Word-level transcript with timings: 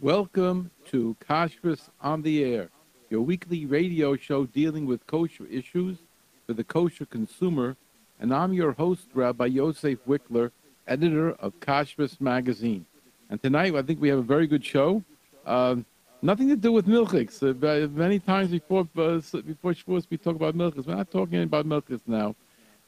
Welcome 0.00 0.70
to 0.90 1.16
Kashrus 1.28 1.88
on 2.00 2.22
the 2.22 2.44
Air, 2.44 2.70
your 3.10 3.20
weekly 3.22 3.66
radio 3.66 4.14
show 4.14 4.46
dealing 4.46 4.86
with 4.86 5.04
kosher 5.08 5.44
issues 5.46 5.98
for 6.46 6.52
the 6.52 6.62
kosher 6.62 7.04
consumer. 7.04 7.76
And 8.20 8.32
I'm 8.32 8.52
your 8.52 8.70
host, 8.70 9.08
Rabbi 9.12 9.46
Yosef 9.46 9.98
Wikler, 10.06 10.52
editor 10.86 11.32
of 11.32 11.58
Kashrus 11.58 12.20
Magazine. 12.20 12.86
And 13.28 13.42
tonight, 13.42 13.74
I 13.74 13.82
think 13.82 14.00
we 14.00 14.08
have 14.08 14.20
a 14.20 14.22
very 14.22 14.46
good 14.46 14.64
show. 14.64 15.02
Um, 15.44 15.84
nothing 16.22 16.48
to 16.50 16.56
do 16.56 16.70
with 16.70 16.86
milchiks. 16.86 17.42
Uh, 17.42 17.88
many 17.88 18.20
times 18.20 18.52
before 18.52 18.82
uh, 18.96 19.20
before 19.40 19.72
Shavuos, 19.72 20.06
we 20.08 20.16
talk 20.16 20.36
about 20.36 20.56
milchiks. 20.56 20.86
We're 20.86 20.94
not 20.94 21.10
talking 21.10 21.42
about 21.42 21.66
milchiks 21.66 22.02
now. 22.06 22.36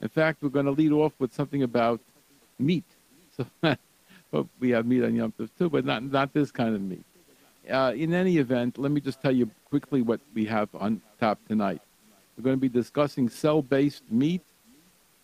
In 0.00 0.08
fact, 0.08 0.44
we're 0.44 0.50
going 0.50 0.66
to 0.66 0.70
lead 0.70 0.92
off 0.92 1.14
with 1.18 1.34
something 1.34 1.64
about 1.64 2.00
meat. 2.56 2.84
So 3.36 3.46
But 4.30 4.46
we 4.60 4.70
have 4.70 4.86
meat 4.86 5.02
on 5.02 5.14
Yom 5.14 5.32
Tov 5.38 5.48
too, 5.58 5.68
but 5.68 5.84
not 5.84 6.02
not 6.02 6.32
this 6.32 6.50
kind 6.50 6.74
of 6.74 6.82
meat. 6.82 7.04
Uh, 7.70 7.92
in 7.94 8.14
any 8.14 8.38
event, 8.38 8.78
let 8.78 8.90
me 8.90 9.00
just 9.00 9.20
tell 9.20 9.32
you 9.32 9.50
quickly 9.68 10.02
what 10.02 10.20
we 10.34 10.44
have 10.46 10.68
on 10.74 11.00
tap 11.20 11.38
tonight. 11.46 11.80
We're 12.36 12.44
going 12.44 12.56
to 12.56 12.60
be 12.60 12.68
discussing 12.68 13.28
cell-based 13.28 14.04
meat. 14.10 14.42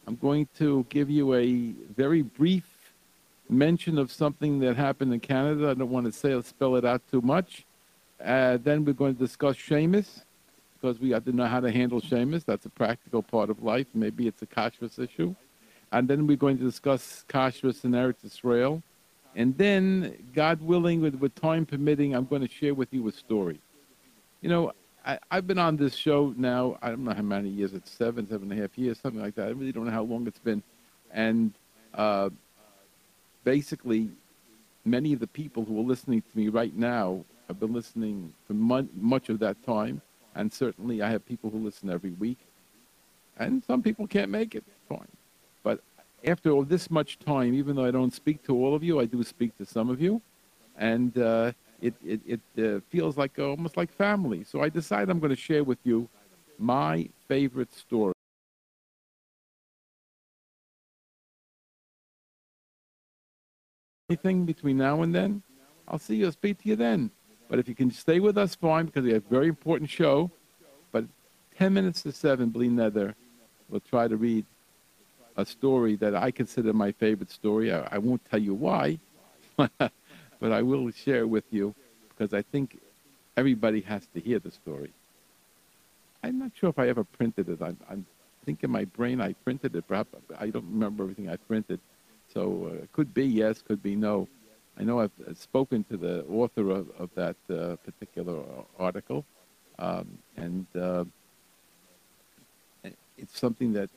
I'm 0.07 0.17
going 0.17 0.49
to 0.59 0.85
give 0.89 1.09
you 1.09 1.35
a 1.35 1.73
very 1.97 2.23
brief 2.23 2.65
mention 3.49 3.99
of 3.99 4.13
something 4.13 4.61
that 4.61 4.77
happened 4.77 5.13
in 5.13 5.21
Canada. 5.21 5.71
I 5.71 5.75
don't 5.75 5.91
want 5.91 6.07
to 6.07 6.13
say 6.13 6.33
or 6.33 6.43
spell 6.43 6.77
it 6.77 6.85
out 6.85 7.03
too 7.11 7.21
much. 7.21 7.65
Uh, 8.23 8.59
then 8.63 8.85
we're 8.85 8.93
going 8.93 9.15
to 9.15 9.21
discuss 9.21 9.57
Shemus 9.57 10.25
because 10.75 11.01
we 11.01 11.11
have 11.11 11.25
to 11.25 11.33
know 11.33 11.47
how 11.47 11.61
to 11.61 11.71
handle 11.71 12.01
Shemus. 12.01 12.45
That's 12.45 12.67
a 12.67 12.71
practical 12.71 13.23
part 13.23 13.51
of 13.51 13.63
life. 13.63 13.87
Maybe 13.95 14.29
it's 14.29 14.43
a 14.43 14.47
kashrus 14.47 14.99
issue. 14.99 15.35
And 15.93 16.07
then 16.09 16.27
we're 16.27 16.37
going 16.37 16.59
to 16.59 16.65
discuss 16.65 17.25
kashrus 17.29 17.85
in 17.85 17.93
Eretz 17.93 18.25
Israel. 18.25 18.83
And 19.37 19.57
then, 19.59 20.17
God 20.35 20.63
willing, 20.63 21.03
with, 21.03 21.15
with 21.17 21.35
time 21.35 21.67
permitting, 21.67 22.15
I'm 22.15 22.25
going 22.25 22.41
to 22.41 22.49
share 22.49 22.75
with 22.75 22.89
you 22.91 23.07
a 23.07 23.13
story. 23.13 23.61
You 24.41 24.49
know, 24.49 24.73
I, 25.05 25.19
have 25.31 25.47
been 25.47 25.59
on 25.59 25.77
this 25.77 25.95
show 25.95 26.33
now, 26.39 26.79
I 26.81 26.89
don't 26.89 27.05
know 27.05 27.13
how 27.13 27.21
many 27.21 27.51
years, 27.51 27.75
it's 27.75 27.91
seven, 27.91 28.27
seven 28.27 28.51
and 28.51 28.59
a 28.59 28.63
half 28.63 28.79
years, 28.79 28.99
something 28.99 29.21
like 29.21 29.35
that. 29.35 29.49
I 29.49 29.51
really 29.51 29.73
don't 29.73 29.85
know 29.85 29.91
how 29.91 30.05
long 30.05 30.27
it's 30.27 30.39
been. 30.39 30.63
And 31.13 31.53
uh, 31.93 32.31
basically, 33.45 34.09
many 34.87 35.13
of 35.13 35.21
the 35.21 35.27
people 35.27 35.67
who 35.67 35.79
are 35.81 35.85
listening 35.85 36.23
to 36.23 36.29
me 36.35 36.49
right 36.49 36.75
now 36.75 37.23
have 37.49 37.61
been 37.61 37.75
listening 37.75 38.33
for 38.47 38.55
much 38.55 39.29
of 39.29 39.39
that 39.41 39.63
time. 39.67 40.01
And 40.35 40.51
certainly, 40.51 41.03
I 41.03 41.11
have 41.11 41.27
people 41.27 41.51
who 41.51 41.59
listen 41.59 41.91
every 41.91 42.11
week. 42.13 42.39
And 43.39 43.63
some 43.65 43.83
people 43.83 44.07
can't 44.07 44.31
make 44.31 44.55
it. 44.55 44.65
Fine 44.89 45.09
after 46.27 46.51
all 46.51 46.65
this 46.65 46.91
much 46.91 47.19
time, 47.19 47.55
even 47.55 47.77
though 47.77 47.85
I 47.85 47.91
don't 47.91 48.13
speak 48.13 48.43
to 48.47 48.55
all 48.55 48.75
of 48.75 48.83
you, 48.83 49.01
I 49.01 49.05
do 49.05 49.23
speak 49.23 49.57
to 49.59 49.65
some 49.65 49.89
of 49.89 50.01
you, 50.01 50.21
and 50.77 51.17
uh, 51.17 51.53
it 51.81 51.95
it, 52.05 52.21
it 52.27 52.41
uh, 52.59 52.81
feels 52.91 53.17
like 53.17 53.39
uh, 53.39 53.49
almost 53.49 53.77
like 53.77 53.93
family. 53.93 54.45
So 54.45 54.63
I 54.63 54.69
decided 54.69 55.09
I'm 55.09 55.21
going 55.21 55.31
to 55.31 55.37
share 55.41 55.65
with 55.65 55.79
you 55.85 56.09
my 56.59 57.09
favorite 57.29 57.73
story. 57.75 58.13
Anything 64.09 64.45
between 64.45 64.77
now 64.77 65.03
and 65.03 65.15
then, 65.15 65.43
I'll 65.89 65.99
see 65.99 66.17
you. 66.17 66.27
I'll 66.27 66.33
speak 66.33 66.63
to 66.63 66.69
you 66.69 66.77
then. 66.77 67.11
But 67.49 67.59
if 67.59 67.69
you 67.69 67.75
can 67.75 67.91
stay 67.91 68.21
with 68.21 68.39
us, 68.39 68.55
fine, 68.55 68.87
because 68.87 69.05
we 69.05 69.13
have 69.13 69.25
a 69.27 69.29
very 69.29 69.49
important 69.49 69.91
show. 69.91 70.31
But 70.93 71.05
10 71.59 71.73
minutes 71.73 72.03
to 72.03 72.13
7, 72.13 72.51
bli 72.51 72.69
neder, 72.69 73.15
we'll 73.69 73.81
try 73.81 74.09
to 74.09 74.17
read 74.17 74.45
a 75.37 75.45
story 75.45 75.97
that 75.97 76.15
I 76.15 76.31
consider 76.31 76.73
my 76.73 76.93
favorite 76.93 77.31
story. 77.31 77.73
I, 77.73 77.87
I 77.93 77.99
won't 77.99 78.25
tell 78.31 78.41
you 78.41 78.55
why, 78.55 78.99
but 79.57 80.53
I 80.53 80.63
will 80.63 80.91
share 80.91 81.27
with 81.27 81.45
you 81.51 81.75
because 82.09 82.33
I 82.33 82.43
think 82.43 82.79
everybody 83.37 83.81
has 83.83 84.07
to 84.15 84.21
hear 84.21 84.39
the 84.39 84.51
story. 84.51 84.93
I'm 86.23 86.39
not 86.39 86.53
sure 86.55 86.71
if 86.71 86.79
I 86.79 86.89
ever 86.89 87.05
printed 87.05 87.49
it. 87.49 87.61
I, 87.63 87.75
I 87.91 87.99
think 88.45 88.65
in 88.65 88.71
my 88.71 88.85
brain 88.85 89.21
I 89.21 89.35
printed 89.45 89.77
it. 89.77 89.87
Perhaps 89.87 90.15
I 90.39 90.49
don't 90.51 90.65
remember 90.65 91.05
everything 91.05 91.29
I 91.29 91.37
printed. 91.37 91.81
So 92.33 92.71
uh, 92.71 92.83
it 92.83 92.93
could 92.93 93.13
be 93.15 93.25
yes, 93.25 93.63
could 93.63 93.83
be 93.83 93.95
no. 93.95 94.29
I 94.79 94.85
know 94.85 95.01
I've, 95.01 95.13
I've 95.29 95.39
spoken 95.39 95.85
to 95.85 95.97
the 95.97 96.25
author 96.25 96.71
of, 96.71 96.89
of 96.99 97.11
that 97.15 97.37
uh, 97.49 97.77
particular 97.77 98.43
article, 98.79 99.25
um, 99.79 100.07
and 100.37 100.67
uh, 100.79 101.05
it's 103.17 103.39
something 103.39 103.73
that 103.73 103.91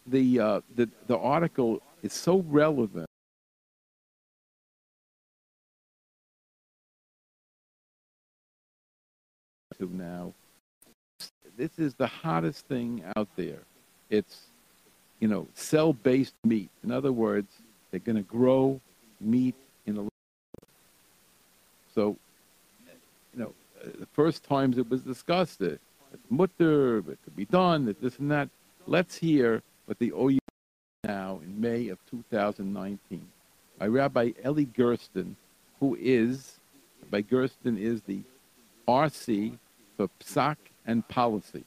the 0.06 0.40
uh, 0.40 0.60
the 0.74 0.88
the 1.06 1.18
article 1.18 1.82
is 2.02 2.12
so 2.12 2.44
relevant. 2.48 3.06
To 9.78 9.94
now, 9.94 10.32
this 11.58 11.78
is 11.78 11.92
the 11.94 12.06
hottest 12.06 12.66
thing 12.66 13.04
out 13.14 13.28
there. 13.36 13.60
It's 14.08 14.46
you 15.20 15.28
know, 15.28 15.46
cell-based 15.54 16.34
meat. 16.44 16.70
In 16.84 16.92
other 16.92 17.12
words, 17.12 17.48
they're 17.90 18.00
going 18.00 18.16
to 18.16 18.22
grow 18.22 18.80
meat 19.20 19.54
in 19.86 19.98
a. 19.98 20.08
So, 21.94 22.16
you 23.32 23.40
know, 23.40 23.54
uh, 23.82 23.88
the 23.98 24.06
first 24.12 24.44
times 24.44 24.78
it 24.78 24.88
was 24.90 25.02
discussed, 25.02 25.58
that 25.60 25.80
it's 26.12 26.30
mutter, 26.30 26.98
it 26.98 27.18
could 27.24 27.36
be 27.36 27.46
done, 27.46 27.86
that 27.86 28.00
this 28.00 28.18
and 28.18 28.30
that. 28.30 28.48
Let's 28.86 29.16
hear 29.16 29.62
what 29.86 29.98
the 29.98 30.12
OU 30.12 30.38
now 31.04 31.40
in 31.42 31.60
May 31.60 31.88
of 31.88 31.98
2019 32.10 33.26
by 33.78 33.86
Rabbi 33.86 34.32
Eli 34.44 34.64
Gersten, 34.76 35.36
who 35.80 35.96
is, 36.00 36.58
by 37.10 37.22
Gersten 37.22 37.78
is 37.78 38.02
the 38.02 38.20
RC 38.88 39.58
for 39.96 40.08
Psak 40.20 40.56
and 40.86 41.06
Policy. 41.08 41.64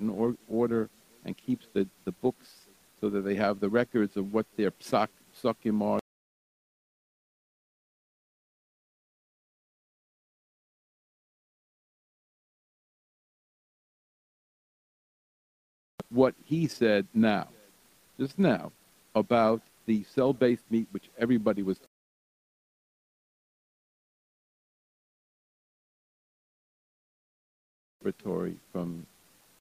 In 0.00 0.10
or, 0.10 0.34
order 0.48 0.88
and 1.24 1.36
keeps 1.36 1.66
the, 1.72 1.86
the 2.04 2.12
books 2.12 2.66
so 3.00 3.08
that 3.08 3.22
they 3.22 3.34
have 3.34 3.60
the 3.60 3.68
records 3.68 4.16
of 4.16 4.32
what 4.32 4.46
their 4.56 4.70
psak, 4.70 5.08
psakim 5.40 5.82
are. 5.82 5.98
What 16.10 16.34
he 16.44 16.66
said 16.66 17.06
now, 17.12 17.48
just 18.18 18.38
now, 18.38 18.72
about 19.14 19.60
the 19.86 20.04
cell-based 20.04 20.64
meat, 20.70 20.88
which 20.90 21.10
everybody 21.18 21.62
was 21.62 21.78
from 28.72 29.06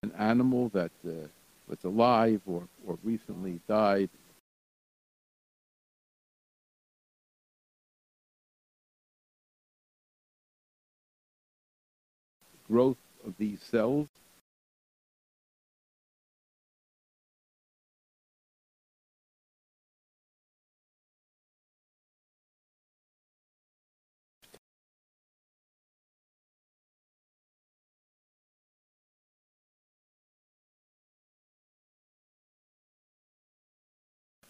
an 0.04 0.12
animal 0.18 0.70
that 0.70 0.92
uh, 1.06 1.28
was 1.68 1.84
alive 1.84 2.42
or, 2.46 2.68
or 2.86 2.98
recently 3.04 3.60
died. 3.68 4.10
Growth 12.68 12.98
of 13.26 13.34
these 13.38 13.62
cells 13.62 14.08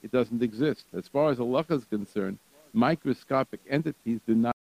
it 0.08 0.12
doesn't 0.18 0.42
exist. 0.42 0.86
As 0.94 1.08
far 1.08 1.32
as 1.32 1.38
halacha 1.38 1.72
is 1.72 1.86
concerned, 1.86 2.40
microscopic 2.72 3.60
entities 3.70 4.22
do 4.26 4.36
not 4.36 4.54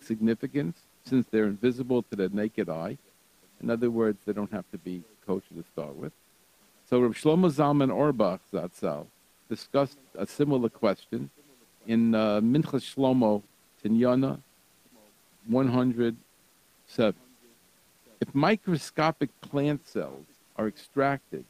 significance 0.00 0.76
since 1.04 1.26
they're 1.30 1.46
invisible 1.46 2.02
to 2.04 2.14
the 2.14 2.28
naked 2.28 2.68
eye. 2.68 2.96
In 3.60 3.68
other 3.70 3.90
words, 3.90 4.18
they 4.24 4.32
don't 4.32 4.52
have 4.52 4.70
to 4.70 4.78
be 4.78 5.02
kosher 5.26 5.54
to 5.56 5.64
start 5.72 5.96
with. 5.96 6.12
So 6.88 7.00
Rav 7.00 7.14
Shlomo 7.14 7.50
Zalman 7.50 7.90
Auerbach 7.90 8.40
Zatzal 8.52 9.06
discussed 9.48 9.98
a 10.16 10.26
similar 10.26 10.68
question 10.68 11.30
in 11.86 12.14
uh, 12.14 12.40
Minchas 12.40 12.84
Shlomo 12.94 13.42
Tinyana 13.82 14.40
107. 15.48 17.27
If 18.20 18.34
microscopic 18.34 19.30
plant 19.40 19.86
cells 19.86 20.26
are 20.56 20.66
extracted 20.66 21.44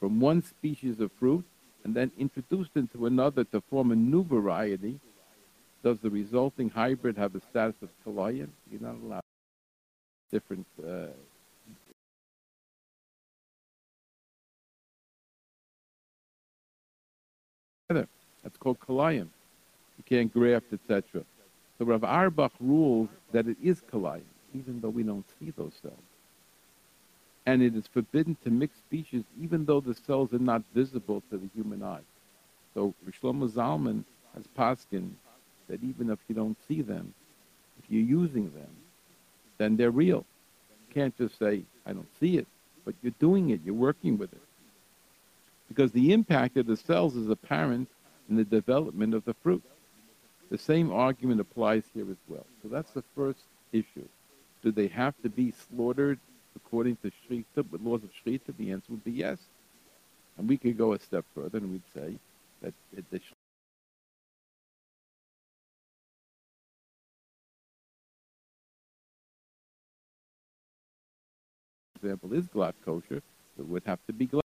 from 0.00 0.20
one 0.20 0.42
species 0.42 1.00
of 1.00 1.12
fruit 1.12 1.44
and 1.84 1.94
then 1.94 2.10
introduced 2.18 2.72
into 2.74 3.06
another 3.06 3.44
to 3.44 3.60
form 3.60 3.92
a 3.92 3.96
new 3.96 4.24
variety, 4.24 4.98
does 5.82 5.98
the 6.00 6.10
resulting 6.10 6.70
hybrid 6.70 7.16
have 7.16 7.32
the 7.32 7.40
status 7.40 7.76
of 7.82 7.88
kilayim? 8.04 8.48
You're 8.70 8.80
not 8.80 8.96
allowed 9.02 9.22
different. 10.30 10.66
Uh, 10.84 11.06
that's 17.88 18.56
called 18.58 18.78
kilayim. 18.80 19.28
You 19.98 20.04
can't 20.04 20.32
graft, 20.32 20.66
etc. 20.72 21.22
So 21.78 21.84
Rav 21.84 22.02
Auerbach 22.02 22.52
rules 22.60 23.08
that 23.32 23.46
it 23.46 23.56
is 23.62 23.82
kilayim, 23.92 24.22
even 24.52 24.80
though 24.80 24.88
we 24.90 25.04
don't 25.04 25.24
see 25.38 25.52
those 25.56 25.72
cells. 25.80 26.07
And 27.48 27.62
it 27.62 27.74
is 27.74 27.86
forbidden 27.86 28.36
to 28.44 28.50
mix 28.50 28.76
species, 28.76 29.24
even 29.40 29.64
though 29.64 29.80
the 29.80 29.94
cells 29.94 30.34
are 30.34 30.38
not 30.38 30.62
visible 30.74 31.22
to 31.30 31.38
the 31.38 31.48
human 31.54 31.82
eye. 31.82 32.06
So 32.74 32.92
Shlomo 33.10 33.48
Zalman 33.48 34.04
has 34.34 34.44
paskin 34.54 35.12
that 35.66 35.82
even 35.82 36.10
if 36.10 36.18
you 36.28 36.34
don't 36.34 36.58
see 36.68 36.82
them, 36.82 37.14
if 37.78 37.90
you're 37.90 38.02
using 38.02 38.52
them, 38.52 38.68
then 39.56 39.78
they're 39.78 39.90
real. 39.90 40.26
You 40.68 40.94
can't 40.94 41.16
just 41.16 41.38
say, 41.38 41.62
I 41.86 41.94
don't 41.94 42.18
see 42.20 42.36
it, 42.36 42.46
but 42.84 42.94
you're 43.00 43.14
doing 43.18 43.48
it, 43.48 43.60
you're 43.64 43.74
working 43.74 44.18
with 44.18 44.30
it. 44.34 44.42
Because 45.68 45.90
the 45.92 46.12
impact 46.12 46.58
of 46.58 46.66
the 46.66 46.76
cells 46.76 47.16
is 47.16 47.30
apparent 47.30 47.88
in 48.28 48.36
the 48.36 48.44
development 48.44 49.14
of 49.14 49.24
the 49.24 49.32
fruit. 49.42 49.62
The 50.50 50.58
same 50.58 50.92
argument 50.92 51.40
applies 51.40 51.84
here 51.94 52.10
as 52.10 52.18
well. 52.28 52.44
So 52.62 52.68
that's 52.68 52.90
the 52.90 53.04
first 53.16 53.40
issue. 53.72 54.06
Do 54.62 54.70
they 54.70 54.88
have 54.88 55.14
to 55.22 55.30
be 55.30 55.54
slaughtered 55.70 56.18
according 56.56 56.96
to 56.96 57.10
Shechita, 57.10 57.70
with 57.70 57.80
laws 57.80 58.02
of 58.02 58.10
Shechita? 58.24 58.56
The 58.56 58.72
answer 58.72 58.86
would 58.90 59.04
be 59.04 59.12
yes. 59.12 59.38
And 60.36 60.48
we 60.48 60.56
could 60.56 60.78
go 60.78 60.92
a 60.92 61.00
step 61.00 61.24
further 61.34 61.58
and 61.58 61.72
we'd 61.72 61.82
say 61.94 62.14
that 62.62 62.74
the 63.10 63.20
example 72.02 72.32
is 72.32 72.46
glatt 72.46 72.74
kosher, 72.84 73.22
it 73.58 73.66
would 73.66 73.82
have 73.84 73.98
to 74.06 74.12
be 74.12 74.26
glatt. 74.26 74.40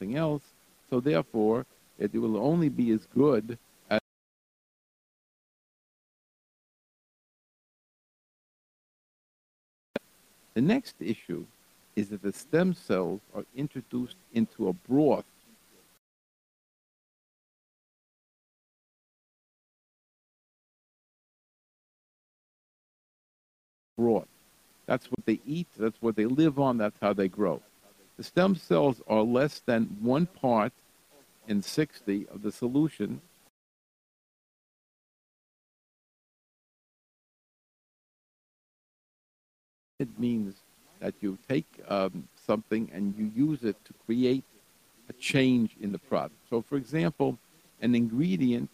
Nothing 0.00 0.16
else. 0.16 0.42
So 0.90 1.00
therefore, 1.00 1.66
it 1.98 2.12
will 2.14 2.36
only 2.36 2.68
be 2.68 2.92
as 2.92 3.06
good 3.14 3.58
the 10.58 10.62
next 10.62 10.96
issue 10.98 11.46
is 11.94 12.08
that 12.08 12.20
the 12.20 12.32
stem 12.32 12.74
cells 12.74 13.20
are 13.32 13.44
introduced 13.54 14.16
into 14.34 14.66
a 14.66 14.72
broth 14.72 15.24
broth. 23.96 24.26
That's 24.86 25.06
what 25.06 25.24
they 25.26 25.38
eat, 25.46 25.68
that's 25.78 26.02
what 26.02 26.16
they 26.16 26.26
live 26.26 26.58
on, 26.58 26.76
that's 26.76 26.98
how 27.00 27.12
they 27.12 27.28
grow. 27.28 27.62
The 28.16 28.24
stem 28.24 28.56
cells 28.56 29.00
are 29.06 29.22
less 29.22 29.60
than 29.64 29.96
one 30.00 30.26
part 30.26 30.72
in 31.46 31.62
60 31.62 32.26
of 32.34 32.42
the 32.42 32.50
solution. 32.50 33.20
It 39.98 40.18
means 40.18 40.54
that 41.00 41.14
you 41.20 41.38
take 41.48 41.66
um, 41.88 42.28
something 42.46 42.90
and 42.92 43.14
you 43.16 43.30
use 43.34 43.64
it 43.64 43.76
to 43.84 43.92
create 44.06 44.44
a 45.08 45.12
change 45.14 45.76
in 45.80 45.92
the 45.92 45.98
product. 45.98 46.36
So, 46.50 46.62
for 46.62 46.76
example, 46.76 47.38
an 47.80 47.94
ingredient, 47.94 48.70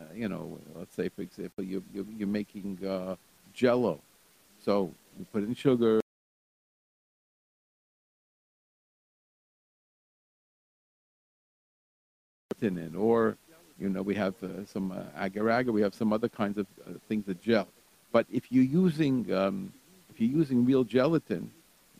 uh, 0.00 0.14
you 0.14 0.28
know, 0.28 0.58
let's 0.74 0.94
say, 0.94 1.08
for 1.08 1.22
example, 1.22 1.64
you, 1.64 1.82
you, 1.92 2.06
you're 2.16 2.28
making 2.28 2.78
uh, 2.86 3.16
jello. 3.52 4.00
So 4.64 4.92
you 5.18 5.26
put 5.32 5.42
in 5.42 5.54
sugar, 5.54 6.00
in 12.60 12.76
it, 12.76 12.94
or 12.96 13.36
you 13.78 13.88
know, 13.88 14.02
we 14.02 14.14
have 14.16 14.34
uh, 14.42 14.64
some 14.66 14.90
uh, 14.90 15.24
agar 15.24 15.50
agar, 15.50 15.70
we 15.70 15.82
have 15.82 15.94
some 15.94 16.12
other 16.12 16.28
kinds 16.28 16.58
of 16.58 16.66
uh, 16.86 16.92
things 17.08 17.24
that 17.26 17.40
gel. 17.40 17.68
But 18.10 18.26
if 18.30 18.50
you're 18.50 18.64
using 18.64 19.32
um, 19.32 19.72
if 20.18 20.22
you're 20.22 20.36
using 20.36 20.64
real 20.64 20.82
gelatin, 20.82 21.48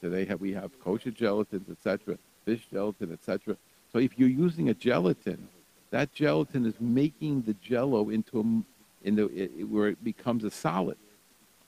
today 0.00 0.24
have, 0.24 0.40
we 0.40 0.52
have 0.52 0.76
kosher 0.80 1.12
gelatins, 1.12 1.70
etc., 1.70 2.18
fish 2.44 2.66
gelatin, 2.68 3.12
etc. 3.12 3.56
So 3.92 4.00
if 4.00 4.18
you're 4.18 4.28
using 4.28 4.70
a 4.70 4.74
gelatin, 4.74 5.46
that 5.90 6.12
gelatin 6.12 6.66
is 6.66 6.74
making 6.80 7.42
the 7.42 7.54
jello 7.62 8.08
into 8.10 8.40
a, 8.40 9.06
into 9.06 9.30
it, 9.32 9.68
where 9.68 9.86
it 9.86 10.02
becomes 10.02 10.42
a 10.42 10.50
solid. 10.50 10.96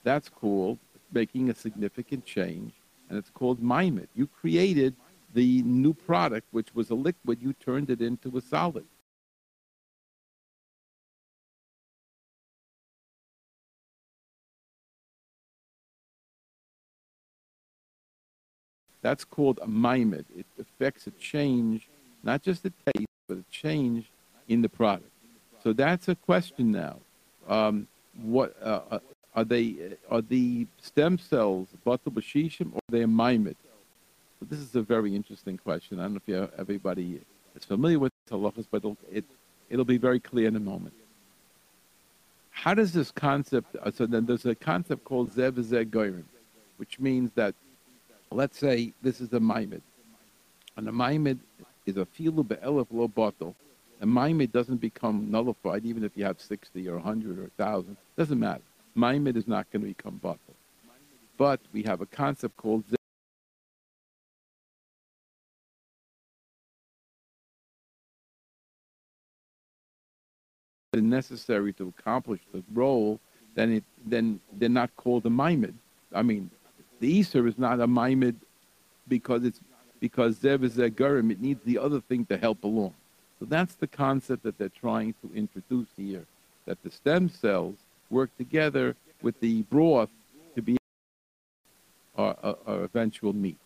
That's 0.03 0.27
cool, 0.27 0.77
making 1.13 1.49
a 1.49 1.55
significant 1.55 2.25
change, 2.25 2.73
and 3.07 3.17
it's 3.17 3.29
called 3.29 3.63
maimid. 3.63 4.07
You 4.13 4.27
created 4.27 4.93
the 5.33 5.61
new 5.61 5.93
product, 5.93 6.47
which 6.51 6.75
was 6.75 6.89
a 6.89 6.95
liquid, 6.95 7.39
you 7.41 7.53
turned 7.53 7.89
it 7.89 8.01
into 8.01 8.37
a 8.37 8.41
solid. 8.41 8.83
That's 19.01 19.23
called 19.23 19.59
a 19.61 19.67
maimid. 19.67 20.25
It 20.37 20.45
affects 20.59 21.07
a 21.07 21.11
change, 21.11 21.87
not 22.23 22.41
just 22.43 22.63
the 22.63 22.73
taste, 22.85 23.07
but 23.27 23.37
a 23.37 23.43
change 23.51 24.09
in 24.47 24.61
the 24.61 24.69
product. 24.69 25.09
So 25.63 25.73
that's 25.73 26.07
a 26.07 26.15
question 26.15 26.71
now. 26.71 26.97
Um, 27.47 27.87
what 28.21 28.55
uh, 28.61 28.81
uh 28.91 28.99
are 29.33 29.45
they? 29.45 29.95
Are 30.09 30.21
the 30.21 30.67
stem 30.81 31.17
cells 31.17 31.69
batal 31.85 32.11
b'shishim 32.13 32.73
or 32.73 32.77
are 32.77 32.91
they 32.91 33.01
a? 33.01 33.57
So 34.39 34.47
this 34.49 34.59
is 34.59 34.75
a 34.75 34.81
very 34.81 35.15
interesting 35.15 35.57
question. 35.57 35.99
I 35.99 36.03
don't 36.03 36.13
know 36.27 36.43
if 36.43 36.59
everybody 36.59 37.21
is 37.55 37.63
familiar 37.63 37.99
with 37.99 38.11
halachas, 38.29 38.65
but 38.69 38.77
it'll, 38.77 38.97
it, 39.11 39.23
it'll 39.69 39.85
be 39.85 39.97
very 39.97 40.19
clear 40.19 40.47
in 40.47 40.55
a 40.55 40.59
moment. 40.59 40.93
How 42.49 42.73
does 42.73 42.91
this 42.91 43.11
concept, 43.11 43.75
uh, 43.81 43.91
so 43.91 44.05
then 44.05 44.25
there's 44.25 44.45
a 44.45 44.55
concept 44.55 45.03
called 45.03 45.31
zev 45.31 45.89
goyim, 45.91 46.25
which 46.77 46.99
means 46.99 47.31
that, 47.35 47.55
let's 48.31 48.57
say 48.57 48.93
this 49.01 49.21
is 49.21 49.33
a 49.33 49.39
maimid, 49.39 49.81
and 50.77 50.87
a 50.87 50.91
maimid 50.91 51.39
is 51.85 51.97
a 51.97 52.05
filu 52.05 52.47
be'elef 52.47 52.87
lo 52.91 53.07
batel. 53.07 53.53
A 54.01 54.05
maimid 54.05 54.51
doesn't 54.51 54.77
become 54.77 55.29
nullified 55.29 55.85
even 55.85 56.03
if 56.03 56.17
you 56.17 56.23
have 56.25 56.41
60 56.41 56.87
or 56.89 56.95
100 56.95 57.37
or 57.37 57.41
1,000. 57.57 57.95
Doesn't 58.17 58.39
matter. 58.39 58.63
Maimid 58.97 59.35
is 59.35 59.47
not 59.47 59.69
going 59.71 59.83
to 59.83 59.87
become 59.89 60.19
batel. 60.23 60.55
But 61.37 61.59
we 61.71 61.83
have 61.83 62.01
a 62.01 62.07
concept 62.07 62.57
called 62.57 62.83
necessary 70.99 71.71
to 71.71 71.93
accomplish 71.97 72.41
the 72.53 72.61
role, 72.73 73.17
then 73.55 73.71
it 73.71 73.83
then 74.05 74.41
they're 74.57 74.67
not 74.67 74.93
called 74.97 75.25
a 75.25 75.29
maimid. 75.29 75.73
I 76.13 76.21
mean, 76.21 76.51
the 77.01 77.19
issur 77.19 77.47
is 77.47 77.57
not 77.57 77.81
a 77.81 77.87
maimid 77.87 78.35
because 79.07 79.43
it's 79.43 79.59
because 79.99 80.37
Zev 80.37 80.63
is 80.63 80.79
a 80.79 80.89
Gurim, 80.89 81.31
it 81.31 81.41
needs 81.41 81.63
the 81.63 81.77
other 81.77 81.99
thing 81.99 82.25
to 82.27 82.37
help 82.37 82.63
along. 82.63 82.93
So 83.39 83.45
that's 83.45 83.75
the 83.75 83.87
concept 83.87 84.43
that 84.43 84.57
they're 84.57 84.69
trying 84.69 85.13
to 85.21 85.31
introduce 85.35 85.87
here, 85.95 86.25
that 86.65 86.81
the 86.83 86.89
stem 86.89 87.29
cells 87.29 87.75
work 88.09 88.35
together 88.37 88.95
with 89.21 89.39
the 89.39 89.61
broth 89.63 90.09
to 90.55 90.61
be 90.61 90.77
our, 92.17 92.35
our, 92.41 92.57
our 92.65 92.83
eventual 92.83 93.33
meat. 93.33 93.57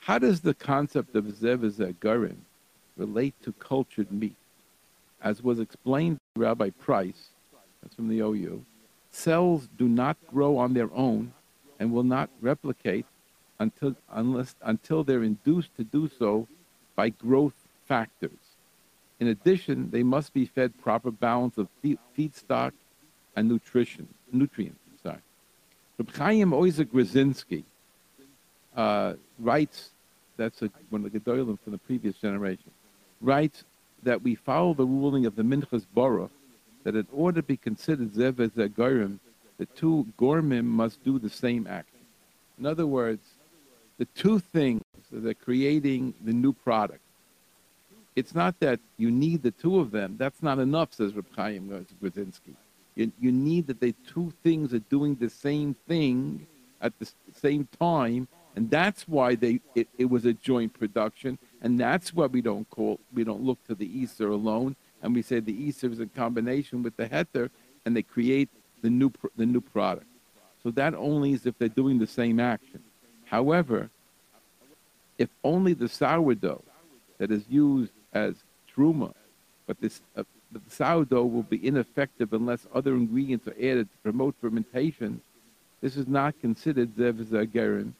How 0.00 0.18
does 0.18 0.40
the 0.40 0.54
concept 0.54 1.14
of 1.14 1.24
Zev 1.26 1.62
is 1.62 1.78
a 1.78 1.92
Gurim 1.92 2.38
relate 2.96 3.34
to 3.42 3.52
cultured 3.52 4.10
meat? 4.10 4.36
As 5.22 5.42
was 5.42 5.60
explained 5.60 6.18
by 6.34 6.42
Rabbi 6.42 6.70
Price, 6.70 7.28
that's 7.80 7.94
from 7.94 8.08
the 8.08 8.18
OU, 8.18 8.64
cells 9.12 9.68
do 9.78 9.88
not 9.88 10.16
grow 10.26 10.56
on 10.56 10.74
their 10.74 10.92
own 10.92 11.32
and 11.82 11.92
will 11.92 12.04
not 12.04 12.30
replicate 12.40 13.06
until, 13.58 13.96
unless, 14.12 14.54
until 14.62 15.02
they're 15.02 15.24
induced 15.24 15.74
to 15.76 15.82
do 15.82 16.08
so 16.16 16.46
by 16.94 17.08
growth 17.08 17.54
factors. 17.88 18.38
In 19.18 19.26
addition, 19.26 19.90
they 19.90 20.04
must 20.04 20.32
be 20.32 20.46
fed 20.46 20.72
proper 20.80 21.10
balance 21.10 21.58
of 21.58 21.66
feedstock 21.84 22.70
and 23.34 23.48
nutrition, 23.48 24.06
nutrients. 24.30 24.78
Sorry. 25.02 25.18
Reb 25.98 26.14
Chaim 26.14 26.52
Ozer 26.54 26.84
Grodzinski 26.84 27.64
uh, 28.76 29.14
writes, 29.40 29.90
that's 30.36 30.62
a, 30.62 30.70
one 30.90 31.04
of 31.04 31.12
the 31.12 31.18
Gedolim 31.18 31.58
from 31.64 31.72
the 31.72 31.78
previous 31.78 32.14
generation, 32.14 32.70
writes 33.20 33.64
that 34.04 34.22
we 34.22 34.36
follow 34.36 34.72
the 34.72 34.86
ruling 34.86 35.26
of 35.26 35.34
the 35.34 35.42
Minchas 35.42 35.84
Baruch 35.92 36.30
that 36.84 36.94
in 36.94 37.08
order 37.12 37.40
to 37.40 37.46
be 37.46 37.56
considered 37.56 38.12
Zev 38.12 38.38
as 38.38 38.52
the 39.58 39.66
two 39.66 40.06
Gormim 40.18 40.64
must 40.64 41.02
do 41.04 41.18
the 41.18 41.30
same 41.30 41.66
action. 41.66 42.00
In 42.58 42.66
other 42.66 42.86
words, 42.86 43.22
the 43.98 44.04
two 44.06 44.38
things 44.38 44.82
that 45.10 45.26
are 45.26 45.34
creating 45.34 46.14
the 46.24 46.32
new 46.32 46.52
product. 46.52 47.00
It's 48.16 48.34
not 48.34 48.58
that 48.60 48.80
you 48.98 49.10
need 49.10 49.42
the 49.42 49.50
two 49.50 49.78
of 49.78 49.90
them. 49.90 50.16
That's 50.18 50.42
not 50.42 50.58
enough, 50.58 50.92
says 50.92 51.14
Reb 51.14 51.26
Chaim 51.34 51.86
Grodzinski. 52.02 52.54
You, 52.94 53.10
you 53.20 53.32
need 53.32 53.66
that 53.68 53.80
the 53.80 53.94
two 54.06 54.32
things 54.42 54.74
are 54.74 54.80
doing 54.80 55.14
the 55.14 55.30
same 55.30 55.74
thing 55.88 56.46
at 56.80 56.98
the 56.98 57.10
same 57.34 57.68
time, 57.78 58.28
and 58.54 58.70
that's 58.70 59.08
why 59.08 59.34
they 59.34 59.60
it, 59.74 59.88
it 59.96 60.04
was 60.06 60.26
a 60.26 60.34
joint 60.34 60.74
production, 60.74 61.38
and 61.62 61.80
that's 61.80 62.12
why 62.12 62.26
we 62.26 62.42
don't 62.42 62.68
call 62.68 63.00
we 63.14 63.24
don't 63.24 63.42
look 63.42 63.64
to 63.66 63.74
the 63.74 63.88
issur 64.02 64.30
alone, 64.30 64.76
and 65.00 65.14
we 65.14 65.22
say 65.22 65.40
the 65.40 65.68
issur 65.68 65.90
is 65.90 66.00
in 66.00 66.10
combination 66.10 66.82
with 66.82 66.96
the 66.96 67.08
Heter, 67.08 67.48
and 67.86 67.96
they 67.96 68.02
create 68.02 68.50
the 68.82 68.90
new 68.90 69.10
the 69.36 69.46
new 69.46 69.60
product. 69.60 70.06
So 70.62 70.70
that 70.72 70.94
only 70.94 71.32
is 71.32 71.46
if 71.46 71.58
they're 71.58 71.68
doing 71.68 71.98
the 71.98 72.06
same 72.06 72.38
action. 72.38 72.82
However, 73.24 73.90
if 75.18 75.28
only 75.42 75.74
the 75.74 75.88
sourdough 75.88 76.62
that 77.18 77.30
is 77.30 77.44
used 77.48 77.92
as 78.12 78.34
truma, 78.74 79.12
but 79.66 79.80
this 79.80 80.00
uh, 80.16 80.24
the 80.52 80.60
sourdough 80.68 81.24
will 81.24 81.42
be 81.44 81.66
ineffective 81.66 82.32
unless 82.32 82.66
other 82.74 82.94
ingredients 82.94 83.48
are 83.48 83.56
added 83.58 83.88
to 83.90 83.96
promote 84.02 84.34
fermentation, 84.40 85.20
this 85.80 85.96
is 85.96 86.06
not 86.06 86.38
considered 86.40 86.94
zev 86.96 87.24
zagerin, 87.24 87.92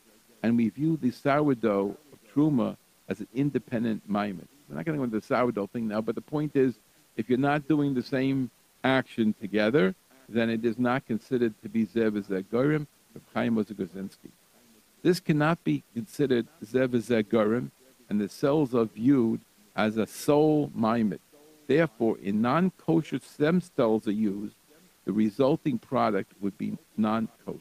and 0.43 0.57
we 0.57 0.69
view 0.69 0.99
the 1.01 1.11
sourdough 1.11 1.97
of 2.13 2.19
truma 2.35 2.77
as 3.09 3.21
an 3.21 3.29
independent 3.35 4.03
maimid. 4.11 4.47
We're 4.69 4.77
not 4.77 4.85
going 4.85 4.97
to 4.97 5.01
go 5.01 5.05
into 5.05 5.21
the 5.21 5.27
sourdough 5.27 5.69
thing 5.69 5.89
now, 5.89 6.01
but 6.01 6.15
the 6.15 6.21
point 6.21 6.57
is, 6.57 6.75
if 7.17 7.29
you're 7.29 7.39
not 7.39 7.69
doing 7.69 7.95
the 7.95 8.03
same 8.03 8.51
action 8.85 9.35
together, 9.41 9.95
then 10.33 10.51
it 10.51 10.65
is 10.65 10.79
not 10.79 11.07
considered 11.07 11.55
to 11.63 11.69
be 11.69 11.87
zev 11.87 12.17
of 12.17 13.23
Chaim 13.35 13.57
Ozagozinski. 13.57 14.31
This 15.03 15.21
cannot 15.21 15.63
be 15.65 15.83
considered 15.95 16.47
zev 16.65 17.71
and 18.09 18.21
the 18.21 18.29
cells 18.29 18.75
are 18.75 18.85
viewed 18.85 19.41
as 19.75 19.97
a 19.97 20.07
sole 20.07 20.71
maimid. 20.77 21.21
Therefore, 21.67 22.19
in 22.23 22.43
non-kosher 22.43 23.21
stem 23.21 23.61
cells 23.61 24.07
are 24.07 24.13
used, 24.13 24.55
the 25.05 25.13
resulting 25.13 25.79
product 25.79 26.33
would 26.41 26.57
be 26.59 26.77
non-kosher. 26.97 27.59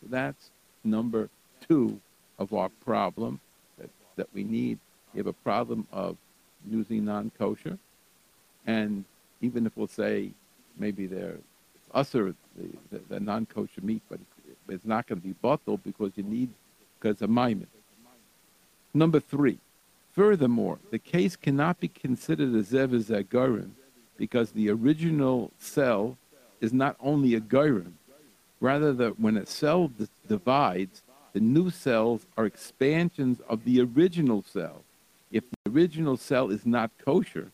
So 0.00 0.08
that's 0.08 0.50
number 0.84 1.28
two 1.66 2.00
of 2.38 2.52
our 2.52 2.68
problem 2.84 3.40
that, 3.78 3.90
that 4.16 4.28
we 4.34 4.44
need. 4.44 4.78
We 5.12 5.18
have 5.18 5.26
a 5.26 5.32
problem 5.32 5.86
of 5.92 6.16
using 6.68 7.04
non-kosher, 7.04 7.78
and 8.66 9.04
even 9.40 9.66
if 9.66 9.76
we'll 9.76 9.88
say 9.88 10.30
maybe 10.78 11.06
they're 11.06 11.38
usher 12.00 12.34
the, 12.56 12.66
the, 12.90 12.98
the 13.12 13.20
non-kosher 13.20 13.82
meat, 13.90 14.02
but 14.10 14.18
it's, 14.24 14.58
it's 14.74 14.86
not 14.94 15.06
going 15.06 15.20
to 15.20 15.26
be 15.26 15.36
bottled 15.48 15.82
because 15.90 16.12
you 16.16 16.24
need 16.36 16.50
because 16.96 17.20
of 17.22 17.30
maimid. 17.30 17.70
Number 19.02 19.20
three, 19.20 19.58
Furthermore, 20.18 20.80
the 20.90 20.98
case 20.98 21.36
cannot 21.36 21.78
be 21.78 21.86
considered 21.86 22.52
a 22.52 22.62
zev 22.64 22.90
zagorim 23.04 23.70
because 24.16 24.50
the 24.50 24.68
original 24.68 25.52
cell 25.60 26.18
is 26.60 26.72
not 26.72 26.96
only 26.98 27.36
a 27.36 27.40
gorim, 27.40 27.92
rather 28.60 28.92
that 28.92 29.20
when 29.20 29.36
a 29.36 29.46
cell 29.46 29.86
d- 29.86 30.08
divides, 30.26 31.04
the 31.34 31.38
new 31.38 31.70
cells 31.70 32.26
are 32.36 32.46
expansions 32.46 33.38
of 33.48 33.64
the 33.64 33.80
original 33.80 34.42
cell. 34.42 34.82
If 35.30 35.44
the 35.50 35.70
original 35.70 36.16
cell 36.16 36.50
is 36.50 36.66
not 36.66 36.90
kosher, 37.04 37.52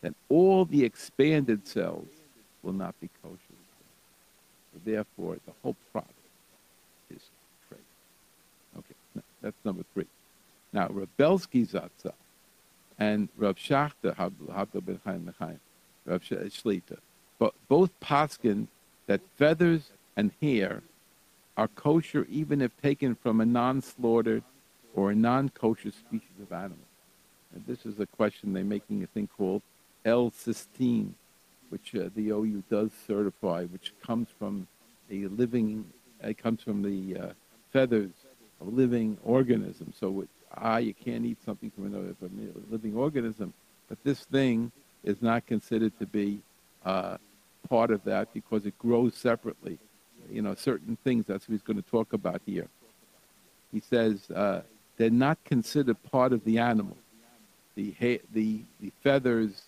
then 0.00 0.14
all 0.28 0.66
the 0.66 0.84
expanded 0.84 1.66
cells 1.66 2.06
will 2.62 2.74
not 2.74 2.94
be 3.00 3.10
kosher. 3.24 3.43
Therefore, 4.84 5.36
the 5.46 5.52
whole 5.62 5.76
product 5.92 6.12
is 7.10 7.22
crazy. 7.68 7.82
Okay, 8.78 9.22
that's 9.42 9.56
number 9.64 9.84
three. 9.94 10.06
Now, 10.72 10.88
Rebelsky 10.88 11.66
Zatzal 11.66 12.14
and 12.98 13.28
Rav 13.36 13.56
Shachter, 13.56 14.14
Habdo 14.16 14.84
Ben 14.84 15.00
Chaim 15.04 15.32
Mechaim, 15.40 15.58
Rav 16.04 16.22
Shlita, 16.22 16.98
but 17.38 17.54
both 17.68 17.90
poskin 18.00 18.68
that 19.06 19.20
feathers 19.36 19.90
and 20.16 20.30
hair 20.40 20.82
are 21.56 21.68
kosher 21.68 22.26
even 22.30 22.60
if 22.60 22.70
taken 22.82 23.14
from 23.14 23.40
a 23.40 23.46
non-slaughtered 23.46 24.42
or 24.94 25.10
a 25.10 25.14
non-kosher 25.14 25.90
species 25.90 26.40
of 26.42 26.52
animal. 26.52 26.76
And 27.54 27.64
this 27.66 27.86
is 27.86 28.00
a 28.00 28.06
question 28.06 28.52
they're 28.52 28.64
making 28.64 29.02
a 29.02 29.06
thing 29.06 29.28
called 29.36 29.62
L-cysteine, 30.04 31.12
which 31.70 31.94
uh, 31.94 32.08
the 32.14 32.30
OU 32.30 32.64
does 32.70 32.90
certify, 33.06 33.64
which 33.64 33.92
comes 34.04 34.28
from 34.38 34.66
a 35.10 35.26
living, 35.26 35.84
it 36.22 36.38
comes 36.38 36.62
from 36.62 36.82
the 36.82 37.18
uh, 37.18 37.32
feathers 37.72 38.10
of 38.60 38.72
living 38.72 39.18
organisms. 39.24 39.96
So 39.98 40.26
ah, 40.56 40.78
you 40.78 40.94
can't 40.94 41.24
eat 41.24 41.38
something 41.44 41.70
from 41.70 41.86
another 41.86 42.14
from 42.18 42.30
a 42.38 42.72
living 42.72 42.96
organism, 42.96 43.52
but 43.88 43.98
this 44.04 44.20
thing 44.24 44.72
is 45.02 45.20
not 45.20 45.46
considered 45.46 45.98
to 45.98 46.06
be 46.06 46.40
uh, 46.84 47.16
part 47.68 47.90
of 47.90 48.02
that 48.04 48.32
because 48.32 48.66
it 48.66 48.78
grows 48.78 49.14
separately. 49.14 49.78
You 50.30 50.42
know, 50.42 50.54
certain 50.54 50.96
things 51.04 51.26
that's 51.26 51.48
what 51.48 51.52
he's 51.52 51.62
going 51.62 51.82
to 51.82 51.90
talk 51.90 52.12
about 52.12 52.40
here. 52.46 52.68
He 53.72 53.80
says 53.80 54.30
uh, 54.30 54.62
they're 54.96 55.10
not 55.10 55.38
considered 55.44 56.02
part 56.10 56.32
of 56.32 56.44
the 56.44 56.58
animal. 56.58 56.96
The 57.74 57.94
ha- 58.00 58.22
the 58.32 58.60
the 58.80 58.92
feathers 59.02 59.62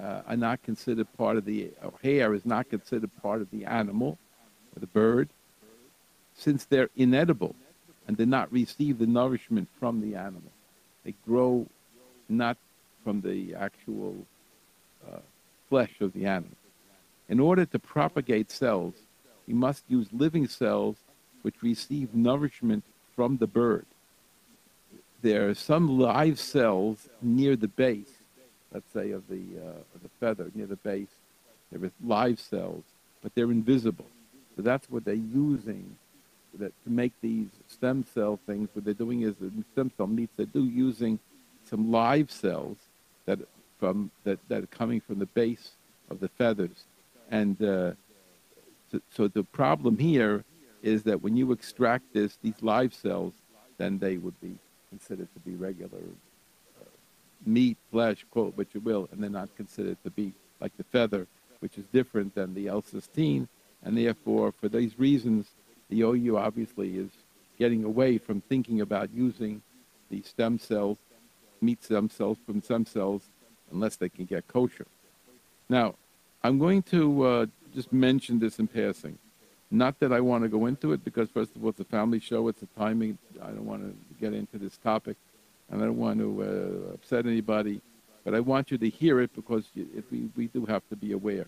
uh, 0.00 0.22
are 0.26 0.36
not 0.36 0.62
considered 0.62 1.06
part 1.16 1.36
of 1.36 1.44
the 1.44 1.70
hair 2.02 2.34
is 2.34 2.44
not 2.44 2.68
considered 2.68 3.10
part 3.22 3.40
of 3.40 3.50
the 3.50 3.64
animal 3.64 4.18
the 4.80 4.86
bird, 4.86 5.28
since 6.34 6.64
they're 6.64 6.90
inedible 6.96 7.54
and 8.06 8.16
did 8.16 8.28
not 8.28 8.52
receive 8.52 8.98
the 8.98 9.06
nourishment 9.06 9.68
from 9.80 10.00
the 10.00 10.14
animal. 10.14 10.52
They 11.04 11.14
grow 11.26 11.66
not 12.28 12.56
from 13.04 13.20
the 13.20 13.54
actual 13.54 14.16
uh, 15.06 15.18
flesh 15.68 15.92
of 16.00 16.12
the 16.12 16.26
animal. 16.26 16.56
In 17.28 17.40
order 17.40 17.64
to 17.66 17.78
propagate 17.78 18.50
cells, 18.50 18.94
you 19.46 19.54
must 19.54 19.84
use 19.88 20.08
living 20.12 20.46
cells 20.48 20.96
which 21.42 21.62
receive 21.62 22.14
nourishment 22.14 22.84
from 23.14 23.38
the 23.38 23.46
bird. 23.46 23.86
There 25.22 25.48
are 25.48 25.54
some 25.54 25.98
live 25.98 26.38
cells 26.38 27.08
near 27.22 27.56
the 27.56 27.68
base, 27.68 28.12
let's 28.72 28.92
say 28.92 29.10
of 29.12 29.26
the, 29.28 29.42
uh, 29.58 29.94
of 29.94 30.02
the 30.02 30.10
feather, 30.20 30.50
near 30.54 30.66
the 30.66 30.76
base. 30.76 31.14
There 31.70 31.82
are 31.84 31.92
live 32.04 32.38
cells, 32.38 32.84
but 33.22 33.34
they're 33.34 33.50
invisible. 33.50 34.06
So 34.56 34.62
that's 34.62 34.88
what 34.90 35.04
they're 35.04 35.14
using 35.14 35.96
that 36.58 36.72
to 36.84 36.90
make 36.90 37.12
these 37.20 37.48
stem 37.68 38.04
cell 38.14 38.40
things, 38.46 38.70
what 38.72 38.84
they're 38.84 38.94
doing 38.94 39.22
is 39.22 39.34
the 39.34 39.52
stem 39.72 39.90
cell 39.96 40.06
meats. 40.06 40.32
They 40.36 40.46
do 40.46 40.64
using 40.64 41.18
some 41.68 41.90
live 41.90 42.30
cells 42.30 42.78
that 43.26 43.40
from 43.78 44.10
that, 44.24 44.38
that 44.48 44.62
are 44.62 44.68
coming 44.68 45.00
from 45.00 45.18
the 45.18 45.26
base 45.26 45.72
of 46.08 46.20
the 46.20 46.28
feathers, 46.28 46.84
and 47.30 47.60
uh, 47.62 47.92
so, 48.90 49.00
so, 49.10 49.28
the 49.28 49.42
problem 49.42 49.98
here 49.98 50.44
is 50.82 51.02
that 51.02 51.20
when 51.20 51.36
you 51.36 51.50
extract 51.50 52.14
this, 52.14 52.38
these 52.42 52.62
live 52.62 52.94
cells, 52.94 53.32
then 53.78 53.98
they 53.98 54.16
would 54.16 54.40
be 54.40 54.56
considered 54.90 55.28
to 55.34 55.40
be 55.40 55.56
regular 55.56 55.98
uh, 56.80 56.84
meat, 57.44 57.76
flesh, 57.90 58.24
quote 58.30 58.56
what 58.56 58.68
you 58.72 58.80
will, 58.80 59.08
and 59.10 59.20
they're 59.20 59.28
not 59.28 59.54
considered 59.56 59.98
to 60.04 60.10
be 60.10 60.32
like 60.60 60.76
the 60.76 60.84
feather 60.84 61.26
which 61.60 61.78
is 61.78 61.84
different 61.92 62.34
than 62.34 62.54
the 62.54 62.68
L-cysteine, 62.68 63.48
and 63.86 63.96
therefore, 63.96 64.52
for 64.52 64.68
these 64.68 64.98
reasons, 64.98 65.46
the 65.88 66.02
OU 66.02 66.36
obviously 66.36 66.98
is 66.98 67.10
getting 67.56 67.84
away 67.84 68.18
from 68.18 68.40
thinking 68.40 68.80
about 68.80 69.08
using 69.14 69.62
the 70.10 70.20
stem 70.22 70.58
cells, 70.58 70.98
meat 71.60 71.82
stem 71.84 72.10
cells 72.10 72.36
from 72.44 72.60
stem 72.60 72.84
cells, 72.84 73.22
unless 73.70 73.94
they 73.94 74.08
can 74.08 74.24
get 74.24 74.46
kosher. 74.48 74.86
Now, 75.68 75.94
I'm 76.42 76.58
going 76.58 76.82
to 76.84 77.22
uh, 77.22 77.46
just 77.74 77.92
mention 77.92 78.40
this 78.40 78.58
in 78.58 78.66
passing. 78.66 79.18
Not 79.70 80.00
that 80.00 80.12
I 80.12 80.20
want 80.20 80.42
to 80.42 80.48
go 80.48 80.66
into 80.66 80.92
it, 80.92 81.04
because 81.04 81.28
first 81.30 81.54
of 81.54 81.62
all, 81.62 81.70
it's 81.70 81.80
a 81.80 81.84
family 81.84 82.18
show. 82.18 82.48
It's 82.48 82.62
a 82.62 82.78
timing. 82.78 83.18
I 83.40 83.46
don't 83.46 83.66
want 83.66 83.82
to 83.82 83.94
get 84.20 84.32
into 84.32 84.58
this 84.58 84.76
topic, 84.78 85.16
and 85.70 85.80
I 85.80 85.84
don't 85.86 85.96
want 85.96 86.18
to 86.18 86.42
uh, 86.90 86.94
upset 86.94 87.24
anybody. 87.26 87.80
But 88.24 88.34
I 88.34 88.40
want 88.40 88.72
you 88.72 88.78
to 88.78 88.88
hear 88.88 89.20
it 89.20 89.30
because 89.36 89.64
if 89.76 90.10
we, 90.10 90.28
we 90.36 90.48
do 90.48 90.66
have 90.66 90.82
to 90.88 90.96
be 90.96 91.12
aware. 91.12 91.46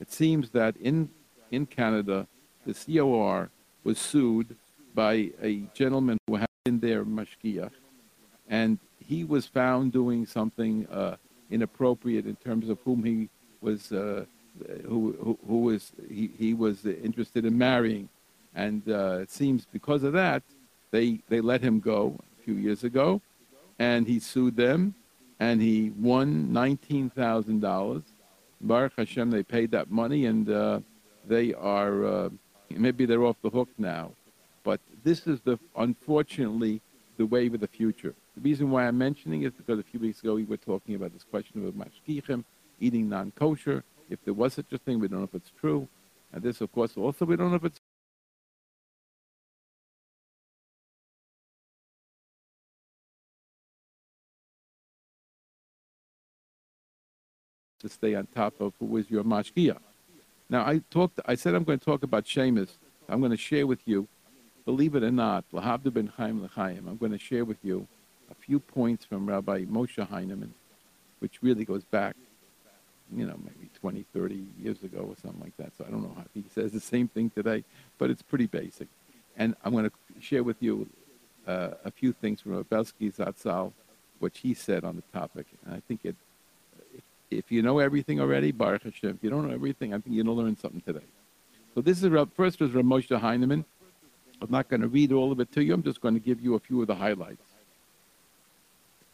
It 0.00 0.12
seems 0.12 0.50
that 0.50 0.76
in 0.76 1.10
in 1.50 1.66
Canada, 1.66 2.26
the 2.66 2.74
COR 2.74 3.50
was 3.84 3.98
sued 3.98 4.56
by 4.94 5.30
a 5.42 5.62
gentleman 5.74 6.18
who 6.26 6.36
had 6.36 6.48
been 6.64 6.80
there 6.80 7.04
mashgiach, 7.04 7.70
and 8.48 8.78
he 9.06 9.24
was 9.24 9.46
found 9.46 9.92
doing 9.92 10.26
something 10.26 10.86
uh, 10.88 11.16
inappropriate 11.50 12.26
in 12.26 12.36
terms 12.36 12.68
of 12.68 12.78
whom 12.84 13.04
he 13.04 13.28
was 13.60 13.92
uh, 13.92 14.24
who, 14.86 15.16
who, 15.22 15.38
who 15.46 15.58
was 15.62 15.92
he, 16.08 16.30
he 16.38 16.54
was 16.54 16.84
interested 16.84 17.44
in 17.44 17.56
marrying, 17.56 18.08
and 18.54 18.82
uh, 18.88 19.18
it 19.22 19.30
seems 19.30 19.66
because 19.72 20.02
of 20.02 20.12
that 20.12 20.42
they 20.90 21.20
they 21.28 21.40
let 21.40 21.60
him 21.60 21.80
go 21.80 22.18
a 22.38 22.42
few 22.42 22.54
years 22.54 22.84
ago, 22.84 23.20
and 23.78 24.06
he 24.06 24.18
sued 24.18 24.56
them, 24.56 24.94
and 25.40 25.60
he 25.60 25.92
won 25.98 26.52
nineteen 26.52 27.10
thousand 27.10 27.60
dollars. 27.60 28.02
Baruch 28.60 28.94
Hashem, 28.96 29.30
they 29.30 29.44
paid 29.44 29.70
that 29.70 29.90
money, 29.90 30.26
and 30.26 30.50
uh, 30.50 30.80
they 31.28 31.54
are 31.54 32.04
uh, 32.04 32.28
maybe 32.70 33.06
they're 33.06 33.24
off 33.24 33.36
the 33.42 33.50
hook 33.50 33.68
now, 33.78 34.12
but 34.64 34.80
this 35.04 35.26
is 35.26 35.40
the 35.40 35.58
unfortunately 35.76 36.80
the 37.16 37.26
wave 37.26 37.54
of 37.54 37.60
the 37.60 37.68
future. 37.68 38.14
The 38.36 38.40
reason 38.42 38.70
why 38.70 38.86
I'm 38.86 38.96
mentioning 38.96 39.42
it 39.42 39.46
is 39.46 39.52
because 39.52 39.78
a 39.78 39.82
few 39.82 40.00
weeks 40.00 40.20
ago 40.20 40.34
we 40.34 40.44
were 40.44 40.56
talking 40.56 40.94
about 40.94 41.12
this 41.12 41.24
question 41.24 41.66
of 41.66 41.74
mashgichim 41.74 42.44
eating 42.80 43.08
non-kosher. 43.08 43.82
If 44.08 44.24
there 44.24 44.34
was 44.34 44.54
such 44.54 44.72
a 44.72 44.78
thing, 44.78 45.00
we 45.00 45.08
don't 45.08 45.18
know 45.18 45.24
if 45.24 45.34
it's 45.34 45.52
true. 45.60 45.88
And 46.32 46.42
this, 46.42 46.60
of 46.60 46.70
course, 46.72 46.96
also 46.96 47.24
we 47.24 47.36
don't 47.36 47.50
know 47.50 47.56
if 47.56 47.64
it's 47.64 47.80
to 57.80 57.88
stay 57.88 58.14
on 58.14 58.26
top 58.34 58.60
of 58.60 58.72
who 58.78 58.96
is 58.96 59.10
your 59.10 59.24
mashgiach. 59.24 59.87
Now, 60.50 60.66
I 60.66 60.80
talked. 60.90 61.20
I 61.26 61.34
said 61.34 61.54
I'm 61.54 61.64
going 61.64 61.78
to 61.78 61.84
talk 61.84 62.02
about 62.02 62.26
Shemus. 62.26 62.78
I'm 63.08 63.20
going 63.20 63.32
to 63.32 63.36
share 63.36 63.66
with 63.66 63.80
you, 63.86 64.08
believe 64.64 64.94
it 64.94 65.02
or 65.02 65.10
not, 65.10 65.44
Lahavda 65.52 65.92
ben 65.92 66.12
Chaim. 66.16 66.48
I'm 66.88 66.96
going 66.96 67.12
to 67.12 67.18
share 67.18 67.44
with 67.44 67.58
you 67.62 67.86
a 68.30 68.34
few 68.34 68.60
points 68.60 69.04
from 69.04 69.26
Rabbi 69.26 69.64
Moshe 69.64 70.06
Heinemann, 70.06 70.52
which 71.20 71.42
really 71.42 71.64
goes 71.64 71.84
back, 71.84 72.16
you 73.14 73.26
know, 73.26 73.36
maybe 73.42 73.70
20, 73.80 74.04
30 74.12 74.46
years 74.62 74.82
ago 74.82 75.06
or 75.08 75.16
something 75.22 75.40
like 75.40 75.56
that. 75.56 75.72
So 75.76 75.84
I 75.86 75.90
don't 75.90 76.02
know 76.02 76.14
if 76.18 76.26
he 76.34 76.44
says 76.54 76.72
the 76.72 76.80
same 76.80 77.08
thing 77.08 77.30
today, 77.30 77.64
but 77.98 78.10
it's 78.10 78.22
pretty 78.22 78.46
basic. 78.46 78.88
And 79.36 79.54
I'm 79.64 79.72
going 79.72 79.88
to 79.88 79.92
share 80.20 80.42
with 80.42 80.56
you 80.60 80.86
uh, 81.46 81.70
a 81.84 81.90
few 81.90 82.12
things 82.12 82.40
from 82.42 82.62
Belsky 82.64 83.10
Zatzal, 83.10 83.72
which 84.18 84.40
he 84.40 84.52
said 84.52 84.84
on 84.84 84.96
the 84.96 85.18
topic. 85.18 85.46
And 85.64 85.74
I 85.74 85.80
think 85.88 86.00
it 86.04 86.16
if 87.30 87.50
you 87.50 87.62
know 87.62 87.78
everything 87.78 88.20
already, 88.20 88.52
Baruch 88.52 88.84
Hashem. 88.84 89.10
If 89.10 89.24
you 89.24 89.30
don't 89.30 89.46
know 89.46 89.54
everything, 89.54 89.92
I 89.92 89.98
think 89.98 90.14
you're 90.14 90.24
going 90.24 90.36
to 90.36 90.42
learn 90.42 90.56
something 90.56 90.80
today. 90.80 91.06
So 91.74 91.80
this 91.80 92.02
is 92.02 92.10
first 92.34 92.60
was 92.60 92.70
Ramosha 92.70 93.20
Heinemann. 93.20 93.64
I'm 94.40 94.50
not 94.50 94.68
going 94.68 94.80
to 94.80 94.88
read 94.88 95.12
all 95.12 95.32
of 95.32 95.40
it 95.40 95.52
to 95.52 95.64
you. 95.64 95.74
I'm 95.74 95.82
just 95.82 96.00
going 96.00 96.14
to 96.14 96.20
give 96.20 96.40
you 96.40 96.54
a 96.54 96.60
few 96.60 96.80
of 96.80 96.86
the 96.86 96.94
highlights. 96.94 97.44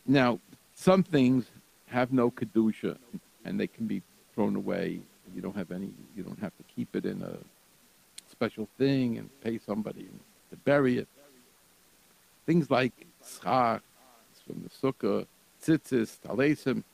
Now, 0.07 0.39
some 0.75 1.03
things 1.03 1.47
have 1.87 2.13
no 2.13 2.31
kedusha, 2.31 2.99
and 3.45 3.59
they 3.59 3.67
can 3.67 3.87
be 3.87 4.03
thrown 4.35 4.57
away. 4.57 5.01
You 5.35 5.41
don't 5.41 5.57
have 5.57 5.71
any. 5.71 5.91
You 6.17 6.23
don't 6.23 6.39
have 6.41 6.57
to 6.59 6.63
keep 6.75 6.95
it 6.95 7.07
in 7.07 7.23
a 7.23 7.37
special 8.31 8.69
thing 8.79 9.19
and 9.19 9.31
pay 9.43 9.59
somebody 9.59 10.09
to 10.51 10.57
bury 10.57 10.99
it. 10.99 11.09
Things 12.47 12.71
like 12.71 12.93
schach 13.25 13.83
from 14.47 14.63
the 14.63 14.69
sukkah, 14.69 15.27
tzitzis, 15.63 16.19
talesim, 16.27 16.85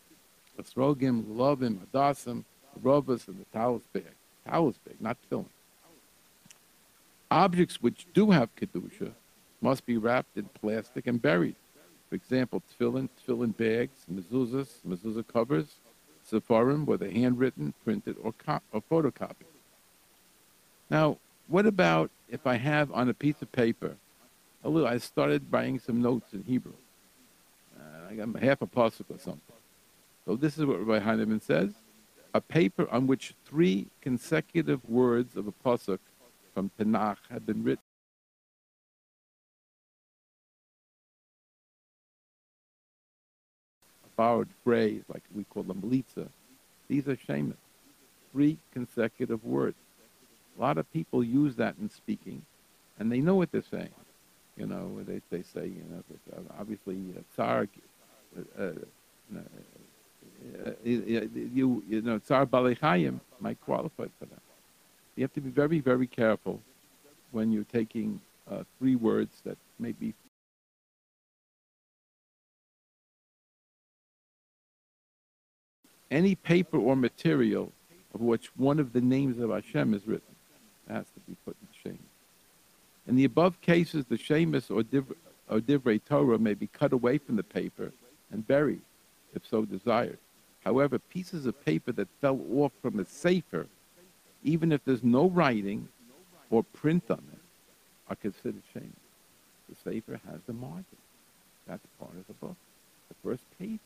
Esrogim, 0.58 1.24
Lovim, 1.24 1.78
Hadasim, 1.78 2.44
Rovas, 2.82 3.28
and 3.28 3.40
the 3.40 3.44
Talis 3.52 3.82
bag. 3.92 4.14
Talis 4.48 4.78
bag, 4.78 4.96
not 5.00 5.16
filling. 5.28 5.48
Objects 7.30 7.80
which 7.80 8.06
do 8.12 8.30
have 8.30 8.54
Kedusha 8.56 9.12
must 9.60 9.86
be 9.86 9.96
wrapped 9.96 10.36
in 10.36 10.48
plastic 10.60 11.06
and 11.06 11.20
buried. 11.20 11.56
For 12.08 12.16
example, 12.16 12.62
tefillin, 12.68 13.08
tefillin 13.20 13.56
bags, 13.56 14.04
mezuzahs, 14.12 14.80
mezuzah 14.86 15.26
covers, 15.28 15.76
sefarim, 16.28 16.84
whether 16.84 17.08
handwritten, 17.08 17.72
printed, 17.84 18.16
or, 18.22 18.32
co- 18.32 18.60
or 18.72 18.82
photocopied. 18.90 19.46
Now, 20.90 21.18
what 21.46 21.66
about 21.66 22.10
if 22.28 22.46
I 22.46 22.56
have 22.56 22.90
on 22.92 23.08
a 23.08 23.14
piece 23.14 23.40
of 23.42 23.52
paper, 23.52 23.96
a 24.64 24.68
little, 24.68 24.88
I 24.88 24.98
started 24.98 25.46
writing 25.50 25.78
some 25.78 26.02
notes 26.02 26.32
in 26.32 26.42
Hebrew. 26.42 26.74
Uh, 27.78 28.10
I 28.10 28.14
got 28.14 28.42
half 28.42 28.60
a 28.62 28.66
pasuk 28.66 29.04
or 29.08 29.18
something. 29.18 29.40
So 30.26 30.36
this 30.36 30.58
is 30.58 30.64
what 30.64 30.84
Rabbi 30.84 31.04
Heinemann 31.04 31.40
says. 31.40 31.72
A 32.34 32.40
paper 32.40 32.88
on 32.90 33.06
which 33.06 33.34
three 33.44 33.88
consecutive 34.00 34.88
words 34.88 35.36
of 35.36 35.48
a 35.48 35.52
pasuk 35.52 35.98
from 36.54 36.70
Tanakh 36.78 37.16
have 37.30 37.44
been 37.44 37.64
written. 37.64 37.82
A 44.04 44.08
borrowed 44.16 44.48
phrase, 44.62 45.02
like 45.12 45.22
we 45.34 45.44
call 45.44 45.64
them 45.64 45.82
melitza. 45.82 46.28
These 46.88 47.08
are 47.08 47.16
shaman. 47.16 47.56
Three 48.32 48.58
consecutive 48.72 49.44
words. 49.44 49.76
A 50.56 50.60
lot 50.60 50.78
of 50.78 50.92
people 50.92 51.24
use 51.24 51.56
that 51.56 51.74
in 51.80 51.90
speaking, 51.90 52.42
and 52.98 53.10
they 53.10 53.20
know 53.20 53.34
what 53.34 53.50
they're 53.50 53.62
saying. 53.68 53.94
You 54.56 54.66
know, 54.66 55.00
they, 55.06 55.20
they 55.30 55.42
say, 55.42 55.66
you 55.66 55.84
know, 55.90 56.04
obviously, 56.58 56.98
uh, 57.16 57.22
tsar, 57.34 57.66
uh, 58.58 58.62
uh, 58.62 58.72
uh, 60.66 60.70
you, 60.82 61.82
you 61.88 62.02
know, 62.02 62.18
Tsar 62.18 62.46
Balechayim 62.46 63.20
might 63.40 63.60
qualify 63.60 64.06
for 64.18 64.26
that. 64.26 64.42
You 65.16 65.24
have 65.24 65.32
to 65.34 65.40
be 65.40 65.50
very, 65.50 65.80
very 65.80 66.06
careful 66.06 66.60
when 67.30 67.52
you're 67.52 67.64
taking 67.64 68.20
uh, 68.50 68.64
three 68.78 68.96
words 68.96 69.42
that 69.44 69.58
may 69.78 69.92
be 69.92 70.14
any 76.10 76.34
paper 76.34 76.78
or 76.78 76.96
material 76.96 77.72
of 78.14 78.20
which 78.20 78.50
one 78.56 78.80
of 78.80 78.92
the 78.92 79.00
names 79.00 79.38
of 79.38 79.50
Hashem 79.50 79.94
is 79.94 80.06
written 80.06 80.34
has 80.88 81.06
to 81.14 81.20
be 81.20 81.36
put 81.44 81.56
in 81.62 81.90
shame. 81.90 82.04
In 83.06 83.16
the 83.16 83.24
above 83.24 83.60
cases, 83.60 84.04
the 84.06 84.16
shamus 84.16 84.70
or, 84.70 84.82
div- 84.82 85.14
or 85.48 85.60
divrei 85.60 86.00
Torah 86.04 86.38
may 86.38 86.54
be 86.54 86.66
cut 86.66 86.92
away 86.92 87.18
from 87.18 87.36
the 87.36 87.42
paper 87.42 87.92
and 88.32 88.46
buried, 88.46 88.82
if 89.34 89.46
so 89.46 89.64
desired. 89.64 90.18
However, 90.64 90.98
pieces 90.98 91.46
of 91.46 91.64
paper 91.64 91.92
that 91.92 92.08
fell 92.20 92.40
off 92.54 92.72
from 92.82 93.00
a 93.00 93.04
sefer, 93.04 93.66
even 94.42 94.72
if 94.72 94.84
there's 94.84 95.02
no 95.02 95.28
writing 95.28 95.88
or 96.50 96.62
print 96.62 97.04
on 97.10 97.22
it, 97.32 97.40
are 98.08 98.16
considered 98.16 98.62
shameless. 98.72 98.92
The 99.68 99.76
sefer 99.76 100.20
has 100.28 100.40
the 100.46 100.52
margin. 100.52 100.84
That's 101.66 101.86
part 101.98 102.12
of 102.12 102.26
the 102.26 102.34
book. 102.34 102.56
The 103.08 103.14
first 103.28 103.44
page. 103.58 103.80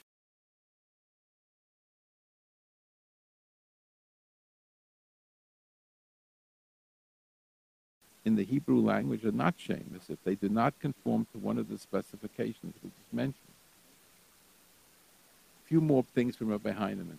In 8.25 8.37
the 8.37 8.45
Hebrew 8.45 8.81
language 8.81 9.25
are 9.27 9.33
not 9.33 9.55
shameless 9.59 10.09
if 10.09 10.17
they 10.25 10.35
do 10.35 10.49
not 10.49 10.81
conform 10.81 11.27
to 11.33 11.39
one 11.39 11.59
of 11.59 11.69
the 11.69 11.77
specifications 11.77 12.75
we 12.83 12.89
just 12.89 13.13
mentioned 13.13 13.54
few 15.75 15.81
more 15.81 16.05
things 16.15 16.37
from 16.37 16.51
Rabbi 16.51 16.71
Heinemann. 16.71 17.19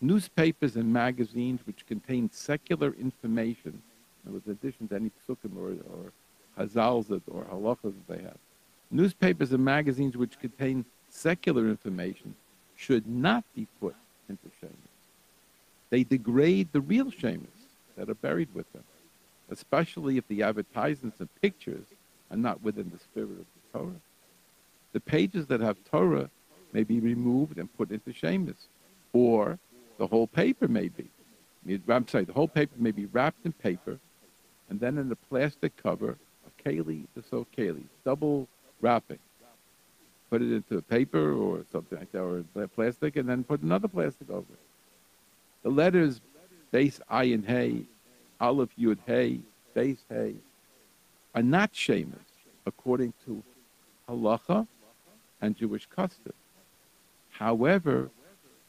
Newspapers 0.00 0.76
and 0.76 0.90
magazines 0.90 1.60
which 1.66 1.84
contain 1.84 2.30
secular 2.32 2.94
information, 2.98 3.82
in 4.24 4.32
with 4.32 4.46
addition 4.46 4.88
to 4.88 4.94
any 4.94 5.10
psukim 5.28 5.54
or, 5.54 5.72
or 5.92 6.12
or 6.56 7.44
halachas 7.44 7.92
that 7.92 8.08
they 8.08 8.22
have, 8.22 8.38
newspapers 8.90 9.52
and 9.52 9.62
magazines 9.62 10.16
which 10.16 10.38
contain 10.38 10.86
secular 11.10 11.68
information 11.68 12.34
should 12.74 13.06
not 13.06 13.44
be 13.54 13.66
put 13.78 13.96
into 14.30 14.46
shamus. 14.62 14.94
They 15.90 16.04
degrade 16.04 16.68
the 16.72 16.80
real 16.80 17.10
shamus 17.10 17.66
that 17.98 18.08
are 18.08 18.14
buried 18.14 18.48
with 18.54 18.72
them, 18.72 18.84
especially 19.50 20.16
if 20.16 20.26
the 20.26 20.42
advertisements 20.42 21.20
and 21.20 21.28
pictures 21.42 21.84
are 22.30 22.38
not 22.38 22.62
within 22.62 22.88
the 22.88 22.98
spirit 22.98 23.32
of 23.32 23.46
the 23.72 23.78
Torah. 23.78 24.00
The 24.94 25.00
pages 25.00 25.48
that 25.48 25.60
have 25.60 25.76
Torah 25.84 26.30
may 26.72 26.84
be 26.84 27.00
removed 27.00 27.58
and 27.58 27.74
put 27.76 27.90
into 27.90 28.10
shamus. 28.10 28.68
Or 29.12 29.58
the 29.98 30.06
whole 30.06 30.26
paper 30.26 30.68
may 30.68 30.88
be. 30.88 31.10
I'm 31.88 32.08
sorry, 32.08 32.24
the 32.24 32.32
whole 32.32 32.48
paper 32.48 32.74
may 32.78 32.90
be 32.90 33.06
wrapped 33.06 33.44
in 33.44 33.52
paper 33.52 33.98
and 34.70 34.78
then 34.78 34.96
in 34.98 35.10
a 35.10 35.16
plastic 35.16 35.76
cover, 35.76 36.16
a 36.46 36.62
keli, 36.62 37.04
so 37.28 37.46
keli, 37.56 37.82
double 38.04 38.48
wrapping. 38.80 39.18
Put 40.30 40.42
it 40.42 40.52
into 40.52 40.78
a 40.78 40.82
paper 40.82 41.32
or 41.32 41.64
something 41.72 41.98
like 41.98 42.12
that, 42.12 42.22
or 42.22 42.44
plastic, 42.68 43.16
and 43.16 43.28
then 43.28 43.42
put 43.42 43.62
another 43.62 43.88
plastic 43.88 44.30
over 44.30 44.52
it. 44.52 44.60
The 45.64 45.70
letters 45.70 46.20
base 46.70 47.00
ayin 47.10 47.44
hey, 47.44 47.82
aleph 48.40 48.70
yud 48.78 48.98
hey, 49.06 49.40
base 49.74 50.04
hey, 50.08 50.36
are 51.34 51.42
not 51.42 51.74
shameless 51.74 52.20
according 52.64 53.12
to 53.26 53.42
halacha 54.08 54.68
and 55.40 55.56
Jewish 55.56 55.86
custom. 55.86 56.32
However, 57.40 58.10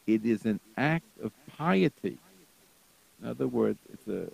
it 0.07 0.25
is 0.25 0.45
an 0.45 0.61
act 0.77 1.19
of 1.21 1.33
piety. 1.57 2.17
In 3.21 3.27
other 3.27 3.47
words, 3.47 3.77
it's 3.91 4.07
a 4.07 4.31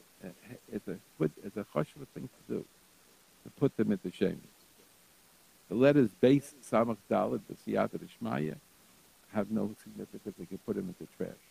it's 0.72 0.88
a 0.88 0.98
it's 1.44 1.58
a 1.58 1.66
chashuv 1.74 2.08
thing 2.14 2.30
to 2.30 2.54
do 2.54 2.66
to 3.44 3.50
put 3.60 3.76
them 3.78 3.92
into 3.92 4.12
shame. 4.12 4.42
The 5.70 5.76
letters 5.76 6.12
base 6.22 6.54
samach 6.64 6.98
dalad 7.10 7.42
b'siyata 7.52 8.00
d'shmaya 8.00 8.56
have 9.34 9.50
no 9.50 9.76
significance. 9.84 10.36
They 10.38 10.46
can 10.46 10.60
put 10.60 10.76
them 10.76 10.88
into 10.88 11.12
trash. 11.18 11.44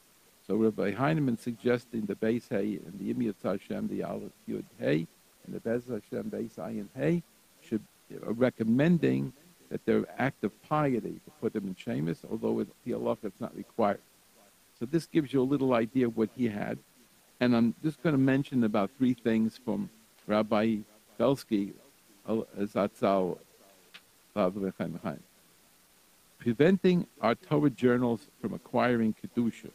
So 0.46 0.54
Rabbi 0.54 0.92
Heinemann 0.92 1.38
suggesting 1.38 2.06
the 2.06 2.14
base 2.14 2.46
hay 2.48 2.78
and 2.86 3.00
the 3.00 3.12
Imyat 3.12 3.34
Hashem, 3.42 3.88
the 3.88 4.04
Aleph 4.04 4.30
Yud 4.48 4.64
Hay, 4.78 5.08
and 5.44 5.54
the 5.54 5.60
Bez 5.60 5.82
Hashem 5.88 6.28
base 6.28 6.54
Ayin 6.56 6.86
Hay 6.94 7.24
should 7.60 7.82
are 8.24 8.32
recommending 8.32 9.32
that 9.70 9.84
they're 9.84 10.04
act 10.18 10.44
of 10.44 10.52
piety 10.62 11.20
to 11.24 11.30
put 11.40 11.52
them 11.52 11.66
in 11.66 11.74
Shemus, 11.74 12.18
although 12.30 12.52
with 12.52 12.68
the 12.84 12.94
Allah 12.94 13.16
it's 13.22 13.40
not 13.40 13.56
required. 13.56 14.00
So 14.78 14.86
this 14.86 15.06
gives 15.06 15.32
you 15.32 15.40
a 15.42 15.44
little 15.44 15.74
idea 15.74 16.06
of 16.06 16.16
what 16.16 16.30
he 16.36 16.48
had. 16.48 16.78
And 17.40 17.54
I'm 17.56 17.74
just 17.82 18.02
going 18.02 18.14
to 18.14 18.18
mention 18.18 18.64
about 18.64 18.90
three 18.98 19.14
things 19.14 19.58
from 19.64 19.90
Rabbi 20.26 20.78
Belsky, 21.18 21.72
Zatzal, 22.28 23.38
preventing 26.38 27.06
our 27.20 27.34
Torah 27.34 27.70
journals 27.70 28.28
from 28.40 28.54
acquiring 28.54 29.14
Kedusha. 29.14 29.70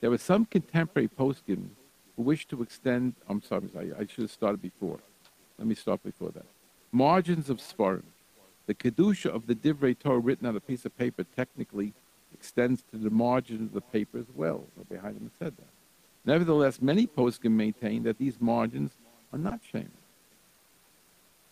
There 0.00 0.10
were 0.10 0.18
some 0.18 0.44
contemporary 0.46 1.08
poskim 1.08 1.68
who 2.16 2.22
wished 2.22 2.48
to 2.50 2.62
extend, 2.62 3.14
I'm 3.28 3.42
sorry, 3.42 3.68
I 3.76 4.06
should 4.06 4.22
have 4.22 4.30
started 4.30 4.62
before. 4.62 4.98
Let 5.58 5.66
me 5.66 5.74
start 5.74 6.02
before 6.02 6.30
that. 6.30 6.46
Margins 6.90 7.50
of 7.50 7.58
Sfarim. 7.58 8.02
The 8.66 8.74
Kedusha 8.74 9.26
of 9.26 9.46
the 9.46 9.54
Divrei 9.54 9.98
Torah 9.98 10.18
written 10.18 10.46
on 10.46 10.56
a 10.56 10.60
piece 10.60 10.84
of 10.84 10.96
paper 10.96 11.24
technically 11.36 11.92
extends 12.32 12.82
to 12.90 12.98
the 12.98 13.10
margin 13.10 13.64
of 13.64 13.72
the 13.72 13.80
paper 13.80 14.18
as 14.18 14.26
well. 14.34 14.64
Behind 14.88 15.16
him 15.16 15.30
said 15.38 15.56
that. 15.56 15.68
Nevertheless, 16.24 16.80
many 16.80 17.06
poskim 17.06 17.52
maintain 17.52 18.02
that 18.04 18.18
these 18.18 18.40
margins 18.40 18.92
are 19.32 19.38
not 19.38 19.60
shameless. 19.70 19.90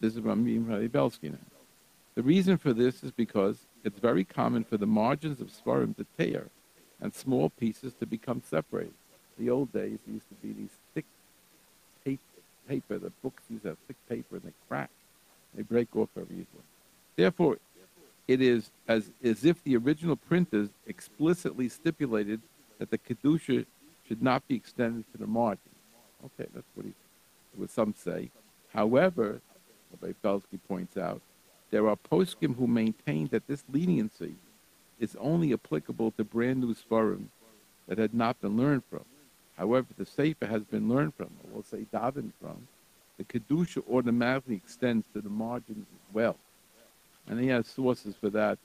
This 0.00 0.14
is 0.14 0.22
from 0.22 0.44
Rabbi 0.68 0.86
Belsky 0.86 1.30
now. 1.30 1.38
The 2.14 2.22
reason 2.22 2.56
for 2.56 2.72
this 2.72 3.02
is 3.02 3.10
because 3.10 3.66
it's 3.84 3.98
very 3.98 4.24
common 4.24 4.64
for 4.64 4.76
the 4.76 4.86
margins 4.86 5.40
of 5.40 5.48
Svarim 5.48 5.96
to 5.96 6.06
tear 6.16 6.48
and 7.00 7.14
small 7.14 7.50
pieces 7.50 7.94
to 7.94 8.06
become 8.06 8.42
separated. 8.44 8.94
The 9.38 9.50
old 9.50 9.72
days, 9.72 9.98
there 10.04 10.14
used 10.14 10.28
to 10.28 10.34
be 10.46 10.52
these 10.52 10.76
thick 10.94 11.04
tape, 12.04 12.20
paper, 12.68 12.98
the 12.98 13.10
books 13.22 13.44
used 13.48 13.62
to 13.62 13.70
have 13.70 13.78
thick 13.86 13.96
paper 14.08 14.36
and 14.36 14.42
they 14.42 14.52
crack. 14.68 14.90
They 15.54 15.62
break 15.62 15.94
off 15.96 16.08
every 16.16 16.34
easily. 16.34 16.64
Therefore, 17.18 17.58
it 18.28 18.40
is 18.40 18.70
as, 18.86 19.10
as 19.24 19.44
if 19.44 19.64
the 19.64 19.76
original 19.76 20.14
printers 20.14 20.68
explicitly 20.86 21.68
stipulated 21.68 22.40
that 22.78 22.92
the 22.92 22.98
Kedusha 22.98 23.66
should 24.06 24.22
not 24.22 24.46
be 24.46 24.54
extended 24.54 25.04
to 25.10 25.18
the 25.18 25.26
margin. 25.26 25.72
Okay, 26.24 26.48
that's 26.54 26.68
what 26.76 26.86
he, 26.86 26.92
what 27.56 27.70
some 27.70 27.92
say. 27.92 28.30
However, 28.72 29.40
Rabbi 29.90 30.12
Belsky 30.22 30.58
points 30.68 30.96
out, 30.96 31.20
there 31.72 31.88
are 31.88 31.96
poskim 31.96 32.54
who 32.54 32.68
maintain 32.68 33.26
that 33.32 33.48
this 33.48 33.64
leniency 33.72 34.36
is 35.00 35.16
only 35.18 35.52
applicable 35.52 36.12
to 36.12 36.22
brand 36.22 36.60
new 36.60 36.72
svarim 36.72 37.24
that 37.88 37.98
had 37.98 38.14
not 38.14 38.40
been 38.40 38.56
learned 38.56 38.84
from. 38.88 39.04
However, 39.56 39.88
the 39.96 40.06
Sefer 40.06 40.46
has 40.46 40.62
been 40.62 40.88
learned 40.88 41.14
from, 41.16 41.30
or 41.42 41.50
we'll 41.52 41.62
say 41.64 41.84
davened 41.92 42.30
from. 42.40 42.68
The 43.16 43.24
Kedusha 43.24 43.82
automatically 43.90 44.54
extends 44.54 45.08
to 45.14 45.20
the 45.20 45.28
margins 45.28 45.88
as 45.92 46.14
well. 46.14 46.36
And 47.28 47.40
he 47.40 47.48
has 47.48 47.66
sources 47.66 48.14
for 48.20 48.30
that. 48.30 48.58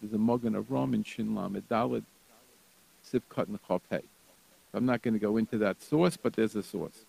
There's 0.00 0.12
a 0.12 0.18
Magen 0.18 0.54
Avraham 0.54 0.94
and 0.94 1.06
Shin 1.06 1.34
Lamed 1.34 1.68
Dalit, 1.68 2.04
Sifkat 3.04 3.46
and. 3.46 4.02
I'm 4.72 4.86
not 4.86 5.02
going 5.02 5.14
to 5.14 5.20
go 5.20 5.36
into 5.36 5.58
that 5.58 5.82
source, 5.82 6.16
but 6.16 6.34
there's 6.34 6.56
a 6.56 6.62
source. 6.62 7.04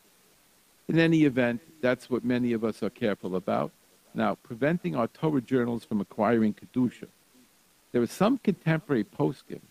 In 0.87 0.99
any 0.99 1.23
event, 1.23 1.61
that's 1.79 2.09
what 2.09 2.25
many 2.25 2.53
of 2.53 2.63
us 2.63 2.83
are 2.83 2.89
careful 2.89 3.35
about. 3.35 3.71
Now, 4.13 4.35
preventing 4.35 4.95
our 4.95 5.07
Torah 5.07 5.41
journals 5.41 5.85
from 5.85 6.01
acquiring 6.01 6.53
Kedusha. 6.53 7.07
There 7.91 8.01
are 8.01 8.07
some 8.07 8.37
contemporary 8.39 9.03
poskim 9.03 9.61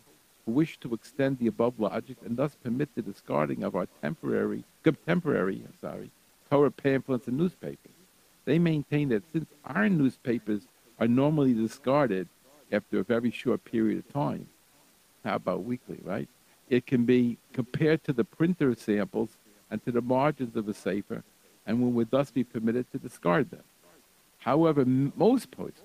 who 0.46 0.52
wish 0.52 0.78
to 0.78 0.94
extend 0.94 1.38
the 1.38 1.46
above 1.46 1.78
logic 1.78 2.16
and 2.24 2.36
thus 2.36 2.56
permit 2.62 2.94
the 2.94 3.02
discarding 3.02 3.62
of 3.62 3.74
our 3.74 3.86
temporary, 4.02 4.64
contemporary, 4.82 5.62
sorry, 5.80 6.10
Torah 6.50 6.70
pamphlets 6.70 7.28
and 7.28 7.36
newspapers. 7.36 7.92
They 8.44 8.58
maintain 8.58 9.10
that 9.10 9.30
since 9.32 9.46
our 9.64 9.88
newspapers 9.88 10.62
are 11.00 11.08
normally 11.08 11.54
discarded 11.54 12.28
after 12.70 13.00
a 13.00 13.04
very 13.04 13.30
short 13.30 13.64
period 13.64 13.98
of 13.98 14.12
time, 14.12 14.46
how 15.24 15.36
about 15.36 15.64
weekly, 15.64 15.98
right? 16.04 16.28
It 16.68 16.86
can 16.86 17.04
be 17.04 17.38
compared 17.52 18.04
to 18.04 18.12
the 18.12 18.24
printer 18.24 18.74
samples 18.74 19.30
and 19.70 19.84
to 19.84 19.90
the 19.90 20.02
margins 20.02 20.56
of 20.56 20.68
a 20.68 20.74
sefer, 20.74 21.24
and 21.66 21.82
we 21.82 21.90
would 21.90 22.10
thus 22.10 22.30
be 22.30 22.44
permitted 22.44 22.90
to 22.92 22.98
discard 22.98 23.50
them. 23.50 23.62
However, 24.38 24.84
most 24.84 25.50
posters 25.50 25.82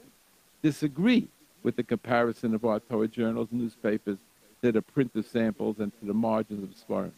disagree 0.61 1.27
with 1.63 1.75
the 1.75 1.83
comparison 1.83 2.53
of 2.53 2.65
our 2.65 2.79
Torah 2.79 3.07
journals 3.07 3.49
and 3.51 3.61
newspapers 3.61 4.17
to 4.61 4.71
the 4.71 4.81
printer 4.81 5.23
samples 5.23 5.77
and 5.79 5.91
to 5.99 6.05
the 6.05 6.13
margins 6.13 6.63
of 6.63 6.69
Svarim. 6.75 7.11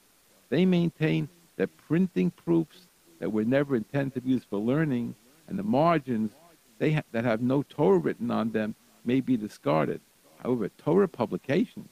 They 0.50 0.66
maintain 0.66 1.28
that 1.58 1.76
printing 1.88 2.32
proofs 2.32 2.88
that 3.20 3.32
were 3.32 3.44
never 3.44 3.76
intended 3.76 4.14
to 4.14 4.22
be 4.22 4.32
used 4.32 4.48
for 4.50 4.60
learning 4.60 5.16
and 5.48 5.60
the 5.60 5.64
margins 5.64 6.32
they 6.80 6.94
ha- 6.94 7.04
that 7.12 7.26
have 7.26 7.42
no 7.42 7.64
Torah 7.64 7.98
written 7.98 8.32
on 8.32 8.52
them 8.52 8.76
may 9.06 9.22
be 9.22 9.38
discarded. 9.38 10.02
However, 10.44 10.70
Torah 10.78 11.08
publications 11.08 11.90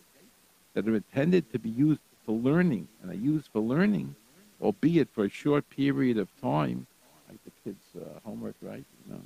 that 0.74 0.88
are 0.88 0.96
intended 0.96 1.52
to 1.52 1.60
be 1.60 1.70
used 1.70 2.02
for 2.26 2.36
learning 2.36 2.88
and 3.02 3.12
are 3.12 3.16
used 3.16 3.50
for 3.52 3.62
learning, 3.62 4.16
albeit 4.62 5.10
for 5.14 5.26
a 5.26 5.30
short 5.30 5.70
period 5.70 6.18
of 6.18 6.30
time, 6.42 6.86
like 7.30 7.40
the 7.46 7.52
kids' 7.64 7.96
uh, 7.96 8.20
homework, 8.24 8.56
right? 8.62 8.84
You 9.08 9.14
know, 9.14 9.22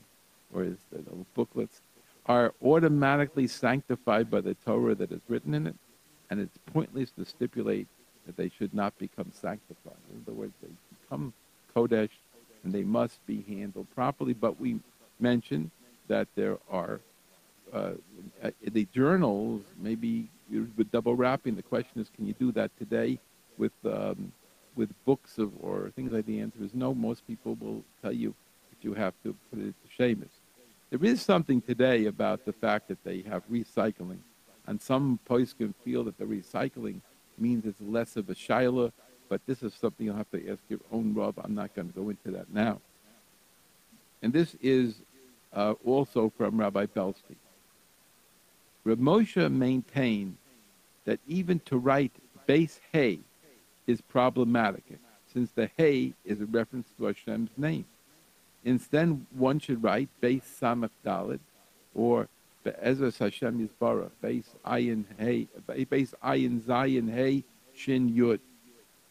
or 0.53 0.63
is 0.63 0.77
the 0.91 0.99
little 0.99 1.25
booklets, 1.35 1.81
are 2.25 2.53
automatically 2.63 3.47
sanctified 3.47 4.29
by 4.29 4.41
the 4.41 4.53
Torah 4.65 4.95
that 4.95 5.11
is 5.11 5.21
written 5.27 5.53
in 5.53 5.67
it, 5.67 5.75
and 6.29 6.39
it's 6.39 6.57
pointless 6.73 7.11
to 7.11 7.25
stipulate 7.25 7.87
that 8.25 8.37
they 8.37 8.49
should 8.49 8.73
not 8.73 8.97
become 8.99 9.31
sanctified. 9.33 9.97
In 10.11 10.23
other 10.25 10.37
words, 10.37 10.53
they 10.61 10.69
become 11.01 11.33
Kodesh, 11.75 12.09
and 12.63 12.73
they 12.73 12.83
must 12.83 13.25
be 13.25 13.43
handled 13.47 13.87
properly. 13.95 14.33
But 14.33 14.59
we 14.59 14.79
mentioned 15.19 15.71
that 16.07 16.27
there 16.35 16.57
are 16.69 16.99
uh, 17.73 17.91
the 18.63 18.87
journals, 18.93 19.61
maybe 19.79 20.29
with 20.49 20.91
double 20.91 21.15
wrapping. 21.15 21.55
The 21.55 21.61
question 21.61 22.01
is, 22.01 22.09
can 22.15 22.25
you 22.25 22.33
do 22.33 22.51
that 22.53 22.71
today 22.77 23.19
with 23.57 23.73
um, 23.85 24.31
with 24.75 24.89
books 25.05 25.37
of 25.37 25.51
or 25.61 25.91
things 25.95 26.11
like 26.11 26.25
the 26.25 26.39
answer 26.39 26.63
is 26.63 26.73
no. 26.73 26.93
Most 26.93 27.27
people 27.27 27.55
will 27.59 27.83
tell 28.01 28.13
you 28.13 28.33
that 28.69 28.83
you 28.83 28.93
have 28.93 29.13
to 29.23 29.35
put 29.49 29.59
it 29.59 29.75
to 29.83 29.89
Shemus. 29.95 30.31
There 30.89 31.03
is 31.03 31.21
something 31.21 31.61
today 31.61 32.05
about 32.05 32.45
the 32.45 32.53
fact 32.53 32.87
that 32.87 33.03
they 33.03 33.21
have 33.21 33.43
recycling, 33.51 34.19
and 34.65 34.81
some 34.81 35.19
can 35.27 35.73
feel 35.83 36.03
that 36.05 36.17
the 36.17 36.25
recycling 36.25 37.01
means 37.37 37.65
it's 37.65 37.81
less 37.81 38.15
of 38.15 38.29
a 38.29 38.35
shiloh, 38.35 38.91
but 39.29 39.41
this 39.45 39.61
is 39.61 39.73
something 39.73 40.05
you'll 40.05 40.15
have 40.15 40.31
to 40.31 40.49
ask 40.49 40.59
your 40.69 40.79
own 40.91 41.13
Rav. 41.13 41.37
I'm 41.43 41.55
not 41.55 41.75
going 41.75 41.89
to 41.89 41.93
go 41.93 42.09
into 42.09 42.31
that 42.31 42.51
now. 42.51 42.79
And 44.21 44.33
this 44.33 44.55
is 44.61 44.95
uh, 45.53 45.73
also 45.85 46.31
from 46.37 46.59
Rabbi 46.59 46.85
Belsky. 46.85 47.37
Rav 48.83 48.97
Moshe 48.97 49.51
maintained 49.51 50.37
that 51.05 51.19
even 51.27 51.59
to 51.61 51.77
write 51.77 52.11
base 52.45 52.79
hay 52.91 53.19
is 53.87 54.01
problematic, 54.01 54.83
since 55.33 55.51
the 55.51 55.69
hay 55.77 56.13
is 56.25 56.41
a 56.41 56.45
reference 56.45 56.87
to 56.97 57.05
Hashem's 57.05 57.51
name. 57.57 57.85
Instead, 58.63 59.25
one 59.35 59.59
should 59.59 59.81
write 59.83 60.09
base 60.21 60.59
samach 60.61 60.89
dalid, 61.05 61.39
or 61.95 62.27
Be'ezras 62.63 63.17
Hashem 63.17 63.67
Yisbarach, 63.67 64.11
base 64.21 64.49
ayin 64.65 65.05
hay, 65.17 65.47
base 65.85 66.13
ayin 66.23 66.61
zayin 66.61 67.11
hay 67.11 67.43
shin 67.73 68.13
yud. 68.13 68.39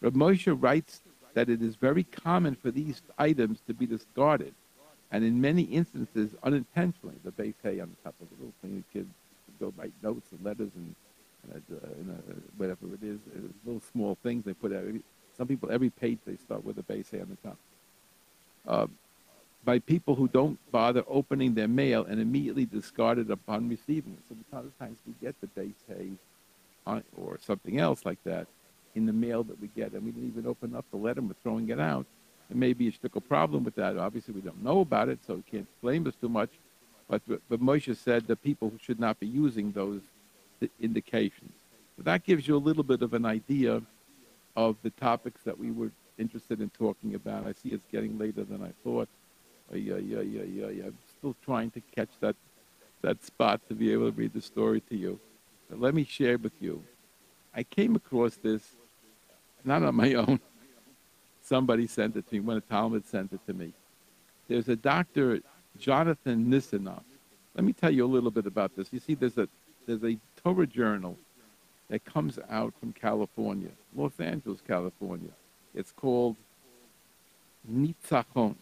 Rav 0.01 0.13
Moshe 0.13 0.57
writes 0.61 1.01
that 1.35 1.49
it 1.49 1.63
is 1.63 1.75
very 1.77 2.05
common 2.05 2.55
for 2.55 2.71
these 2.71 3.03
items 3.19 3.61
to 3.67 3.75
be 3.75 3.87
discarded, 3.87 4.55
and 5.11 5.25
in 5.25 5.41
many 5.41 5.63
instances 5.63 6.31
unintentionally, 6.43 7.17
the 7.25 7.31
base 7.31 7.55
hay 7.63 7.81
on 7.81 7.89
the 7.91 7.97
top 8.05 8.15
of 8.21 8.29
the 8.31 8.37
little 8.37 8.55
thing, 8.63 8.85
the 8.93 8.99
kids 8.99 9.11
go 9.59 9.73
write 9.77 9.93
notes 10.03 10.27
and 10.33 10.45
letters 10.45 10.71
and 10.77 10.95
in 11.45 11.55
a, 11.55 12.01
in 12.01 12.11
a, 12.11 12.35
whatever 12.57 12.87
it 12.95 13.03
is, 13.03 13.19
uh, 13.35 13.41
little 13.65 13.83
small 13.93 14.19
things 14.23 14.45
they 14.45 14.53
put 14.53 14.73
out. 14.73 14.85
Some 15.37 15.47
people, 15.47 15.71
every 15.71 15.91
page 15.91 16.19
they 16.27 16.37
start 16.37 16.65
with 16.65 16.79
a 16.79 16.83
base 16.83 17.13
A 17.13 17.21
on 17.21 17.29
the 17.43 17.49
top. 17.49 17.57
Uh, 18.67 18.87
by 19.65 19.79
people 19.79 20.15
who 20.15 20.29
don't 20.29 20.59
bother 20.71 21.05
opening 21.09 21.55
their 21.55 21.69
mail 21.69 22.05
and 22.05 22.21
immediately 22.21 22.65
discard 22.65 23.19
it 23.19 23.31
upon 23.31 23.69
receiving 23.69 24.13
it. 24.13 24.21
So 24.29 24.37
sometimes 24.51 24.99
we 25.07 25.15
get 25.21 25.41
the 25.41 25.47
base 25.49 25.75
A 25.91 26.11
on, 26.87 27.05
or 27.17 27.39
something 27.41 27.79
else 27.79 28.05
like 28.05 28.23
that 28.25 28.47
in 28.95 29.07
the 29.07 29.13
mail 29.13 29.43
that 29.45 29.61
we 29.61 29.69
get, 29.69 29.93
and 29.93 30.05
we 30.05 30.11
didn't 30.11 30.29
even 30.29 30.47
open 30.47 30.75
up 30.75 30.85
the 30.91 30.97
letter, 30.97 31.21
we're 31.21 31.35
throwing 31.43 31.69
it 31.69 31.79
out. 31.79 32.07
There 32.49 32.57
may 32.57 32.73
be 32.73 32.93
a 33.03 33.21
problem 33.21 33.65
with 33.65 33.75
that. 33.75 33.99
Obviously, 33.99 34.35
we 34.35 34.41
don't 34.41 34.63
know 34.63 34.81
about 34.81 35.09
it, 35.09 35.19
so 35.27 35.35
we 35.35 35.43
can't 35.43 35.69
blame 35.83 36.07
us 36.07 36.15
too 36.21 36.29
much. 36.29 36.51
But, 37.09 37.23
but 37.27 37.61
Moshe 37.61 37.95
said 37.97 38.27
that 38.27 38.43
people 38.43 38.73
should 38.81 39.01
not 39.01 39.19
be 39.21 39.27
using 39.27 39.73
those 39.73 40.01
indications. 40.81 41.53
So 41.97 42.03
that 42.03 42.25
gives 42.25 42.47
you 42.47 42.57
a 42.57 42.59
little 42.59 42.83
bit 42.83 43.03
of 43.03 43.15
an 43.15 43.25
idea 43.25 43.83
of 44.57 44.77
the 44.83 44.91
topics 44.91 45.43
that 45.45 45.59
we 45.59 45.71
were 45.71 45.91
interested 46.19 46.61
in 46.61 46.71
talking 46.71 47.15
about. 47.15 47.47
I 47.47 47.53
see 47.53 47.71
it's 47.71 47.87
getting 47.93 48.19
later 48.19 48.45
than 48.45 48.63
I 48.63 48.73
thought. 48.83 49.09
Yeah, 49.73 49.97
yeah, 49.97 50.21
yeah, 50.21 50.43
yeah, 50.43 50.69
yeah. 50.69 50.85
I'm 50.85 50.99
still 51.19 51.37
trying 51.45 51.71
to 51.73 51.81
catch 51.95 52.09
that 52.21 52.37
that 53.03 53.25
spot 53.25 53.61
to 53.69 53.75
be 53.75 53.93
able 53.93 54.11
to 54.11 54.17
read 54.17 54.33
the 54.33 54.41
story 54.41 54.81
to 54.81 54.97
you. 54.97 55.21
But 55.71 55.81
let 55.81 55.95
me 55.95 56.03
share 56.03 56.37
with 56.37 56.53
you. 56.61 56.83
I 57.55 57.63
came 57.63 57.95
across 57.95 58.35
this 58.37 58.63
not 59.65 59.83
on 59.83 59.95
my 59.95 60.15
own. 60.23 60.41
Somebody 61.49 61.87
sent 61.87 62.15
it 62.15 62.29
to 62.29 62.35
me. 62.35 62.41
One 62.41 62.59
of 62.59 62.69
Talmud 62.69 63.07
sent 63.07 63.33
it 63.33 63.41
to 63.47 63.55
me. 63.55 63.73
There's 64.49 64.69
a 64.69 64.77
doctor, 64.77 65.41
Jonathan 65.79 66.45
Nisanoff. 66.47 67.03
Let 67.55 67.65
me 67.65 67.73
tell 67.73 67.91
you 67.91 68.05
a 68.05 68.07
little 68.07 68.31
bit 68.31 68.45
about 68.45 68.77
this. 68.77 68.89
You 68.93 69.01
see, 69.01 69.15
there's 69.15 69.39
a 69.39 69.49
there's 69.87 70.05
a 70.05 70.19
Torah 70.45 70.67
journal 70.67 71.17
that 71.89 72.05
comes 72.05 72.39
out 72.51 72.75
from 72.79 72.93
California, 72.93 73.71
Los 73.97 74.13
Angeles, 74.21 74.61
California. 74.67 75.31
It's 75.75 75.91
called 75.91 76.37
Nitzachon. 77.73 78.55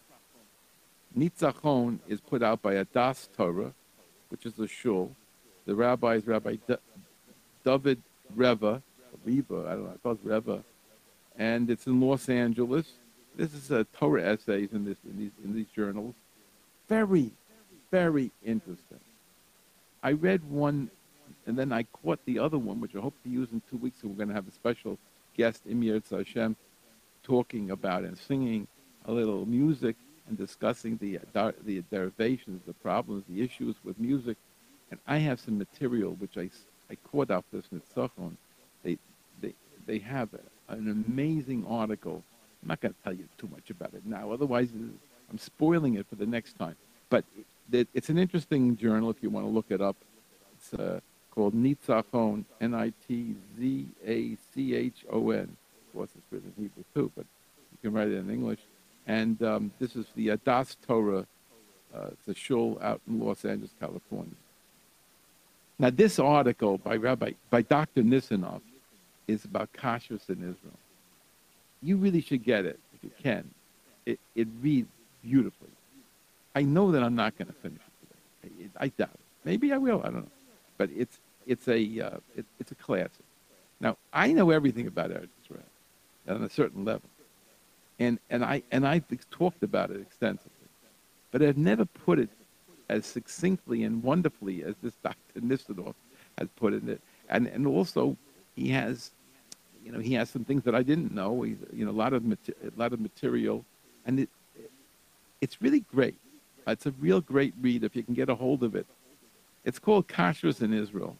Nitzachon 1.17 1.99
is 2.07 2.21
put 2.21 2.41
out 2.41 2.61
by 2.61 2.75
Adas 2.75 3.27
Torah, 3.35 3.73
which 4.29 4.45
is 4.45 4.57
a 4.59 4.67
shul. 4.67 5.11
The 5.65 5.75
rabbi 5.75 6.15
is 6.15 6.25
Rabbi 6.25 6.55
D- 6.65 6.75
David 7.65 8.01
Reva, 8.33 8.81
Reva, 9.25 9.65
I 9.67 9.71
don't 9.71 9.83
know, 9.83 9.91
I 9.93 9.97
thought 10.01 10.19
Reva, 10.23 10.63
and 11.37 11.69
it's 11.69 11.87
in 11.87 12.01
Los 12.01 12.29
Angeles. 12.29 12.87
This 13.35 13.53
is 13.53 13.69
a 13.71 13.83
Torah 13.85 14.23
essays 14.23 14.69
in 14.73 14.85
this 14.85 14.97
in 15.05 15.17
these 15.17 15.31
in 15.43 15.53
these 15.53 15.67
journals. 15.75 16.15
Very, 16.89 17.31
very 17.91 18.31
interesting. 18.43 18.99
I 20.01 20.13
read 20.13 20.43
one, 20.49 20.89
and 21.45 21.57
then 21.57 21.71
I 21.71 21.83
caught 21.83 22.19
the 22.25 22.39
other 22.39 22.57
one, 22.57 22.81
which 22.81 22.95
I 22.95 22.99
hope 22.99 23.13
to 23.23 23.29
use 23.29 23.49
in 23.51 23.61
two 23.69 23.77
weeks. 23.77 24.01
And 24.01 24.11
we're 24.11 24.17
going 24.17 24.29
to 24.29 24.35
have 24.35 24.47
a 24.47 24.51
special 24.51 24.97
guest, 25.35 25.61
Emir 25.69 26.01
Hashem, 26.09 26.55
talking 27.23 27.71
about 27.71 28.03
and 28.03 28.17
singing 28.17 28.67
a 29.05 29.11
little 29.11 29.45
music 29.45 29.95
and 30.27 30.37
discussing 30.37 30.97
the 30.97 31.19
uh, 31.35 31.51
the 31.63 31.81
derivations, 31.91 32.61
the 32.65 32.73
problems, 32.73 33.23
the 33.29 33.43
issues 33.43 33.75
with 33.83 33.99
music. 33.99 34.37
And 34.89 34.99
I 35.05 35.17
have 35.17 35.39
some 35.39 35.57
material 35.57 36.11
which 36.11 36.37
I, 36.37 36.49
I 36.89 36.95
caught 37.11 37.29
off 37.29 37.43
this 37.51 37.65
Nitzachon. 37.73 38.37
They 39.87 39.99
have 39.99 40.29
an 40.69 41.05
amazing 41.07 41.65
article. 41.67 42.23
I'm 42.61 42.69
not 42.69 42.81
going 42.81 42.93
to 42.93 42.99
tell 43.03 43.13
you 43.13 43.27
too 43.37 43.49
much 43.51 43.69
about 43.69 43.93
it 43.93 44.05
now, 44.05 44.31
otherwise 44.31 44.69
I'm 44.71 45.37
spoiling 45.37 45.95
it 45.95 46.05
for 46.07 46.15
the 46.15 46.25
next 46.25 46.57
time. 46.59 46.75
But 47.09 47.25
it, 47.71 47.87
it's 47.93 48.09
an 48.09 48.17
interesting 48.17 48.75
journal 48.77 49.09
if 49.09 49.21
you 49.21 49.29
want 49.29 49.45
to 49.45 49.49
look 49.49 49.67
it 49.69 49.81
up. 49.81 49.95
It's 50.57 50.73
uh, 50.73 50.99
called 51.31 51.53
Nitzachon, 51.53 52.43
N-I-T-Z-A-C-H-O-N. 52.61 53.37
Of 55.39 55.93
course, 55.93 56.09
it's 56.17 56.25
written 56.31 56.53
in 56.57 56.63
Hebrew 56.63 56.83
too, 56.93 57.11
but 57.15 57.25
you 57.71 57.77
can 57.89 57.93
write 57.97 58.09
it 58.09 58.17
in 58.17 58.29
English. 58.29 58.59
And 59.05 59.41
um, 59.43 59.71
this 59.79 59.95
is 59.95 60.05
the 60.15 60.29
Adas 60.29 60.75
Torah. 60.85 61.25
Uh, 61.95 62.07
it's 62.11 62.27
a 62.27 62.33
shul 62.33 62.77
out 62.81 62.99
in 63.07 63.19
Los 63.19 63.45
Angeles, 63.45 63.71
California. 63.79 64.35
Now, 65.79 65.91
this 65.91 66.17
article 66.19 66.79
by 66.79 66.95
Rabbi 66.95 67.33
by 67.49 67.61
Dr. 67.61 68.01
Nisanoff 68.01 68.61
is 69.27 69.45
about 69.45 69.71
kashrus 69.73 70.29
in 70.29 70.37
Israel. 70.37 70.79
You 71.81 71.97
really 71.97 72.21
should 72.21 72.43
get 72.43 72.65
it 72.65 72.79
if 72.93 73.03
you 73.03 73.11
can. 73.21 73.49
It, 74.05 74.19
it 74.35 74.47
reads 74.61 74.89
beautifully. 75.23 75.69
I 76.55 76.63
know 76.63 76.91
that 76.91 77.03
I'm 77.03 77.15
not 77.15 77.37
going 77.37 77.47
to 77.47 77.53
finish 77.53 77.81
it 77.81 78.47
today. 78.47 78.71
I, 78.79 78.85
I, 78.85 78.87
doubt 78.89 79.11
it. 79.13 79.19
Maybe 79.43 79.71
I 79.73 79.77
will. 79.77 79.99
I 79.99 80.05
don't 80.05 80.23
know. 80.23 80.31
But 80.77 80.89
it's 80.95 81.19
it's 81.45 81.67
a 81.67 82.01
uh, 82.01 82.17
it, 82.35 82.45
it's 82.59 82.71
a 82.71 82.75
classic. 82.75 83.25
Now 83.79 83.97
I 84.13 84.31
know 84.31 84.49
everything 84.49 84.87
about 84.87 85.11
Eretz 85.11 85.29
Israel 85.43 85.63
on 86.27 86.43
a 86.43 86.49
certain 86.49 86.85
level, 86.85 87.09
and 87.99 88.19
and 88.29 88.43
I 88.43 88.63
and 88.71 88.87
I've 88.87 89.03
talked 89.29 89.63
about 89.63 89.91
it 89.91 90.01
extensively, 90.01 90.51
but 91.31 91.41
I've 91.41 91.57
never 91.57 91.85
put 91.85 92.19
it 92.19 92.29
as 92.89 93.05
succinctly 93.05 93.83
and 93.83 94.01
wonderfully 94.01 94.63
as 94.63 94.75
this 94.81 94.93
Dr. 95.03 95.41
Nisanoff 95.41 95.95
has 96.37 96.47
put 96.55 96.73
in 96.73 96.89
it. 96.89 97.01
And 97.29 97.47
and 97.47 97.67
also 97.67 98.17
he 98.55 98.69
has 98.69 99.11
you 99.87 99.93
know, 99.93 99.99
he 99.99 100.15
has 100.15 100.29
some 100.29 100.43
things 100.43 100.63
that 100.65 100.75
I 100.75 100.83
didn't 100.83 101.13
know. 101.13 101.43
He's, 101.43 101.55
you 101.71 101.85
know, 101.85 101.91
a 101.91 101.99
lot 102.03 102.11
of 102.11 102.21
a 102.29 102.37
lot 102.75 102.91
of 102.91 102.99
material, 102.99 103.63
and 104.05 104.19
it, 104.19 104.29
it's 105.39 105.61
really 105.61 105.79
great. 105.79 106.19
It's 106.67 106.85
a 106.85 106.91
real 106.99 107.21
great 107.21 107.53
read 107.61 107.85
if 107.85 107.95
you 107.95 108.03
can 108.03 108.13
get 108.13 108.27
a 108.27 108.35
hold 108.35 108.63
of 108.63 108.75
it. 108.75 108.85
It's 109.63 109.79
called 109.79 110.09
Kashrus 110.09 110.61
in 110.61 110.73
Israel, 110.73 111.15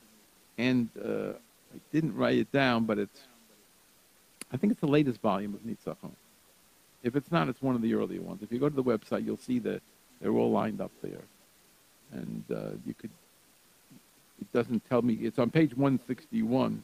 and 0.58 0.90
uh, 1.02 1.30
I 1.74 1.80
didn't 1.94 2.14
write 2.14 2.40
it 2.40 2.52
down, 2.52 2.84
but 2.84 3.00
it's 3.00 3.22
I 4.52 4.58
think 4.58 4.72
it's 4.72 4.82
the 4.82 4.88
latest 4.88 5.22
volume 5.22 5.54
of 5.54 5.62
Nitzachon. 5.62 6.12
If 7.04 7.16
it's 7.16 7.32
not, 7.32 7.48
it's 7.48 7.62
one 7.62 7.76
of 7.76 7.82
the 7.82 7.94
earlier 7.94 8.22
ones. 8.22 8.44
If 8.44 8.52
you 8.52 8.60
go 8.60 8.68
to 8.68 8.76
the 8.76 8.84
website, 8.84 9.26
you'll 9.26 9.38
see 9.38 9.60
that 9.60 9.82
they're 10.20 10.34
all 10.34 10.52
lined 10.52 10.82
up 10.82 10.92
there, 11.02 11.24
and 12.12 12.44
uh, 12.54 12.72
you 12.86 12.94
could. 12.94 13.12
It 14.42 14.52
doesn't 14.52 14.84
tell 14.90 15.02
me. 15.02 15.14
It's 15.22 15.40
on 15.40 15.52
page 15.52 15.74
161 15.74 16.84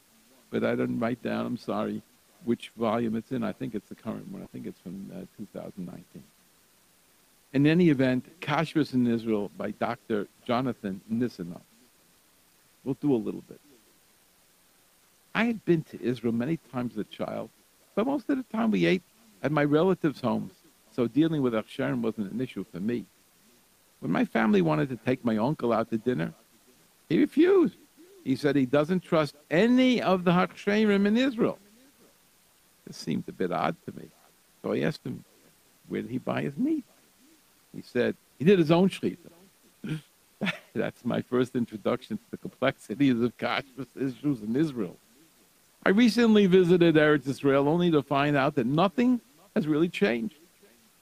but 0.54 0.62
I 0.62 0.76
didn't 0.76 1.00
write 1.00 1.20
down, 1.20 1.46
I'm 1.46 1.56
sorry, 1.56 2.00
which 2.44 2.70
volume 2.76 3.16
it's 3.16 3.32
in. 3.32 3.42
I 3.42 3.50
think 3.50 3.74
it's 3.74 3.88
the 3.88 3.96
current 3.96 4.28
one. 4.30 4.40
I 4.40 4.46
think 4.46 4.66
it's 4.68 4.78
from 4.78 5.10
uh, 5.12 5.26
2019. 5.36 6.22
In 7.54 7.66
any 7.66 7.88
event, 7.88 8.40
Kashrus 8.40 8.94
in 8.94 9.04
Israel 9.08 9.50
by 9.58 9.72
Dr. 9.72 10.28
Jonathan 10.46 11.00
Nisanoff. 11.12 11.60
We'll 12.84 12.94
do 13.00 13.12
a 13.12 13.16
little 13.16 13.40
bit. 13.48 13.60
I 15.34 15.46
had 15.46 15.64
been 15.64 15.82
to 15.90 16.00
Israel 16.00 16.32
many 16.32 16.58
times 16.70 16.92
as 16.92 16.98
a 16.98 17.04
child, 17.04 17.50
but 17.96 18.06
most 18.06 18.30
of 18.30 18.36
the 18.36 18.44
time 18.56 18.70
we 18.70 18.86
ate 18.86 19.02
at 19.42 19.50
my 19.50 19.64
relatives' 19.64 20.20
homes, 20.20 20.52
so 20.94 21.08
dealing 21.08 21.42
with 21.42 21.54
Achsharim 21.54 22.00
wasn't 22.00 22.30
an 22.30 22.40
issue 22.40 22.64
for 22.70 22.78
me. 22.78 23.06
When 23.98 24.12
my 24.12 24.24
family 24.24 24.62
wanted 24.62 24.88
to 24.90 24.96
take 25.04 25.24
my 25.24 25.36
uncle 25.36 25.72
out 25.72 25.90
to 25.90 25.98
dinner, 25.98 26.32
he 27.08 27.18
refused. 27.18 27.74
He 28.24 28.36
said 28.36 28.56
he 28.56 28.66
doesn't 28.66 29.00
trust 29.00 29.36
any 29.50 30.00
of 30.00 30.24
the 30.24 30.32
Hachsherim 30.32 31.06
in 31.06 31.16
Israel. 31.16 31.58
This 32.86 32.96
seemed 32.96 33.24
a 33.28 33.32
bit 33.32 33.52
odd 33.52 33.76
to 33.86 33.96
me. 33.96 34.08
So 34.62 34.72
I 34.72 34.80
asked 34.80 35.04
him, 35.04 35.24
where 35.88 36.02
did 36.02 36.10
he 36.10 36.18
buy 36.18 36.42
his 36.42 36.56
meat? 36.56 36.84
He 37.74 37.82
said, 37.82 38.16
he 38.38 38.44
did 38.44 38.58
his 38.58 38.70
own 38.70 38.88
shechita. 38.88 39.18
That's 40.74 41.04
my 41.04 41.20
first 41.20 41.54
introduction 41.54 42.16
to 42.16 42.24
the 42.30 42.36
complexities 42.38 43.20
of 43.20 43.36
kashrus 43.36 43.86
issues 43.96 44.42
in 44.42 44.56
Israel. 44.56 44.96
I 45.84 45.90
recently 45.90 46.46
visited 46.46 46.94
Eretz 46.94 47.28
Israel 47.28 47.68
only 47.68 47.90
to 47.90 48.02
find 48.02 48.36
out 48.36 48.54
that 48.54 48.66
nothing 48.66 49.20
has 49.54 49.66
really 49.66 49.88
changed. 49.88 50.36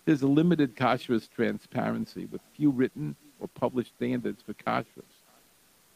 There's 0.04 0.22
a 0.22 0.26
limited 0.26 0.74
kashrus 0.74 1.30
transparency 1.30 2.26
with 2.26 2.40
few 2.56 2.70
written 2.70 3.14
or 3.38 3.46
published 3.46 3.94
standards 3.94 4.42
for 4.42 4.54
kashrus. 4.54 5.11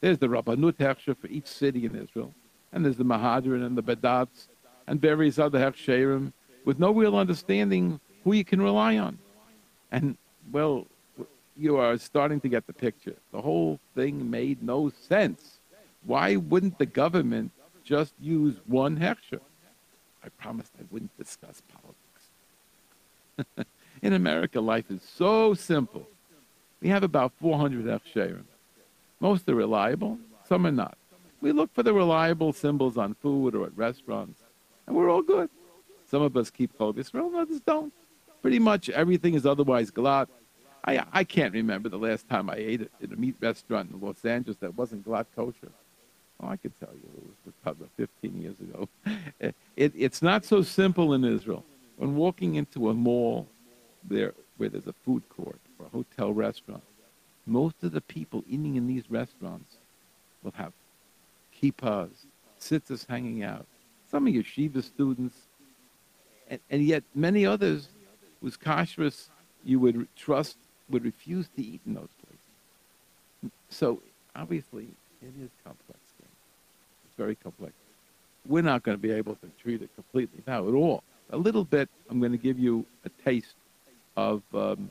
There's 0.01 0.19
the 0.19 0.29
Rabbanut 0.29 0.75
Heksher 0.75 1.17
for 1.17 1.27
each 1.29 1.47
city 1.47 1.87
in 1.87 1.97
Israel, 1.97 2.35
and 2.73 2.85
there's 2.85 2.97
the 2.97 3.05
Mehadrin 3.05 3.65
and 3.65 3.77
the 3.77 3.83
Badatz 3.83 4.49
and 4.87 5.01
various 5.01 5.39
other 5.39 5.59
Heksherim 5.59 6.33
with 6.65 6.79
no 6.79 6.91
real 6.93 7.17
understanding 7.17 8.01
who 8.25 8.33
you 8.35 8.45
can 8.45 8.61
rely 8.61 8.99
on. 8.99 9.19
And, 9.91 10.17
well, 10.53 10.87
you 11.57 11.77
are 11.79 11.97
starting 11.97 12.41
to 12.41 12.49
get 12.49 12.67
the 12.67 12.73
picture. 12.73 13.15
The 13.33 13.41
whole 13.41 13.81
thing 13.95 14.31
made 14.31 14.63
no 14.63 14.91
sense. 15.09 15.59
Why 16.05 16.37
wouldn't 16.37 16.79
the 16.79 16.87
government 16.87 17.53
just 17.85 18.13
use 18.21 18.57
one 18.67 18.99
Heksher? 18.99 19.41
I 20.25 20.29
promised 20.41 20.73
I 20.79 20.85
wouldn't 20.91 21.17
discuss 21.17 21.63
politics. 21.73 23.67
in 24.03 24.13
America, 24.13 24.61
life 24.61 24.91
is 24.91 25.03
so 25.03 25.55
simple. 25.55 26.09
We 26.81 26.89
have 26.89 27.03
about 27.03 27.33
400 27.41 27.85
Heksherim. 27.87 28.45
Most 29.21 29.49
are 29.49 29.55
reliable, 29.55 30.19
some 30.49 30.67
are 30.67 30.73
not. 30.73 30.97
We 31.41 31.53
look 31.53 31.73
for 31.75 31.83
the 31.83 31.93
reliable 31.93 32.53
symbols 32.53 32.97
on 32.97 33.15
food 33.15 33.55
or 33.55 33.67
at 33.67 33.77
restaurants, 33.77 34.41
and 34.87 34.97
we're 34.97 35.11
all 35.11 35.23
good. 35.23 35.51
Some 36.11 36.23
of 36.23 36.37
us 36.37 36.51
keep 36.51 36.77
Chol 36.79 36.95
Yisrael, 36.95 37.35
others 37.35 37.61
don't. 37.61 37.93
Pretty 38.43 38.59
much 38.59 38.89
everything 38.91 39.35
is 39.35 39.45
otherwise 39.45 39.91
glatt. 39.91 40.29
I, 40.85 41.05
I 41.13 41.25
can't 41.25 41.53
remember 41.53 41.89
the 41.89 41.99
last 41.99 42.29
time 42.29 42.49
I 42.49 42.57
ate 42.57 42.83
it 42.83 42.93
in 43.01 43.13
a 43.13 43.17
meat 43.17 43.35
restaurant 43.41 43.91
in 43.91 44.01
Los 44.01 44.25
Angeles 44.25 44.57
that 44.59 44.77
wasn't 44.77 45.05
glatt 45.05 45.27
kosher. 45.35 45.73
Oh, 46.41 46.49
I 46.49 46.57
could 46.57 46.79
tell 46.79 46.93
you 46.93 47.09
it 47.17 47.37
was 47.45 47.55
about 47.65 47.91
15 47.97 48.41
years 48.41 48.61
ago. 48.61 48.89
It, 49.77 49.93
it's 49.95 50.23
not 50.23 50.47
so 50.47 50.63
simple 50.63 51.13
in 51.13 51.23
Israel. 51.23 51.63
When 51.99 52.17
walking 52.17 52.55
into 52.55 52.89
a 52.89 52.95
mall 52.95 53.47
there 54.03 54.33
where 54.57 54.71
there's 54.71 54.87
a 54.87 54.95
food 55.05 55.23
court 55.29 55.59
or 55.79 55.85
a 55.85 55.89
hotel 55.91 56.33
restaurant, 56.33 56.83
most 57.47 57.83
of 57.83 57.93
the 57.93 58.01
people 58.01 58.45
eating 58.49 58.77
in 58.77 58.87
these 58.87 59.11
restaurants 59.11 59.77
will 60.43 60.53
have 60.57 60.73
kippas, 61.61 62.11
sitters 62.59 63.07
hanging 63.09 63.43
out, 63.43 63.67
some 64.11 64.27
of 64.27 64.33
yeshiva 64.33 64.83
students, 64.83 65.37
and, 66.49 66.61
and 66.71 66.85
yet 66.85 67.03
many 67.15 67.47
others 67.47 67.89
whose 68.41 68.57
kashrus 68.57 69.29
you 69.65 69.81
would 69.81 70.07
trust 70.17 70.57
would 70.91 71.05
refuse 71.05 71.49
to 71.57 71.63
eat 71.63 71.81
in 71.87 71.95
those 71.95 72.09
places. 72.23 73.53
So 73.71 74.03
obviously, 74.35 74.89
it 75.23 75.33
is 75.43 75.51
complex. 75.65 76.01
It's 76.21 77.17
very 77.17 77.35
complex. 77.35 77.73
We're 78.47 78.63
not 78.63 78.83
going 78.83 78.97
to 78.97 79.03
be 79.03 79.11
able 79.11 79.35
to 79.37 79.49
treat 79.61 79.83
it 79.83 79.91
completely 79.95 80.43
now 80.47 80.69
at 80.69 80.75
all. 80.75 81.03
A 81.31 81.37
little 81.37 81.65
bit, 81.65 81.89
I'm 82.09 82.21
going 82.21 82.33
to 82.33 82.39
give 82.39 82.59
you 82.59 82.87
a 83.05 83.09
taste 83.25 83.57
of, 84.17 84.43
um, 84.55 84.91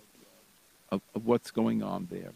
of, 0.91 1.01
of 1.13 1.25
what's 1.25 1.51
going 1.51 1.81
on 1.81 2.07
there. 2.11 2.31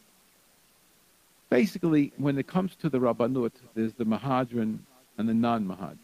Basically, 1.50 2.14
when 2.18 2.38
it 2.38 2.48
comes 2.48 2.76
to 2.76 2.90
the 2.90 3.00
Rabbanut, 3.00 3.54
there's 3.74 3.94
the 3.94 4.06
Mehadrin 4.06 4.80
and 5.18 5.28
the 5.28 5.34
non-Mehadrin. 5.34 5.98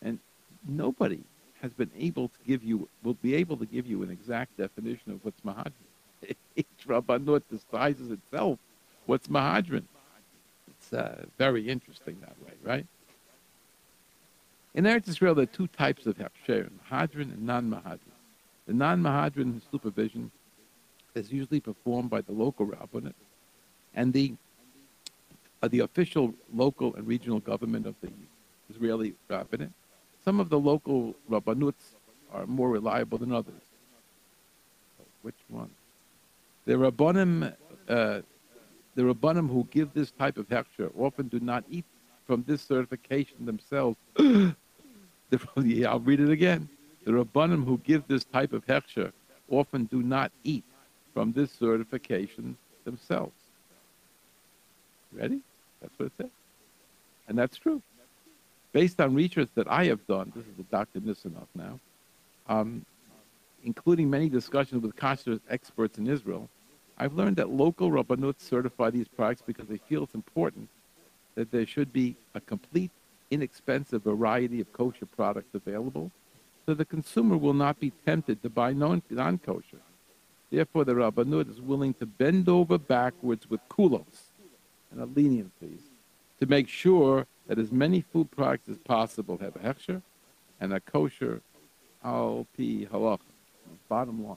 And 0.00 0.18
nobody 0.66 1.20
has 1.60 1.72
been 1.72 1.90
able 1.96 2.28
to 2.28 2.38
give 2.46 2.64
you, 2.64 2.88
will 3.02 3.14
be 3.14 3.34
able 3.34 3.56
to 3.58 3.66
give 3.66 3.86
you 3.86 4.02
an 4.02 4.10
exact 4.10 4.56
definition 4.56 5.12
of 5.12 5.20
what's 5.24 5.40
Mehadrin. 5.42 6.34
Each 6.56 6.66
Rabbanut 6.86 7.42
decides 7.50 8.00
itself 8.00 8.58
what's 9.06 9.28
Mehadrin. 9.28 9.84
It's 10.70 10.92
uh, 10.92 11.24
very 11.38 11.68
interesting 11.68 12.16
that 12.20 12.36
way, 12.44 12.54
right? 12.62 12.86
In 14.74 14.84
Eretz 14.84 15.08
Israel, 15.08 15.34
there 15.34 15.42
are 15.42 15.46
two 15.46 15.66
types 15.66 16.06
of 16.06 16.16
Hechsherim, 16.16 16.70
Mehadrin 16.90 17.32
and 17.32 17.42
non-Mehadrin. 17.42 17.98
The 18.66 18.72
non-Mehadrin 18.72 19.60
supervision 19.70 20.30
is 21.14 21.30
usually 21.30 21.60
performed 21.60 22.08
by 22.08 22.22
the 22.22 22.32
local 22.32 22.64
rabbinate 22.64 23.14
and 23.94 24.12
the 24.12 24.34
the 25.68 25.80
official 25.80 26.34
local 26.54 26.94
and 26.94 27.06
regional 27.06 27.40
government 27.40 27.86
of 27.86 27.94
the 28.02 28.10
Israeli 28.70 29.14
rabbinate. 29.28 29.70
Some 30.24 30.40
of 30.40 30.48
the 30.48 30.58
local 30.58 31.14
rabbanuts 31.30 31.96
are 32.32 32.46
more 32.46 32.70
reliable 32.70 33.18
than 33.18 33.32
others. 33.32 33.62
Which 35.22 35.36
one? 35.48 35.70
The 36.64 36.74
rabbanim, 36.74 37.54
uh, 37.88 38.20
the 38.94 39.02
rabbanim 39.02 39.48
who 39.48 39.66
give 39.70 39.92
this 39.94 40.10
type 40.10 40.38
of 40.38 40.48
hechsher 40.48 40.90
often 40.98 41.28
do 41.28 41.40
not 41.40 41.64
eat 41.70 41.84
from 42.26 42.44
this 42.46 42.62
certification 42.62 43.46
themselves 43.46 43.96
I'll 45.86 46.00
read 46.00 46.20
it 46.20 46.30
again. 46.30 46.68
The 47.04 47.12
Rabbanim 47.12 47.64
who 47.64 47.78
give 47.78 48.06
this 48.06 48.24
type 48.24 48.52
of 48.52 48.66
hechsher 48.66 49.12
often 49.48 49.84
do 49.84 50.02
not 50.02 50.30
eat 50.44 50.64
from 51.14 51.32
this 51.32 51.50
certification 51.50 52.56
themselves. 52.84 53.32
Ready? 55.12 55.40
That's 55.82 55.98
what 55.98 56.06
it 56.06 56.12
says. 56.16 56.30
And 57.28 57.36
that's 57.36 57.56
true. 57.56 57.82
Based 58.72 59.00
on 59.00 59.14
research 59.14 59.50
that 59.54 59.70
I 59.70 59.84
have 59.86 60.06
done, 60.06 60.32
this 60.34 60.46
is 60.46 60.56
the 60.56 60.62
Dr. 60.64 61.00
Nisanoff 61.00 61.48
now, 61.54 61.78
um, 62.48 62.86
including 63.64 64.08
many 64.08 64.28
discussions 64.28 64.82
with 64.82 64.96
kashrus 64.96 65.40
experts 65.50 65.98
in 65.98 66.06
Israel, 66.06 66.48
I've 66.96 67.14
learned 67.14 67.36
that 67.36 67.50
local 67.50 67.90
rabbanut 67.90 68.36
certify 68.38 68.90
these 68.90 69.08
products 69.08 69.42
because 69.44 69.66
they 69.66 69.76
feel 69.76 70.04
it's 70.04 70.14
important 70.14 70.68
that 71.34 71.50
there 71.50 71.66
should 71.66 71.92
be 71.92 72.16
a 72.34 72.40
complete 72.40 72.90
inexpensive 73.30 74.02
variety 74.02 74.60
of 74.60 74.72
kosher 74.72 75.06
products 75.06 75.54
available, 75.54 76.10
so 76.66 76.74
the 76.74 76.84
consumer 76.84 77.36
will 77.36 77.54
not 77.54 77.80
be 77.80 77.92
tempted 78.06 78.42
to 78.42 78.50
buy 78.50 78.72
non-kosher. 78.72 79.80
Therefore, 80.50 80.84
the 80.84 80.92
Rabbanut 80.92 81.50
is 81.50 81.60
willing 81.60 81.94
to 81.94 82.06
bend 82.06 82.48
over 82.48 82.76
backwards 82.76 83.48
with 83.48 83.60
kulos 83.70 84.31
and 84.92 85.00
a 85.02 85.06
leniencies 85.06 85.80
to 86.38 86.46
make 86.46 86.68
sure 86.68 87.26
that 87.46 87.58
as 87.58 87.72
many 87.72 88.00
food 88.00 88.30
products 88.30 88.68
as 88.68 88.78
possible 88.78 89.38
have 89.38 89.56
a 89.56 89.58
hechsher 89.58 90.02
and 90.60 90.72
a 90.72 90.80
kosher 90.80 91.40
al 92.04 92.46
pi 92.56 92.86
halacha. 92.90 93.20
Bottom 93.88 94.26
line. 94.26 94.36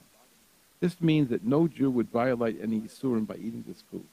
This 0.80 1.02
means 1.02 1.30
that 1.30 1.44
no 1.44 1.68
Jew 1.68 1.90
would 1.92 2.10
violate 2.10 2.60
any 2.62 2.82
issurim 2.82 3.26
by 3.26 3.36
eating 3.36 3.64
this 3.68 3.84
food. 3.90 4.06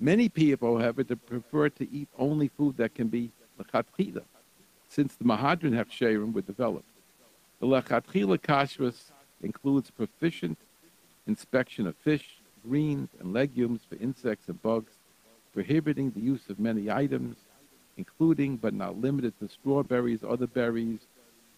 Many 0.00 0.28
people, 0.28 0.78
however, 0.78 1.04
prefer 1.04 1.68
to 1.70 1.90
eat 1.90 2.08
only 2.18 2.48
food 2.48 2.76
that 2.76 2.94
can 2.94 3.08
be 3.08 3.30
lechatchila, 3.58 4.22
since 4.88 5.14
the 5.14 5.24
Mehadrin 5.24 5.72
Hechsherim 5.72 6.32
were 6.32 6.42
developed. 6.42 6.88
The 7.60 7.66
lechatchila 7.66 8.38
kashrus 8.38 9.10
includes 9.42 9.90
proficient 9.90 10.58
inspection 11.26 11.86
of 11.86 11.96
fish, 11.96 12.38
greens, 12.66 13.10
and 13.20 13.32
legumes 13.32 13.82
for 13.88 13.96
insects 13.96 14.48
and 14.48 14.60
bugs, 14.62 14.93
prohibiting 15.54 16.10
the 16.10 16.20
use 16.20 16.50
of 16.50 16.58
many 16.58 16.90
items, 16.90 17.36
including 17.96 18.56
but 18.56 18.74
not 18.74 19.00
limited 19.00 19.32
to 19.38 19.48
strawberries, 19.48 20.24
other 20.24 20.48
berries, 20.48 20.98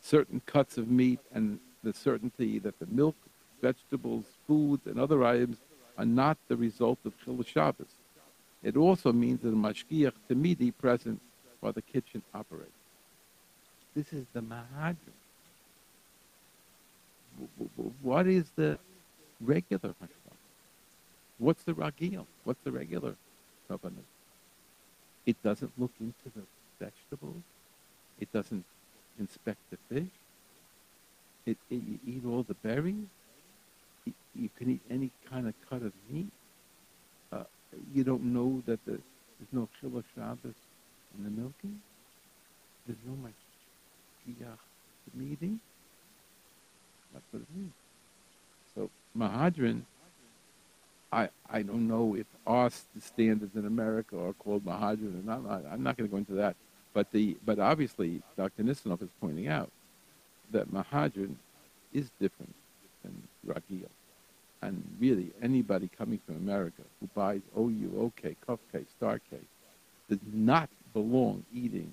certain 0.02 0.40
cuts 0.44 0.76
of 0.76 0.88
meat, 0.88 1.18
and 1.34 1.58
the 1.82 1.92
certainty 1.92 2.58
that 2.58 2.78
the 2.78 2.86
milk, 2.86 3.16
vegetables, 3.62 4.26
foods, 4.46 4.86
and 4.86 5.00
other 5.00 5.24
items 5.24 5.56
are 5.96 6.04
not 6.04 6.36
the 6.48 6.56
result 6.56 6.98
of 7.06 7.12
Chil 7.24 7.42
Shabbos. 7.42 7.86
It 8.62 8.76
also 8.76 9.12
means 9.12 9.40
that 9.40 9.48
a 9.48 9.52
mashgiach 9.52 10.12
tamidi 10.28 10.72
present 10.76 11.20
while 11.60 11.72
the 11.72 11.82
kitchen 11.82 12.22
operates. 12.34 12.70
This 13.94 14.12
is 14.12 14.26
the 14.34 14.40
mehadrin. 14.40 14.96
What 18.02 18.26
is 18.26 18.44
the 18.56 18.78
regular 19.40 19.94
hashgacha? 20.02 20.34
What's 21.38 21.62
the 21.62 21.72
ragil? 21.72 22.26
What's 22.44 22.60
the 22.64 22.72
regular 22.72 23.14
rabbanut? 23.70 24.04
It 25.24 25.42
doesn't 25.42 25.72
look 25.76 25.92
into 26.00 26.30
the 26.34 26.42
vegetables. 26.78 27.42
It 28.20 28.32
doesn't 28.32 28.64
inspect 29.18 29.58
the 29.70 29.78
fish. 29.88 30.12
It, 31.46 31.58
it, 31.70 31.74
you 31.74 31.98
eat 32.06 32.22
all 32.26 32.42
the 32.42 32.54
berries. 32.54 33.06
You, 34.04 34.12
you 34.34 34.48
can 34.56 34.70
eat 34.70 34.80
any 34.90 35.10
kind 35.30 35.46
of 35.48 35.54
cut 35.68 35.82
of 35.82 35.92
meat. 36.10 36.30
Uh, 37.32 37.44
you 37.94 38.04
don't 38.04 38.24
know 38.24 38.62
that 38.66 38.84
the, 38.84 38.92
there's 38.92 39.52
no 39.52 39.68
Chil 39.80 40.02
Shabbos 40.14 40.54
in 41.16 41.24
the 41.24 41.30
milking. 41.30 41.80
There's 42.86 42.98
no 43.06 43.14
Mashiach 43.14 44.58
meeting. 45.14 45.60
That's 47.12 47.24
what 47.30 47.42
it 47.42 47.56
means. 47.56 47.72
So 48.74 48.90
Mehadrin, 49.16 49.82
I 51.12 51.28
I 51.50 51.62
don't 51.62 51.86
know 51.88 52.16
if 52.16 52.26
our 52.46 52.70
standards 53.00 53.54
in 53.56 53.66
America 53.66 54.18
are 54.18 54.32
called 54.34 54.64
Mehadrin 54.64 55.20
or 55.20 55.38
not. 55.38 55.64
I'm 55.70 55.82
not 55.82 55.96
going 55.96 56.08
to 56.08 56.12
go 56.12 56.18
into 56.18 56.34
that. 56.34 56.56
But 56.94 57.10
the 57.12 57.36
but 57.44 57.58
obviously 57.58 58.22
Dr. 58.36 58.62
Nisanoff 58.62 59.02
is 59.02 59.10
pointing 59.20 59.48
out 59.48 59.70
that 60.52 60.72
Mehadrin 60.72 61.34
is 61.92 62.10
different 62.20 62.54
than 63.02 63.22
Ragil. 63.46 63.88
And 64.62 64.82
really, 64.98 65.30
anybody 65.42 65.88
coming 65.96 66.18
from 66.26 66.36
America 66.36 66.82
who 67.00 67.08
buys 67.14 67.40
OU, 67.56 67.92
OK, 68.00 68.36
Kuf 68.48 68.58
K, 68.72 68.84
Star 68.96 69.20
K, 69.30 69.36
does 70.08 70.18
not 70.32 70.68
belong 70.92 71.44
eating 71.54 71.92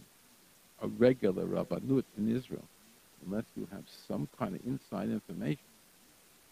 a 0.81 0.87
regular 0.87 1.45
rabbanut 1.45 2.03
in 2.17 2.35
Israel 2.35 2.63
unless 3.25 3.45
you 3.55 3.67
have 3.71 3.83
some 4.07 4.27
kind 4.37 4.55
of 4.55 4.61
inside 4.65 5.09
information 5.09 5.63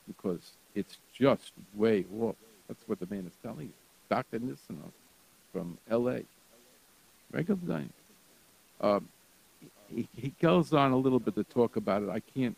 because 0.08 0.52
it's 0.76 0.98
just 1.14 1.52
way 1.76 2.06
off. 2.20 2.36
That's 2.72 2.88
what 2.88 3.02
the 3.02 3.14
man 3.14 3.26
is 3.28 3.34
telling 3.44 3.68
you. 3.68 3.74
Dr. 4.10 4.40
Nisanoff 4.40 4.94
from 5.52 5.78
L.A. 5.90 6.24
Dining. 7.34 7.90
Um, 8.80 9.10
he, 9.94 10.08
he 10.16 10.34
goes 10.42 10.72
on 10.72 10.92
a 10.94 10.98
little 10.98 11.20
bit 11.20 11.36
to 11.36 11.44
talk 11.44 11.76
about 11.76 12.02
it. 12.02 12.08
I 12.08 12.22
can't 12.22 12.56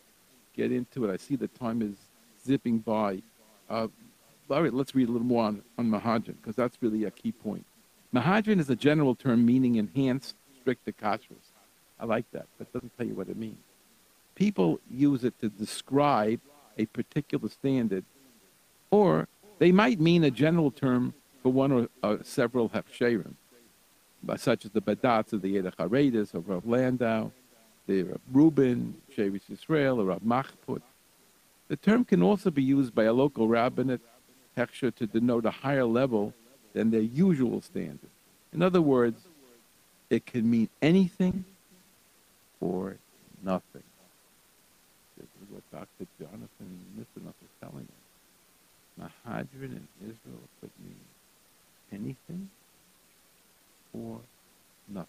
get 0.56 0.72
into 0.72 1.06
it. 1.06 1.12
I 1.12 1.18
see 1.18 1.36
the 1.36 1.48
time 1.48 1.82
is 1.82 1.96
zipping 2.46 2.78
by. 2.78 3.24
Uh, 3.68 3.88
all 4.52 4.62
right, 4.62 4.72
let's 4.72 4.94
read 4.94 5.10
a 5.10 5.12
little 5.12 5.26
more 5.26 5.46
on, 5.46 5.64
on 5.80 5.90
Mehadrin 5.90 6.36
because 6.40 6.56
that's 6.56 6.78
really 6.80 7.06
a 7.06 7.12
key 7.12 7.32
point. 7.32 7.66
Mehadrin 8.14 8.60
is 8.60 8.70
a 8.70 8.76
general 8.76 9.16
term 9.16 9.44
meaning 9.44 9.78
enhanced 9.78 10.36
strict 10.62 10.86
kashrus. 11.02 11.50
I 12.00 12.06
like 12.06 12.26
that, 12.34 12.46
but 12.60 12.68
it 12.68 12.74
doesn't 12.74 12.96
tell 12.98 13.08
you 13.08 13.16
what 13.16 13.30
it 13.30 13.38
means. 13.38 13.58
People 14.36 14.80
use 14.92 15.24
it 15.24 15.34
to 15.42 15.50
describe 15.50 16.40
a 16.78 16.86
particular 16.86 17.50
standard, 17.50 18.06
or 18.92 19.28
they 19.64 19.72
might 19.72 19.98
mean 19.98 20.26
a 20.26 20.30
general 20.30 20.72
term 20.72 21.14
for 21.42 21.50
one 21.50 21.72
or 21.72 21.88
uh, 22.04 22.18
several 22.22 22.68
hechsherim, 22.68 23.36
such 24.36 24.66
as 24.66 24.72
the 24.72 24.82
Badats 24.82 25.32
of 25.32 25.42
the 25.42 25.56
Yedach 25.56 25.78
Haredis, 25.78 26.34
of 26.34 26.50
Rav 26.50 26.66
Landau, 26.68 27.32
the 27.88 28.04
Rav 28.04 28.20
Reuben, 28.30 28.94
Shevis 29.16 29.50
Israel, 29.50 30.02
or 30.02 30.06
Rav 30.08 30.20
Machpud. 30.20 30.82
The 31.70 31.78
term 31.78 32.04
can 32.04 32.22
also 32.22 32.52
be 32.52 32.62
used 32.62 32.94
by 32.94 33.06
a 33.06 33.14
local 33.14 33.48
rabbinate 33.48 34.02
hechsher 34.58 34.94
to 34.96 35.08
denote 35.08 35.46
a 35.46 35.52
higher 35.52 35.86
level 35.86 36.34
than 36.74 36.92
their 36.92 37.00
usual 37.00 37.62
standard. 37.62 38.12
In 38.52 38.62
other 38.62 38.82
words, 38.82 39.22
It 40.10 40.26
can 40.26 40.44
mean 40.56 40.68
anything 40.82 41.46
or 42.60 42.98
nothing. 43.42 43.88
This 45.18 45.32
is 45.42 45.48
what 45.54 45.64
Dr. 45.72 46.06
Jonathan 46.20 46.72
Nisanoff 46.98 47.40
is 47.48 47.54
telling 47.62 47.88
us. 47.98 48.03
Mehadrin 49.00 49.76
in 49.76 49.88
Israel 50.02 50.42
could 50.62 50.72
mean 50.84 51.00
anything 51.92 52.50
or 53.94 54.20
nothing. 54.88 55.08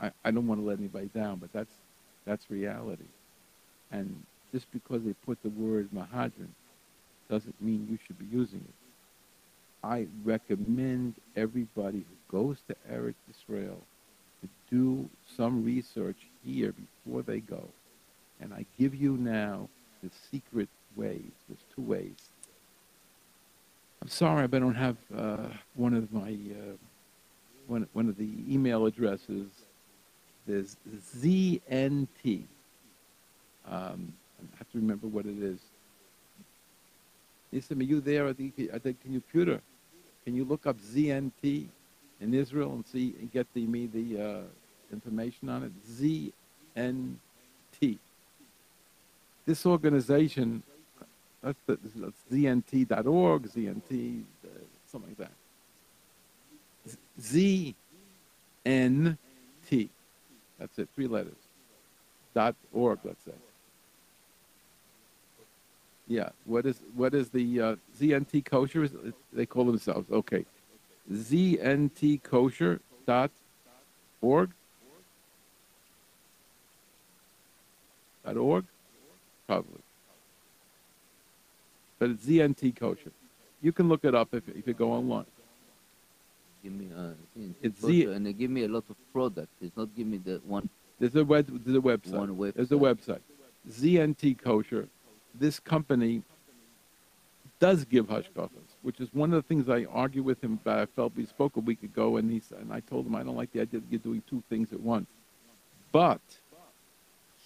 I, 0.00 0.10
I 0.24 0.30
don't 0.30 0.46
want 0.46 0.60
to 0.60 0.66
let 0.66 0.78
anybody 0.78 1.10
down, 1.14 1.38
but 1.38 1.52
that's 1.52 1.72
that's 2.26 2.50
reality. 2.50 3.04
And 3.90 4.22
just 4.52 4.70
because 4.72 5.02
they 5.02 5.14
put 5.26 5.42
the 5.42 5.50
word 5.50 5.88
Mehadrin 5.94 6.48
doesn't 7.30 7.60
mean 7.60 7.86
you 7.90 7.98
should 8.06 8.18
be 8.18 8.36
using 8.36 8.60
it. 8.60 8.74
I 9.82 10.06
recommend 10.24 11.14
everybody 11.36 11.98
who 11.98 12.38
goes 12.38 12.58
to 12.68 12.76
Eretz 12.90 13.14
Israel 13.30 13.78
to 14.42 14.48
do 14.70 15.08
some 15.36 15.64
research 15.64 16.16
here 16.44 16.72
before 16.72 17.22
they 17.22 17.40
go. 17.40 17.62
And 18.40 18.52
I 18.52 18.64
give 18.78 18.94
you 18.94 19.16
now 19.16 19.68
the 20.02 20.10
secret 20.30 20.68
ways. 20.96 21.30
There's 21.48 21.64
two 21.74 21.82
ways. 21.82 22.30
I'm 24.02 24.08
sorry, 24.08 24.46
but 24.46 24.58
I 24.58 24.60
don't 24.60 24.74
have 24.74 24.96
uh, 25.16 25.48
one 25.74 25.94
of 25.94 26.12
my 26.12 26.30
uh, 26.30 26.76
one 27.66 27.88
one 27.92 28.08
of 28.08 28.16
the 28.16 28.28
email 28.48 28.86
addresses. 28.86 29.48
There's 30.46 30.76
ZNT. 31.14 32.42
Um, 33.68 34.12
I 34.40 34.58
have 34.58 34.70
to 34.72 34.78
remember 34.78 35.06
what 35.06 35.26
it 35.26 35.42
is. 35.42 35.58
Nissim, 37.52 37.80
are 37.80 37.84
you 37.84 38.00
there 38.00 38.26
at 38.28 38.36
the, 38.36 38.52
at 38.72 38.82
the 38.82 38.94
computer? 38.94 39.60
Can 40.24 40.34
you 40.34 40.44
look 40.44 40.66
up 40.66 40.76
ZNT 40.78 41.66
in 42.20 42.34
Israel 42.34 42.72
and 42.72 42.86
see 42.86 43.14
and 43.18 43.32
get 43.32 43.46
the, 43.54 43.66
me 43.66 43.86
the 43.86 44.22
uh, 44.22 44.40
information 44.92 45.48
on 45.48 45.62
it? 45.64 46.32
ZNT. 47.82 47.98
This 49.46 49.64
organization, 49.64 50.62
that's, 51.42 51.58
the, 51.66 51.78
that's 51.96 52.16
ZNT.org, 52.32 53.44
ZNT, 53.44 54.22
uh, 54.44 54.48
something 54.90 55.14
like 55.18 55.18
that. 55.18 55.32
ZNT. 57.20 57.74
That's 60.58 60.78
it, 60.78 60.88
three 60.94 61.06
letters. 61.06 61.34
Dot 62.34 62.54
org, 62.72 62.98
let's 63.04 63.24
say. 63.24 63.32
Yeah. 66.06 66.30
What 66.44 66.66
is 66.66 66.80
what 66.94 67.14
is 67.14 67.28
the 67.30 67.60
uh, 67.60 67.76
ZNT 67.98 68.44
kosher? 68.44 68.84
Is, 68.84 68.92
they 69.32 69.46
call 69.46 69.64
themselves 69.64 70.10
okay. 70.10 70.44
ZNT 71.12 72.22
kosher 72.22 72.80
dot 73.06 73.30
org. 74.20 74.50
Dot 78.24 78.36
org, 78.36 78.64
probably. 79.46 79.80
But 81.98 82.10
it's 82.10 82.24
ZNT 82.24 82.76
kosher. 82.78 83.12
You 83.60 83.72
can 83.72 83.88
look 83.88 84.04
it 84.04 84.14
up 84.14 84.28
if 84.32 84.48
if 84.48 84.66
you 84.66 84.74
go 84.74 84.92
online. 84.92 85.26
Give 86.62 86.72
me 86.72 86.88
uh, 86.96 87.10
It's 87.62 87.80
Z- 87.80 88.04
and 88.06 88.26
they 88.26 88.32
give 88.32 88.50
me 88.50 88.64
a 88.64 88.68
lot 88.68 88.84
of 88.90 88.96
product. 89.12 89.48
It's 89.60 89.76
not 89.76 89.88
give 89.96 90.06
me 90.06 90.18
the 90.18 90.40
one 90.46 90.68
There's 90.98 91.14
a 91.16 91.24
web. 91.24 91.46
There's 91.64 91.76
a 91.76 91.80
website. 91.80 92.12
One 92.12 92.52
There's 92.54 92.72
a 92.72 92.76
website. 92.76 93.20
ZNT 93.70 94.38
kosher. 94.38 94.88
This 95.34 95.60
company 95.60 96.22
does 97.60 97.84
give 97.84 98.06
hashgachas, 98.06 98.68
which 98.82 99.00
is 99.00 99.08
one 99.12 99.32
of 99.32 99.36
the 99.42 99.46
things 99.48 99.68
I 99.68 99.84
argue 99.84 100.22
with 100.22 100.42
him 100.42 100.54
about. 100.54 100.78
I 100.80 100.86
felt 100.86 101.12
we 101.16 101.26
spoke 101.26 101.56
a 101.56 101.60
week 101.60 101.82
ago, 101.82 102.16
and 102.16 102.30
he 102.30 102.42
and 102.60 102.72
I 102.72 102.80
told 102.80 103.06
him 103.06 103.14
I 103.14 103.22
don't 103.22 103.36
like 103.36 103.52
the 103.52 103.60
idea 103.60 103.80
that 103.80 103.86
you're 103.90 104.00
doing 104.00 104.22
two 104.28 104.42
things 104.48 104.72
at 104.72 104.80
once. 104.80 105.06
But 105.92 106.20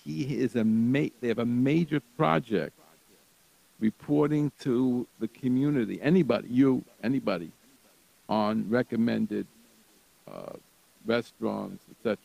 he 0.05 0.36
is 0.38 0.57
a 0.57 0.64
ma- 0.64 1.09
they 1.20 1.28
have 1.28 1.38
a 1.38 1.46
major 1.46 2.00
project 2.16 2.78
reporting 3.82 4.52
to 4.60 5.06
the 5.18 5.26
community, 5.26 6.00
anybody, 6.00 6.46
you, 6.48 6.84
anybody, 7.02 7.50
on 8.28 8.64
recommended 8.70 9.46
uh, 10.30 10.52
restaurants, 11.04 11.82
etc. 11.90 12.16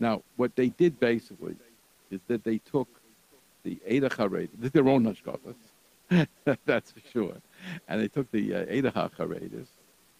Now, 0.00 0.22
what 0.36 0.56
they 0.56 0.70
did 0.70 0.98
basically 0.98 1.54
is 2.10 2.20
that 2.28 2.44
they 2.44 2.58
took 2.58 2.88
the 3.62 3.78
Ada 3.86 4.08
Chared, 4.08 4.48
their 4.72 4.88
own 4.88 5.04
hashgachas, 5.04 6.26
that's 6.64 6.90
for 6.92 7.00
sure, 7.12 7.36
and 7.88 8.00
they 8.00 8.08
took 8.08 8.30
the 8.32 8.54
uh, 8.54 8.72
Eda 8.72 8.90
HaCharedis 8.90 9.66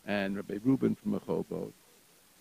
and 0.07 0.37
Rabbi 0.37 0.59
Reuben 0.63 0.95
from 0.95 1.19
Rehovot, 1.19 1.73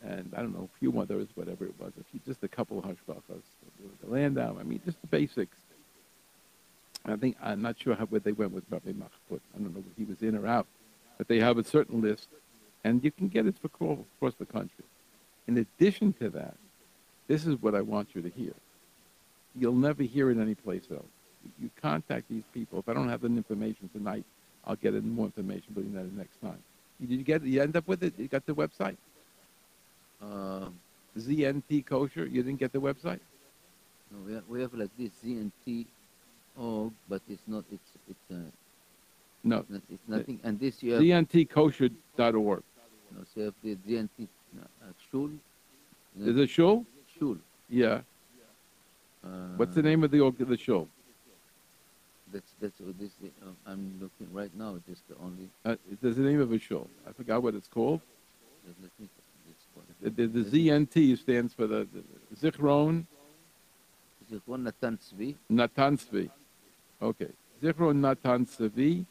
and 0.04 0.34
I 0.36 0.42
don't 0.42 0.54
know, 0.54 0.70
a 0.74 0.80
few 0.80 1.00
others, 1.00 1.28
whatever 1.36 1.66
it 1.66 1.74
was, 1.80 1.94
a 2.00 2.04
few, 2.12 2.20
just 2.26 2.44
a 2.44 2.48
couple 2.50 2.80
of 2.80 2.86
hashgachas, 2.86 3.44
the 4.04 4.10
Landau, 4.10 4.58
I 4.60 4.64
mean, 4.64 4.82
just 4.86 5.00
the 5.02 5.08
basics. 5.08 5.56
I 7.06 7.16
think, 7.16 7.38
I'm 7.42 7.62
not 7.62 7.80
sure 7.80 7.96
how, 7.96 8.06
where 8.06 8.20
they 8.20 8.32
went 8.32 8.52
with 8.52 8.64
Rabbi 8.70 8.92
Machpud. 8.92 9.40
I 9.56 9.58
don't 9.58 9.74
know 9.74 9.80
if 9.80 9.98
he 9.98 10.04
was 10.04 10.22
in 10.22 10.36
or 10.36 10.46
out, 10.48 10.68
but 11.18 11.28
they 11.28 11.40
have 11.40 11.58
a 11.58 11.64
certain 11.64 12.02
list, 12.02 12.28
and 12.84 13.04
you 13.04 13.12
can 13.12 13.28
get 13.28 13.48
it 13.48 13.56
across 13.64 14.34
the 14.38 14.46
country. 14.46 14.86
In 15.48 15.58
addition 15.58 16.14
to 16.14 16.30
that, 16.32 16.56
this 17.28 17.46
is 17.48 17.62
what 17.62 17.76
I 17.76 17.82
want 17.82 18.10
you 18.14 18.22
to 18.22 18.30
hear. 18.30 18.54
You'll 19.56 19.74
never 19.74 20.04
hear 20.04 20.30
it 20.32 20.38
anyplace 20.38 20.84
else. 20.92 21.06
You 21.60 21.70
contact 21.82 22.26
these 22.30 22.44
people. 22.54 22.80
If 22.80 22.88
I 22.88 22.94
don't 22.94 23.10
have 23.10 23.22
the 23.22 23.28
information 23.28 23.90
tonight, 23.92 24.24
I'll 24.66 24.76
get 24.76 24.94
it 24.94 25.04
more 25.04 25.26
information, 25.26 25.66
but 25.74 25.92
that 25.94 26.14
next 26.14 26.40
time. 26.40 26.60
Did 27.00 27.10
you 27.10 27.24
get? 27.24 27.44
You 27.44 27.64
end 27.64 27.76
up 27.76 27.88
with 27.88 28.04
it? 28.04 28.14
You 28.18 28.28
got 28.28 28.46
the 28.46 28.54
website? 28.54 28.96
uh, 30.22 30.70
ZNT 31.18 31.86
kosher. 31.86 32.26
You 32.26 32.44
didn't 32.44 32.60
get 32.60 32.72
the 32.72 32.80
website? 32.80 33.20
no, 34.12 34.20
we 34.26 34.34
have, 34.34 34.44
we 34.48 34.62
have 34.62 34.74
like 34.74 34.90
this 34.98 35.12
ZNT 35.24 35.86
org, 36.58 36.92
but 37.10 37.22
it's 37.30 37.42
not. 37.48 37.64
It's 37.72 37.92
it's 38.10 38.32
uh, 38.32 38.36
No. 39.44 39.66
it's, 39.70 39.86
it's 39.90 40.08
nothing. 40.08 40.40
And 40.44 40.60
this 40.60 40.82
you 40.84 40.94
have. 40.94 41.02
ZNTkosher.org. 41.02 42.64
no, 43.14 43.24
so 43.34 43.40
you 43.40 43.44
have 43.46 43.54
the 43.64 43.76
ZNT 43.76 44.28
uh, 44.60 44.86
shul. 45.12 45.30
Is 46.20 46.38
it 46.38 46.50
shul? 46.50 46.86
shul? 47.18 47.38
Yeah. 47.70 48.02
Uh, 49.24 49.28
What's 49.56 49.76
the 49.76 49.84
name 49.84 50.04
of 50.04 50.12
the 50.12 50.20
org 50.20 50.38
the 50.38 50.58
shul? 50.58 50.88
That's 52.34 52.52
that's 52.62 52.80
what 52.80 52.98
this. 53.00 53.12
Uh, 53.24 53.48
I'm 53.66 53.94
looking 54.02 54.34
right 54.34 54.52
now. 54.56 54.78
Just 54.88 55.08
the 55.08 55.16
only. 55.22 55.50
Uh, 55.66 55.76
there's 56.02 56.16
the 56.16 56.24
name 56.24 56.42
of 56.42 56.52
a 56.52 56.60
shul. 56.60 56.88
I 57.08 57.12
forgot 57.14 57.44
what 57.44 57.56
it's 57.56 57.68
called. 57.68 58.02
Me. 59.00 59.10
The, 60.02 60.10
the, 60.10 60.28
the 60.28 60.44
ZNT 60.70 61.18
stands 61.18 61.54
for 61.54 61.68
the, 61.68 61.88
the 61.94 62.52
Zichron 62.52 63.06
is 64.32 64.42
Natan 64.48 64.98
Tzvi. 64.98 65.36
Natan 65.50 65.98
Tzvi. 65.98 66.30
Okay. 67.02 67.30
Zichron 67.62 67.96
Natan 67.98 68.46
Tzvi. 68.46 69.06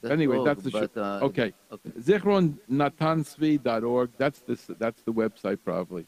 That's 0.00 0.12
Anyway, 0.12 0.36
org, 0.36 0.46
that's 0.46 0.62
the 0.62 0.70
but, 0.70 0.96
uh, 0.96 1.20
Okay. 1.22 1.52
Okay. 1.72 1.90
Zichron 2.00 2.56
Natan 2.68 3.24
Tzvi 3.24 3.62
dot 3.62 3.82
org. 3.82 4.10
That's 4.16 4.40
the 4.40 4.58
that's 4.78 5.02
the 5.02 5.12
website 5.12 5.58
probably. 5.64 6.06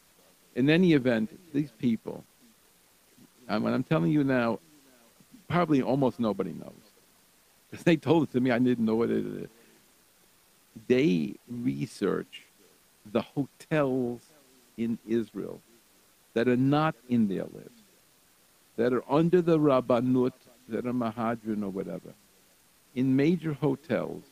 In 0.55 0.69
any 0.69 0.93
event, 0.93 1.29
these 1.53 1.71
people, 1.71 2.23
and 3.47 3.63
when 3.63 3.73
I'm 3.73 3.83
telling 3.83 4.11
you 4.11 4.23
now, 4.23 4.59
probably 5.47 5.81
almost 5.81 6.19
nobody 6.19 6.53
knows. 6.53 6.73
Because 7.69 7.83
they 7.83 7.97
told 7.97 8.23
it 8.23 8.31
to 8.31 8.39
me, 8.39 8.51
I 8.51 8.59
didn't 8.59 8.85
know 8.85 8.95
what 8.95 9.09
it 9.09 9.25
is. 9.25 9.49
They 10.87 11.35
research 11.49 12.43
the 13.11 13.21
hotels 13.21 14.21
in 14.77 14.97
Israel 15.07 15.61
that 16.33 16.47
are 16.47 16.57
not 16.57 16.95
in 17.09 17.27
their 17.27 17.43
list, 17.43 17.80
that 18.77 18.93
are 18.93 19.03
under 19.09 19.41
the 19.41 19.59
Rabbanut, 19.59 20.33
that 20.69 20.85
are 20.85 20.93
Mehadrin 20.93 21.63
or 21.63 21.69
whatever. 21.69 22.13
In 22.95 23.15
major 23.15 23.53
hotels, 23.53 24.23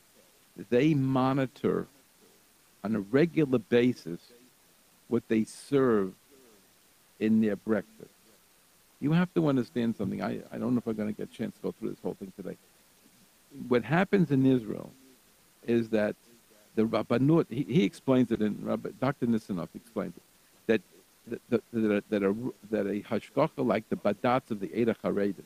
they 0.69 0.93
monitor 0.93 1.87
on 2.83 2.95
a 2.95 2.99
regular 2.99 3.59
basis 3.59 4.19
what 5.07 5.23
they 5.27 5.43
serve 5.43 6.13
in 7.19 7.41
their 7.41 7.55
breakfast. 7.55 8.09
You 9.01 9.11
have 9.13 9.33
to 9.33 9.47
understand 9.47 9.95
something. 9.95 10.21
I, 10.21 10.39
I 10.51 10.57
don't 10.57 10.73
know 10.73 10.79
if 10.79 10.87
I'm 10.87 10.95
going 10.95 11.13
to 11.13 11.17
get 11.17 11.29
a 11.33 11.37
chance 11.37 11.55
to 11.55 11.61
go 11.61 11.71
through 11.71 11.89
this 11.89 11.99
whole 12.01 12.15
thing 12.15 12.33
today. 12.35 12.57
What 13.67 13.83
happens 13.83 14.31
in 14.31 14.45
Israel 14.45 14.91
is 15.65 15.89
that 15.89 16.15
the 16.75 16.83
Rabbanut, 16.83 17.45
he, 17.49 17.63
he 17.63 17.83
explains 17.83 18.31
it, 18.31 18.41
in 18.41 18.65
Dr. 18.99 19.25
Nisanoff 19.25 19.69
explains 19.75 20.15
it, 20.15 20.23
that, 21.29 21.63
that, 21.71 22.09
that, 22.09 22.23
a, 22.23 22.35
that 22.69 22.85
a 22.85 23.01
hashgacha 23.01 23.65
like 23.65 23.87
the 23.89 23.95
badatz 23.95 24.51
of 24.51 24.59
the 24.59 24.73
Eda 24.79 24.95
Charedis 25.03 25.43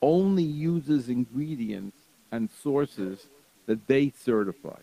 only 0.00 0.42
uses 0.42 1.08
ingredients 1.08 1.96
and 2.32 2.48
sources 2.62 3.26
that 3.66 3.86
they 3.86 4.12
certify. 4.24 4.78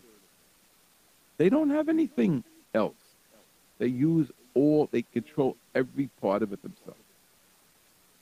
They 1.36 1.48
don't 1.48 1.70
have 1.70 1.88
anything 1.88 2.44
else. 2.74 2.94
They 3.78 3.86
use 3.86 4.30
all, 4.54 4.88
they 4.90 5.02
control 5.02 5.56
every 5.74 6.08
part 6.20 6.42
of 6.42 6.52
it 6.52 6.62
themselves. 6.62 6.98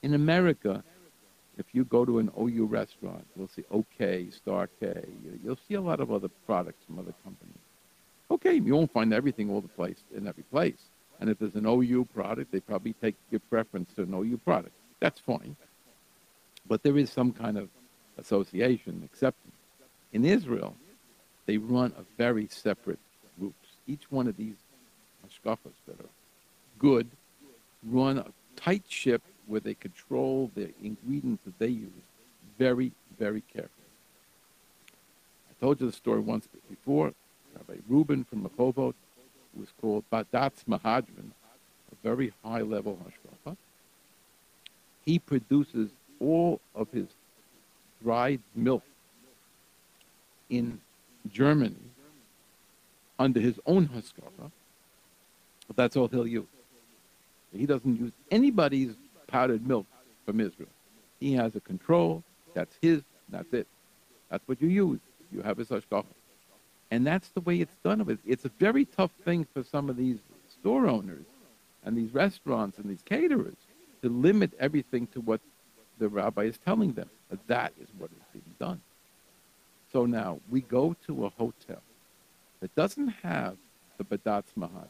In 0.01 0.13
America, 0.13 0.83
if 1.57 1.65
you 1.73 1.83
go 1.83 2.05
to 2.05 2.19
an 2.19 2.31
OU 2.39 2.65
restaurant, 2.65 3.25
you'll 3.35 3.49
see 3.49 3.65
OK, 3.69 4.29
Star 4.31 4.69
K. 4.79 5.03
You'll 5.43 5.59
see 5.67 5.73
a 5.75 5.81
lot 5.81 5.99
of 5.99 6.11
other 6.11 6.29
products 6.45 6.83
from 6.85 6.99
other 6.99 7.13
companies. 7.23 7.55
Okay, 8.31 8.53
you 8.55 8.73
won't 8.73 8.93
find 8.93 9.13
everything 9.13 9.49
all 9.49 9.59
the 9.59 9.67
place 9.67 9.97
in 10.15 10.27
every 10.27 10.43
place. 10.43 10.79
And 11.19 11.29
if 11.29 11.39
there's 11.39 11.55
an 11.55 11.65
OU 11.65 12.07
product, 12.13 12.51
they 12.51 12.59
probably 12.59 12.93
take 12.93 13.15
your 13.29 13.41
preference 13.49 13.91
to 13.95 14.03
an 14.03 14.13
OU 14.13 14.37
product. 14.37 14.73
That's 14.99 15.19
fine. 15.19 15.55
But 16.67 16.83
there 16.83 16.97
is 16.97 17.09
some 17.09 17.31
kind 17.31 17.57
of 17.57 17.69
association, 18.17 19.01
acceptance. 19.03 19.55
In 20.13 20.25
Israel, 20.25 20.75
they 21.45 21.57
run 21.57 21.93
a 21.97 22.03
very 22.17 22.47
separate 22.49 22.99
groups. 23.39 23.55
Each 23.87 24.09
one 24.09 24.27
of 24.27 24.37
these 24.37 24.55
hashgachas 25.25 25.73
that 25.87 25.99
are 25.99 26.09
good 26.77 27.09
run 27.83 28.17
a 28.17 28.25
tight 28.55 28.83
ship 28.87 29.21
where 29.47 29.59
they 29.59 29.73
control 29.73 30.51
the 30.55 30.69
ingredients 30.83 31.43
that 31.45 31.57
they 31.59 31.67
use 31.67 31.89
very, 32.57 32.91
very 33.17 33.41
carefully. 33.41 33.71
I 35.49 35.53
told 35.59 35.81
you 35.81 35.87
the 35.87 35.93
story 35.93 36.19
once 36.19 36.47
before. 36.69 37.13
Rabbi 37.55 37.81
Reuben 37.87 38.23
from 38.25 38.47
Rehovot, 38.47 38.93
was 39.59 39.69
called 39.81 40.03
Badatz 40.11 40.63
Mehadrin, 40.67 41.31
a 41.91 41.95
very 42.03 42.33
high-level 42.43 42.97
hashgacha. 43.03 43.57
He 45.05 45.19
produces 45.19 45.89
all 46.19 46.59
of 46.75 46.89
his 46.91 47.07
dried 48.01 48.41
milk 48.55 48.83
in 50.49 50.79
Germany 51.31 51.75
under 53.17 53.39
his 53.39 53.59
own 53.65 53.87
hashgacha. 53.87 54.51
But 55.67 55.75
that's 55.75 55.95
all 55.95 56.07
he'll 56.07 56.27
use. 56.27 56.45
He 57.55 57.65
doesn't 57.65 57.99
use 57.99 58.11
anybody's 58.31 58.95
powdered 59.27 59.65
milk 59.67 59.85
from 60.25 60.39
Israel. 60.39 60.69
He 61.19 61.33
has 61.33 61.55
a 61.55 61.59
control. 61.59 62.23
That's 62.53 62.75
his. 62.81 63.01
That's 63.29 63.53
it. 63.53 63.67
That's 64.29 64.47
what 64.47 64.61
you 64.61 64.69
use. 64.69 64.99
You 65.31 65.41
have 65.41 65.57
his 65.57 65.69
hashgacha. 65.69 66.05
And 66.91 67.05
that's 67.05 67.29
the 67.29 67.41
way 67.41 67.61
it's 67.61 67.75
done. 67.83 68.19
It's 68.25 68.45
a 68.45 68.51
very 68.59 68.85
tough 68.85 69.11
thing 69.23 69.45
for 69.53 69.63
some 69.63 69.89
of 69.89 69.97
these 69.97 70.17
store 70.59 70.87
owners 70.87 71.25
and 71.83 71.95
these 71.95 72.13
restaurants 72.13 72.77
and 72.77 72.89
these 72.89 73.03
caterers 73.03 73.55
to 74.01 74.09
limit 74.09 74.51
everything 74.59 75.07
to 75.07 75.21
what 75.21 75.41
the 75.99 76.09
rabbi 76.09 76.43
is 76.43 76.57
telling 76.57 76.93
them. 76.93 77.09
But 77.29 77.45
that 77.47 77.73
is 77.79 77.87
what 77.97 78.09
is 78.11 78.23
being 78.33 78.55
done. 78.59 78.81
So 79.91 80.05
now 80.05 80.39
we 80.49 80.61
go 80.61 80.95
to 81.07 81.25
a 81.25 81.29
hotel 81.29 81.81
that 82.61 82.73
doesn't 82.75 83.09
have 83.23 83.57
the 83.97 84.03
Badatz 84.03 84.45
Mahadr, 84.57 84.87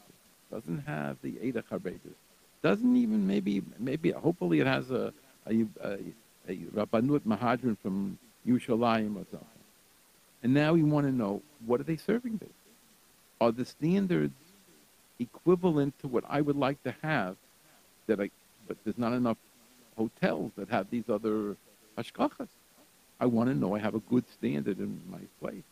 doesn't 0.50 0.80
have 0.86 1.16
the 1.22 1.32
Eidah 1.32 1.64
Charedas, 1.64 2.14
doesn't 2.62 2.96
even 2.96 3.26
maybe 3.26 3.62
maybe 3.78 4.10
hopefully 4.10 4.60
it 4.60 4.66
has 4.66 4.90
a 4.90 5.12
a, 5.46 5.66
a, 5.82 5.98
a 6.48 6.56
Rabbanut 6.74 7.20
Mehadrin 7.20 7.78
from 7.78 8.18
Yerushalayim 8.46 9.16
or 9.16 9.26
something. 9.30 9.59
And 10.42 10.54
now 10.54 10.72
we 10.72 10.82
want 10.82 11.06
to 11.06 11.12
know 11.12 11.42
what 11.66 11.80
are 11.80 11.84
they 11.84 11.96
serving 11.96 12.38
there? 12.38 12.48
Are 13.40 13.52
the 13.52 13.64
standards 13.64 14.34
equivalent 15.18 15.98
to 16.00 16.08
what 16.08 16.24
I 16.28 16.40
would 16.40 16.56
like 16.56 16.82
to 16.84 16.94
have? 17.02 17.36
That 18.06 18.20
I, 18.20 18.30
but 18.66 18.76
there's 18.84 18.98
not 18.98 19.12
enough 19.12 19.36
hotels 19.96 20.52
that 20.56 20.68
have 20.70 20.90
these 20.90 21.08
other 21.08 21.56
hashgachas. 21.96 22.48
I 23.20 23.26
want 23.26 23.50
to 23.50 23.54
know 23.54 23.74
I 23.74 23.80
have 23.80 23.94
a 23.94 24.00
good 24.00 24.24
standard 24.32 24.78
in 24.78 25.00
my 25.10 25.20
place. 25.40 25.62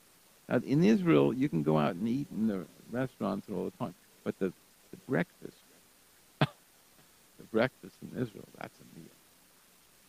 Now, 0.48 0.60
in 0.64 0.84
Israel, 0.84 1.32
you 1.32 1.48
can 1.48 1.62
go 1.62 1.78
out 1.78 1.94
and 1.94 2.06
eat 2.06 2.26
in 2.30 2.46
the 2.46 2.64
restaurants 2.90 3.46
all 3.52 3.64
the 3.64 3.70
time, 3.72 3.94
but 4.24 4.38
the, 4.38 4.52
the 4.90 4.96
breakfast, 5.08 5.56
the 6.40 6.46
breakfast 7.50 7.96
in 8.02 8.22
Israel, 8.22 8.44
that's 8.58 8.74
a 8.78 8.98
meal. 8.98 9.08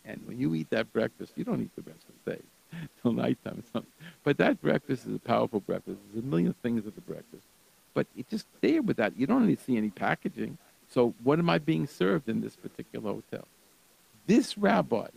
And 0.04 0.20
when 0.26 0.38
you 0.38 0.54
eat 0.54 0.70
that 0.70 0.92
breakfast, 0.92 1.32
you 1.36 1.44
don't 1.44 1.62
eat 1.62 1.70
the 1.76 1.82
rest 1.82 2.04
of 2.08 2.14
the 2.24 2.32
day 2.32 2.42
till 3.02 3.12
nighttime. 3.12 3.58
Or 3.58 3.70
something. 3.72 3.92
But 4.24 4.38
that 4.38 4.60
breakfast 4.60 5.06
is 5.06 5.14
a 5.14 5.18
powerful 5.18 5.60
breakfast. 5.60 5.98
There's 6.12 6.24
a 6.24 6.26
million 6.26 6.54
things 6.62 6.86
at 6.86 6.94
the 6.94 7.00
breakfast. 7.00 7.44
But 7.94 8.06
it 8.16 8.28
just 8.28 8.46
there 8.60 8.82
with 8.82 8.96
that. 8.98 9.16
You 9.16 9.26
don't 9.26 9.42
really 9.42 9.56
see 9.56 9.76
any 9.76 9.90
packaging. 9.90 10.58
So 10.88 11.14
what 11.22 11.38
am 11.38 11.48
I 11.48 11.58
being 11.58 11.86
served 11.86 12.28
in 12.28 12.40
this 12.40 12.56
particular 12.56 13.12
hotel? 13.12 13.46
This 14.26 14.58
rabbi, 14.58 15.08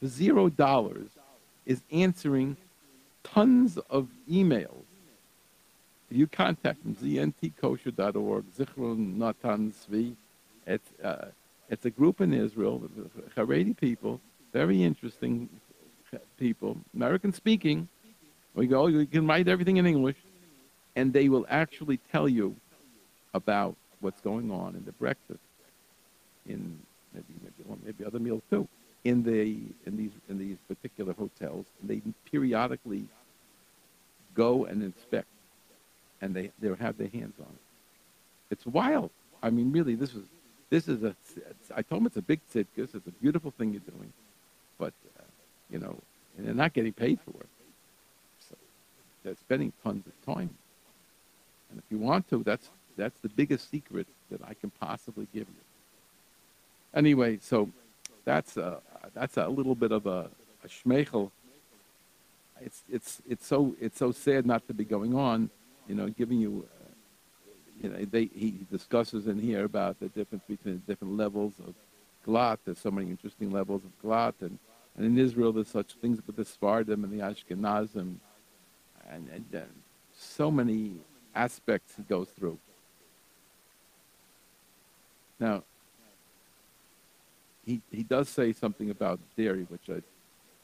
for 0.00 0.06
zero 0.06 0.48
dollars, 0.48 1.10
is 1.66 1.82
answering 1.90 2.56
tons 3.22 3.78
of 3.88 4.08
emails. 4.30 4.84
You 6.10 6.26
contact 6.26 6.84
him, 6.84 6.96
zntkosher.org, 6.96 8.44
Zichron 8.56 9.16
Natan 9.16 9.72
Tzvi. 9.72 10.14
It's, 10.66 10.88
uh, 11.02 11.26
it's 11.68 11.84
a 11.84 11.90
group 11.90 12.20
in 12.20 12.34
Israel, 12.34 12.82
Haredi 13.36 13.76
people, 13.76 14.20
very 14.52 14.82
interesting 14.82 15.48
people, 16.38 16.76
American 16.94 17.32
speaking. 17.32 17.88
We 18.54 18.66
go, 18.66 18.86
you 18.88 19.06
can 19.06 19.26
write 19.26 19.48
everything 19.48 19.76
in 19.76 19.86
English, 19.86 20.16
and 20.96 21.12
they 21.12 21.28
will 21.28 21.46
actually 21.48 21.98
tell 22.10 22.28
you 22.28 22.56
about 23.34 23.76
what's 24.00 24.20
going 24.20 24.50
on 24.50 24.74
in 24.74 24.84
the 24.84 24.92
breakfast, 24.92 25.40
in 26.46 26.78
maybe 27.14 27.26
maybe, 27.42 27.80
maybe 27.84 28.04
other 28.04 28.18
meals 28.18 28.42
too, 28.50 28.66
in 29.04 29.22
the 29.22 29.56
in 29.86 29.96
these 29.96 30.10
in 30.28 30.38
these 30.38 30.56
particular 30.68 31.12
hotels. 31.12 31.66
They 31.82 32.02
periodically 32.30 33.04
go 34.34 34.64
and 34.64 34.82
inspect, 34.82 35.28
and 36.20 36.34
they 36.34 36.50
they 36.60 36.68
have 36.80 36.98
their 36.98 37.08
hands 37.08 37.34
on 37.38 37.46
it. 37.46 37.62
It's 38.50 38.66
wild. 38.66 39.10
I 39.42 39.50
mean, 39.50 39.70
really, 39.70 39.94
this 39.94 40.10
is 40.14 40.24
this 40.70 40.88
is 40.88 41.04
a. 41.04 41.14
I 41.76 41.82
told 41.82 42.00
them 42.00 42.06
it's 42.06 42.16
a 42.16 42.22
big 42.22 42.40
tzidkus. 42.52 42.94
It's 42.94 43.06
a 43.06 43.12
beautiful 43.22 43.52
thing 43.52 43.72
you're 43.72 43.96
doing, 43.96 44.12
you 45.70 45.78
know, 45.78 45.98
and 46.36 46.46
they're 46.46 46.54
not 46.54 46.72
getting 46.72 46.92
paid 46.92 47.18
for 47.20 47.38
it. 47.40 47.48
So 48.48 48.56
they're 49.22 49.36
spending 49.36 49.72
tons 49.82 50.04
of 50.06 50.34
time. 50.34 50.50
And 51.70 51.78
if 51.78 51.84
you 51.90 51.98
want 51.98 52.28
to, 52.30 52.42
that's 52.42 52.68
that's 52.96 53.18
the 53.22 53.28
biggest 53.28 53.70
secret 53.70 54.06
that 54.30 54.40
I 54.46 54.54
can 54.54 54.70
possibly 54.70 55.26
give 55.32 55.46
you. 55.46 55.64
Anyway, 56.94 57.38
so 57.40 57.68
that's 58.24 58.56
a 58.56 58.80
that's 59.14 59.36
a 59.36 59.48
little 59.48 59.74
bit 59.74 59.92
of 59.92 60.06
a, 60.06 60.28
a 60.64 60.68
shmeichel. 60.68 61.30
It's 62.60 62.82
it's 62.90 63.22
it's 63.28 63.46
so 63.46 63.74
it's 63.80 63.98
so 63.98 64.12
sad 64.12 64.44
not 64.46 64.66
to 64.68 64.74
be 64.74 64.84
going 64.84 65.14
on, 65.14 65.50
you 65.88 65.94
know, 65.94 66.08
giving 66.08 66.40
you. 66.40 66.66
Uh, 66.66 66.76
you 67.82 67.88
know, 67.88 68.04
they, 68.04 68.26
he 68.26 68.58
discusses 68.70 69.26
in 69.26 69.38
here 69.38 69.64
about 69.64 69.98
the 70.00 70.08
difference 70.08 70.44
between 70.46 70.82
the 70.84 70.92
different 70.92 71.16
levels 71.16 71.54
of 71.66 71.74
glat. 72.26 72.58
There's 72.66 72.78
so 72.78 72.90
many 72.90 73.08
interesting 73.08 73.50
levels 73.50 73.82
of 73.84 74.02
glat, 74.02 74.34
and, 74.40 74.58
and 74.96 75.06
in 75.06 75.18
Israel 75.18 75.52
there's 75.52 75.68
such 75.68 75.94
things 75.94 76.20
with 76.26 76.36
the 76.36 76.44
Sfardim 76.44 77.04
and 77.04 77.10
the 77.10 77.18
Ashkenazim, 77.18 78.16
and, 79.08 79.28
and 79.28 79.44
uh, 79.54 79.60
so 80.12 80.50
many 80.50 80.92
aspects 81.34 81.94
he 81.96 82.02
goes 82.02 82.28
through. 82.28 82.58
Now, 85.38 85.62
he, 87.64 87.80
he 87.90 88.02
does 88.02 88.28
say 88.28 88.52
something 88.52 88.90
about 88.90 89.20
dairy, 89.36 89.66
which 89.68 89.88
I, 89.88 90.02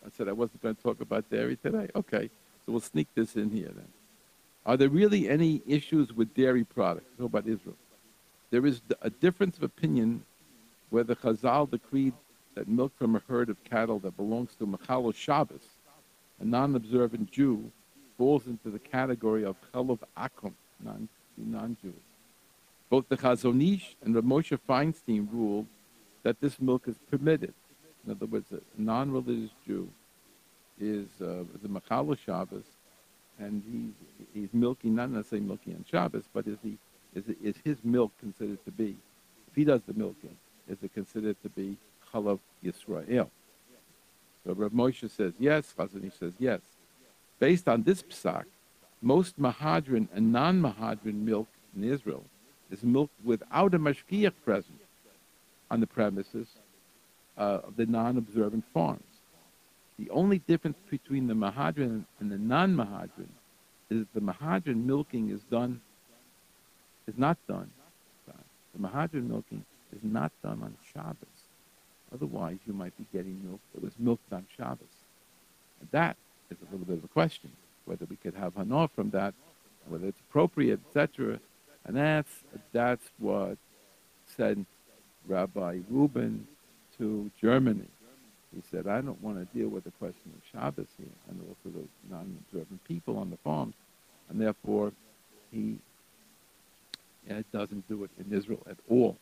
I 0.04 0.10
said 0.16 0.28
I 0.28 0.32
wasn't 0.32 0.62
going 0.62 0.74
to 0.74 0.82
talk 0.82 1.00
about 1.00 1.28
dairy 1.30 1.56
today. 1.56 1.88
Okay, 1.94 2.30
so 2.64 2.72
we'll 2.72 2.80
sneak 2.80 3.08
this 3.14 3.36
in 3.36 3.50
here 3.50 3.70
then. 3.74 3.88
Are 4.66 4.76
there 4.76 4.88
really 4.88 5.28
any 5.28 5.62
issues 5.66 6.12
with 6.12 6.34
dairy 6.34 6.64
products? 6.64 7.06
Talk 7.16 7.26
about 7.26 7.46
Israel. 7.46 7.76
There 8.50 8.66
is 8.66 8.80
a 9.02 9.10
difference 9.10 9.56
of 9.56 9.62
opinion 9.62 10.24
whether 10.90 11.14
Chazal 11.14 11.70
decreed 11.70 12.14
that 12.56 12.66
milk 12.66 12.92
from 12.98 13.14
a 13.14 13.22
herd 13.28 13.50
of 13.50 13.62
cattle 13.64 13.98
that 14.00 14.16
belongs 14.16 14.54
to 14.58 14.66
Machalo 14.66 15.14
Shabbos, 15.14 15.62
a 16.40 16.44
non-observant 16.44 17.30
Jew, 17.30 17.70
falls 18.18 18.46
into 18.46 18.70
the 18.70 18.78
category 18.78 19.44
of 19.44 19.56
Chalov 19.72 19.98
Akum, 20.16 20.54
non, 20.82 21.08
non-Jewish. 21.36 21.94
Both 22.88 23.08
the 23.08 23.16
Chazon 23.16 23.74
Ish 23.74 23.94
and 24.02 24.14
the 24.14 24.22
Moshe 24.22 24.58
Feinstein 24.68 25.28
ruled 25.30 25.66
that 26.22 26.40
this 26.40 26.58
milk 26.60 26.88
is 26.88 26.96
permitted. 27.10 27.52
In 28.04 28.12
other 28.12 28.26
words, 28.26 28.46
a 28.52 28.60
non-religious 28.80 29.50
Jew 29.66 29.88
is 30.80 31.06
uh, 31.20 31.44
the 31.62 31.68
Machalo 31.68 32.16
Shabbos, 32.18 32.64
and 33.38 33.62
he's, 33.70 34.26
he's 34.32 34.54
milking, 34.54 34.94
not 34.94 35.10
necessarily 35.10 35.46
milking 35.46 35.74
on 35.74 35.84
Shabbos, 35.90 36.24
but 36.32 36.46
is, 36.46 36.56
he, 36.62 36.78
is, 37.14 37.24
is 37.42 37.56
his 37.64 37.76
milk 37.84 38.12
considered 38.18 38.64
to 38.64 38.70
be, 38.70 38.96
if 39.48 39.54
he 39.54 39.64
does 39.64 39.82
the 39.86 39.92
milking, 39.92 40.36
is 40.68 40.78
it 40.82 40.94
considered 40.94 41.36
to 41.42 41.50
be 41.50 41.76
Chalav 42.12 42.38
Yisrael? 42.64 43.30
So 44.44 44.52
Rav 44.52 44.70
Moshe 44.72 45.10
says 45.10 45.32
yes, 45.38 45.74
Chazon 45.76 46.06
Ish 46.06 46.14
says 46.14 46.32
yes. 46.38 46.60
Based 47.38 47.68
on 47.68 47.82
this 47.82 48.02
psak, 48.02 48.44
most 49.02 49.38
Mehadrin 49.40 50.08
and 50.14 50.32
non-Mehadrin 50.32 51.14
milk 51.14 51.48
in 51.76 51.84
Israel 51.84 52.24
is 52.70 52.82
milked 52.82 53.14
without 53.24 53.74
a 53.74 53.78
mashgiach 53.78 54.32
present 54.44 54.80
on 55.70 55.80
the 55.80 55.86
premises 55.86 56.48
uh, 57.36 57.60
of 57.64 57.76
the 57.76 57.86
non-observant 57.86 58.64
farms. 58.72 59.02
The 59.98 60.10
only 60.10 60.38
difference 60.38 60.76
between 60.90 61.26
the 61.26 61.34
Mehadrin 61.34 62.04
and 62.20 62.30
the 62.30 62.38
non-Mehadrin 62.38 63.28
is 63.90 64.00
that 64.00 64.14
the 64.14 64.20
Mehadrin 64.20 64.84
milking 64.84 65.30
is 65.30 65.40
done, 65.50 65.80
is 67.06 67.16
not 67.16 67.38
done. 67.48 67.70
The 68.26 68.88
Mehadrin 68.88 69.28
milking 69.28 69.64
is 69.92 70.00
not 70.02 70.32
done 70.42 70.62
on 70.62 70.76
Shabbos. 70.92 71.35
Otherwise, 72.16 72.58
you 72.66 72.72
might 72.72 72.96
be 72.96 73.04
getting 73.12 73.38
milk 73.46 73.60
that 73.74 73.82
was 73.82 73.92
milked 73.98 74.32
on 74.32 74.46
Shabbos. 74.56 74.96
And 75.80 75.88
that 75.90 76.16
is 76.50 76.56
a 76.62 76.72
little 76.72 76.86
bit 76.86 76.98
of 76.98 77.04
a 77.04 77.08
question, 77.08 77.50
whether 77.84 78.06
we 78.06 78.16
could 78.16 78.34
have 78.34 78.54
hanor 78.54 78.88
from 78.88 79.10
that, 79.10 79.34
whether 79.88 80.06
it's 80.06 80.20
appropriate, 80.30 80.80
etc. 80.88 81.38
And 81.84 81.96
that's 81.96 82.30
that's 82.72 83.06
what 83.18 83.58
sent 84.36 84.66
Rabbi 85.28 85.80
Rubin 85.90 86.46
to 86.96 87.30
Germany. 87.40 87.90
He 88.54 88.62
said, 88.70 88.86
I 88.86 89.02
don't 89.02 89.22
want 89.22 89.36
to 89.38 89.58
deal 89.58 89.68
with 89.68 89.84
the 89.84 89.90
question 89.92 90.32
of 90.34 90.40
Shabbos 90.50 90.88
here 90.96 91.16
and 91.28 91.40
also 91.42 91.76
the 91.78 91.86
non-observant 92.14 92.82
people 92.84 93.18
on 93.18 93.28
the 93.28 93.36
farms. 93.38 93.74
And 94.30 94.40
therefore, 94.40 94.92
he 95.50 95.78
doesn't 97.52 97.86
do 97.88 98.04
it 98.04 98.10
in 98.18 98.34
Israel 98.34 98.62
at 98.70 98.78
all. 98.88 99.18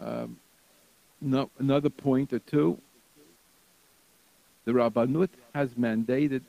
Um, 0.00 0.38
no, 1.20 1.50
another 1.58 1.90
point 1.90 2.32
or 2.32 2.38
two. 2.38 2.80
The 4.64 4.72
Rabbanut 4.72 5.30
has 5.54 5.70
mandated 5.70 6.42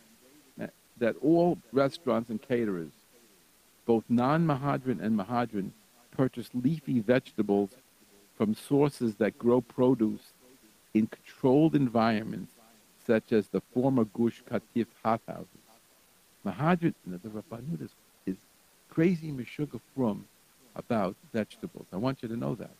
that 1.01 1.15
all 1.21 1.57
restaurants 1.73 2.29
and 2.29 2.41
caterers, 2.41 2.91
both 3.85 4.03
non-Mehadrin 4.07 5.01
and 5.01 5.19
Mehadrin, 5.19 5.71
purchase 6.11 6.49
leafy 6.53 6.99
vegetables 6.99 7.71
from 8.37 8.53
sources 8.53 9.15
that 9.15 9.37
grow 9.37 9.61
produce 9.61 10.33
in 10.93 11.07
controlled 11.07 11.75
environments, 11.75 12.51
such 13.05 13.31
as 13.31 13.47
the 13.47 13.61
former 13.73 14.05
Gush 14.05 14.43
Katif 14.49 14.85
hothouses. 15.03 15.47
Mehadrin, 16.45 16.93
the 17.07 17.29
Rabbanut 17.29 17.81
is, 17.81 17.91
is 18.25 18.37
crazy 18.89 19.31
Meshuggah 19.31 19.81
from 19.95 20.25
about 20.75 21.15
vegetables. 21.33 21.87
I 21.91 21.97
want 21.97 22.21
you 22.21 22.29
to 22.29 22.37
know 22.37 22.55
that. 22.55 22.71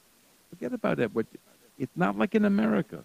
Forget 0.51 0.73
about 0.73 0.97
that. 0.97 1.11
It's 1.79 1.97
not 1.97 2.17
like 2.17 2.35
in 2.35 2.45
America. 2.45 3.03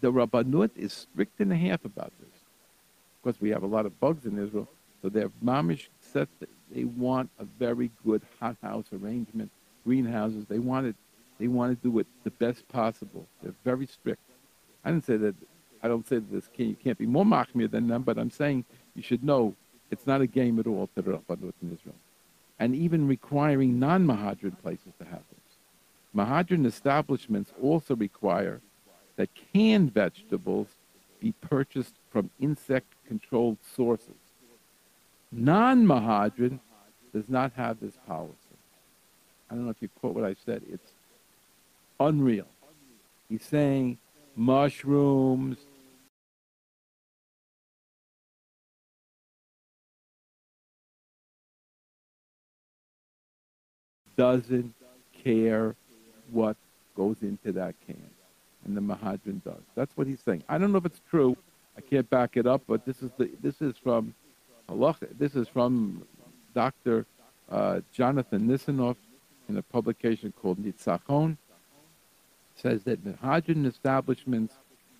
The 0.00 0.10
Rabbanut 0.10 0.70
is 0.76 0.92
strict 0.92 1.38
and 1.40 1.52
a 1.52 1.56
half 1.56 1.84
about 1.84 2.12
this. 2.18 2.34
Of 3.18 3.22
course, 3.22 3.36
we 3.40 3.50
have 3.50 3.62
a 3.62 3.66
lot 3.66 3.86
of 3.86 4.00
bugs 4.00 4.24
in 4.24 4.38
Israel, 4.38 4.68
so 5.00 5.08
their 5.08 5.28
mamish 5.44 5.88
set 6.00 6.28
they 6.74 6.84
want 6.84 7.30
a 7.38 7.44
very 7.44 7.90
good 8.04 8.22
hothouse 8.40 8.86
arrangement, 8.92 9.50
greenhouses. 9.84 10.46
They 10.48 10.58
want 10.58 10.86
it. 10.86 10.96
They 11.38 11.48
want 11.48 11.76
to 11.76 11.88
do 11.88 11.98
it 11.98 12.06
the 12.24 12.30
best 12.30 12.66
possible. 12.68 13.26
They're 13.42 13.54
very 13.64 13.86
strict. 13.86 14.22
I 14.84 14.90
didn't 14.90 15.04
say 15.04 15.16
that. 15.18 15.34
I 15.82 15.88
don't 15.88 16.06
say 16.06 16.16
that 16.16 16.30
this 16.30 16.48
can, 16.54 16.68
you 16.68 16.76
can't 16.76 16.96
be 16.96 17.06
more 17.06 17.24
machmir 17.24 17.70
than 17.70 17.88
them, 17.88 18.02
but 18.02 18.16
I'm 18.16 18.30
saying 18.30 18.64
you 18.94 19.02
should 19.02 19.24
know 19.24 19.54
it's 19.90 20.06
not 20.06 20.20
a 20.20 20.26
game 20.26 20.60
at 20.60 20.66
all 20.66 20.88
to 20.94 21.02
the 21.02 21.10
Rabbanut 21.10 21.54
in 21.60 21.76
Israel, 21.76 21.96
and 22.60 22.74
even 22.74 23.08
requiring 23.08 23.80
non-Mehadrin 23.80 24.60
places 24.62 24.92
to 25.00 25.04
have 25.04 25.22
this. 25.30 25.41
Mehadrin 26.14 26.66
establishments 26.66 27.52
also 27.60 27.96
require 27.96 28.60
that 29.16 29.30
canned 29.52 29.92
vegetables 29.94 30.68
be 31.20 31.32
purchased 31.40 31.94
from 32.10 32.30
insect-controlled 32.40 33.58
sources. 33.76 34.14
Non-Mehadrin 35.30 36.58
does 37.14 37.28
not 37.28 37.52
have 37.54 37.80
this 37.80 37.96
policy. 38.06 38.34
I 39.50 39.54
don't 39.54 39.64
know 39.64 39.70
if 39.70 39.80
you 39.80 39.88
quote 40.00 40.14
what 40.14 40.24
I 40.24 40.34
said. 40.44 40.62
It's 40.70 40.92
unreal. 42.00 42.48
He's 43.28 43.44
saying 43.44 43.98
mushrooms, 44.36 45.58
doesn't 54.16 54.74
care 55.24 55.74
what 56.32 56.56
goes 56.96 57.16
into 57.22 57.52
that 57.52 57.74
can. 57.86 58.02
And 58.64 58.76
the 58.76 58.80
Mehadrin 58.80 59.42
does. 59.44 59.62
That's 59.74 59.96
what 59.96 60.06
he's 60.06 60.20
saying. 60.20 60.44
I 60.48 60.58
don't 60.58 60.72
know 60.72 60.78
if 60.78 60.86
it's 60.86 61.00
true. 61.10 61.36
I 61.76 61.80
can't 61.80 62.08
back 62.10 62.36
it 62.36 62.46
up, 62.46 62.62
but 62.66 62.84
this 62.84 63.02
is 63.02 63.10
the 63.18 63.30
this 63.42 63.60
is 63.60 63.76
from 63.76 64.14
This 65.18 65.34
is 65.34 65.48
from 65.48 66.04
Dr. 66.54 67.06
Uh, 67.50 67.80
Jonathan 67.92 68.48
Nisanoff 68.48 68.96
in 69.48 69.56
a 69.56 69.62
publication 69.62 70.32
called 70.40 70.58
Nitzachon. 70.58 71.36
Says 72.54 72.82
that 72.84 73.04
Mehadrin 73.04 73.66
establishments 73.66 74.54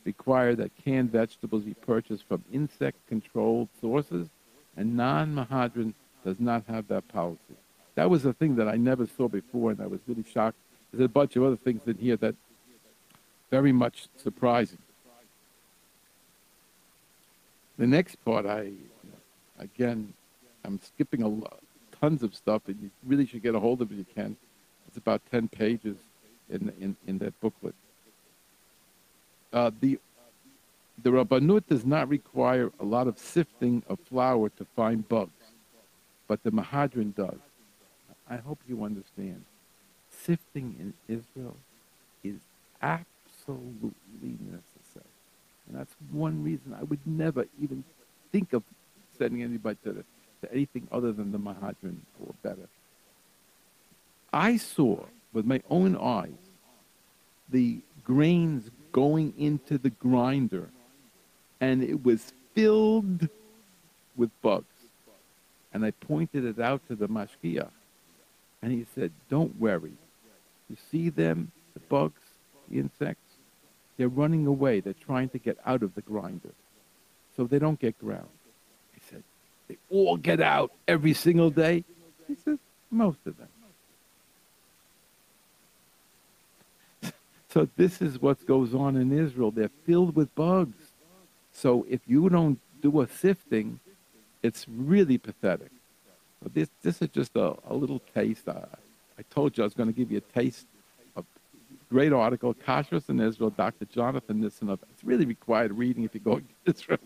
require 0.05 0.55
that 0.57 0.70
canned 0.83 1.12
vegetables 1.12 1.62
be 1.62 1.74
purchased 1.74 2.24
from 2.26 2.43
insect-controlled 2.53 3.68
sources, 3.80 4.28
and 4.76 4.97
non-Mehadrin 4.97 5.95
does 6.24 6.41
not 6.41 6.64
have 6.66 6.89
that 6.89 7.07
policy. 7.09 7.57
That 7.95 8.11
was 8.11 8.24
a 8.24 8.33
thing 8.33 8.57
that 8.57 8.68
I 8.68 8.76
never 8.76 9.07
saw 9.07 9.28
before, 9.28 9.70
and 9.70 9.80
I 9.80 9.87
was 9.87 10.01
really 10.09 10.24
shocked 10.24 10.57
there's 10.93 11.05
a 11.05 11.09
bunch 11.09 11.36
of 11.36 11.43
other 11.43 11.57
things 11.57 11.82
in 11.86 11.97
here 11.97 12.16
that 12.18 12.34
very 13.51 13.72
much 13.72 14.09
surprising. 14.16 14.78
The 17.78 17.86
next 17.86 18.22
part, 18.24 18.47
I 18.47 18.72
again, 19.59 20.12
I'm 20.64 20.80
skipping 20.82 21.22
a 21.22 21.28
lot, 21.28 21.61
tons 22.01 22.22
of 22.22 22.34
stuff, 22.34 22.62
and 22.66 22.78
you 22.82 22.90
really 23.07 23.26
should 23.26 23.43
get 23.43 23.55
a 23.55 23.61
hold 23.61 23.80
of 23.80 23.90
it 23.90 23.95
if 23.95 23.99
you 23.99 24.07
can. 24.14 24.36
It's 24.88 24.99
about 24.99 25.22
ten 25.30 25.49
pages 25.49 25.97
in 26.51 26.72
in, 26.80 26.97
in 27.07 27.18
that 27.18 27.38
booklet. 27.40 27.74
Uh, 29.53 29.70
the 29.80 29.99
the 31.03 31.11
Rabbanut 31.11 31.66
does 31.68 31.84
not 31.84 32.09
require 32.09 32.70
a 32.78 32.84
lot 32.84 33.09
of 33.09 33.18
sifting 33.18 33.82
of 33.88 33.99
flour 34.01 34.51
to 34.51 34.64
find 34.76 35.09
bugs, 35.09 35.32
but 36.28 36.43
the 36.43 36.51
Mehadrin 36.51 37.14
does. 37.14 37.40
I 38.28 38.36
hope 38.36 38.59
you 38.68 38.84
understand 38.84 39.45
sifting 40.24 40.76
in 40.78 40.94
Israel 41.08 41.56
is 42.22 42.38
absolutely 42.80 43.92
necessary. 44.22 45.12
And 45.68 45.78
that's 45.78 45.94
one 46.10 46.42
reason 46.42 46.76
I 46.78 46.84
would 46.84 47.00
never 47.06 47.46
even 47.60 47.84
think 48.30 48.52
of 48.52 48.62
sending 49.18 49.42
anybody 49.42 49.78
to, 49.84 49.92
the, 49.92 50.04
to 50.42 50.52
anything 50.52 50.88
other 50.90 51.12
than 51.12 51.32
the 51.32 51.38
Mehadrin 51.38 51.96
or 52.24 52.34
better. 52.42 52.68
I 54.32 54.56
saw 54.56 55.04
with 55.32 55.44
my 55.44 55.62
own 55.68 55.96
eyes 55.96 56.30
the 57.48 57.80
grains 58.04 58.70
going 58.92 59.34
into 59.38 59.78
the 59.78 59.90
grinder, 59.90 60.68
and 61.60 61.82
it 61.82 62.04
was 62.04 62.32
filled 62.54 63.28
with 64.16 64.30
bugs. 64.42 64.66
And 65.72 65.84
I 65.84 65.90
pointed 65.90 66.44
it 66.44 66.58
out 66.60 66.86
to 66.88 66.96
the 66.96 67.08
mashgiach, 67.08 67.70
and 68.60 68.72
he 68.72 68.86
said, 68.94 69.12
"Don't 69.30 69.58
worry. 69.58 69.92
You 70.72 70.78
see 70.90 71.10
them, 71.10 71.52
the 71.74 71.80
bugs, 71.80 72.22
the 72.70 72.78
insects? 72.78 73.20
They're 73.98 74.08
running 74.08 74.46
away. 74.46 74.80
They're 74.80 74.94
trying 74.94 75.28
to 75.28 75.38
get 75.38 75.58
out 75.66 75.82
of 75.82 75.94
the 75.94 76.00
grinder. 76.00 76.54
So 77.36 77.44
they 77.44 77.58
don't 77.58 77.78
get 77.78 77.98
ground. 77.98 78.32
He 78.94 79.02
said, 79.10 79.22
they 79.68 79.76
all 79.90 80.16
get 80.16 80.40
out 80.40 80.72
every 80.88 81.12
single 81.12 81.50
day. 81.50 81.84
He 82.26 82.36
says, 82.42 82.58
most 82.90 83.18
of 83.26 83.36
them. 83.36 83.52
So 87.50 87.68
this 87.76 88.00
is 88.00 88.18
what 88.18 88.46
goes 88.46 88.74
on 88.74 88.96
in 88.96 89.12
Israel. 89.12 89.50
They're 89.50 89.76
filled 89.84 90.16
with 90.16 90.34
bugs. 90.34 90.78
So 91.52 91.86
if 91.86 92.00
you 92.06 92.30
don't 92.30 92.58
do 92.80 93.02
a 93.02 93.06
sifting, 93.06 93.78
it's 94.42 94.64
really 94.66 95.18
pathetic. 95.18 95.70
But 96.42 96.54
this 96.54 96.70
this 96.80 97.02
is 97.02 97.10
just 97.10 97.36
a, 97.36 97.54
a 97.68 97.74
little 97.74 98.00
taste. 98.14 98.48
Uh, 98.48 98.64
I 99.18 99.22
told 99.30 99.56
you 99.56 99.64
I 99.64 99.66
was 99.66 99.74
going 99.74 99.88
to 99.88 99.94
give 99.94 100.10
you 100.10 100.18
a 100.18 100.40
taste 100.40 100.66
of 101.16 101.24
great 101.90 102.12
article, 102.12 102.54
Kashrus 102.54 103.08
in 103.08 103.20
Israel, 103.20 103.50
Dr. 103.50 103.84
Jonathan 103.86 104.42
Nisanoff. 104.42 104.78
It's 104.90 105.04
really 105.04 105.26
required 105.26 105.72
reading 105.72 106.04
if 106.04 106.14
you 106.14 106.20
go 106.20 106.40
to 106.40 106.44
Israel, 106.66 106.98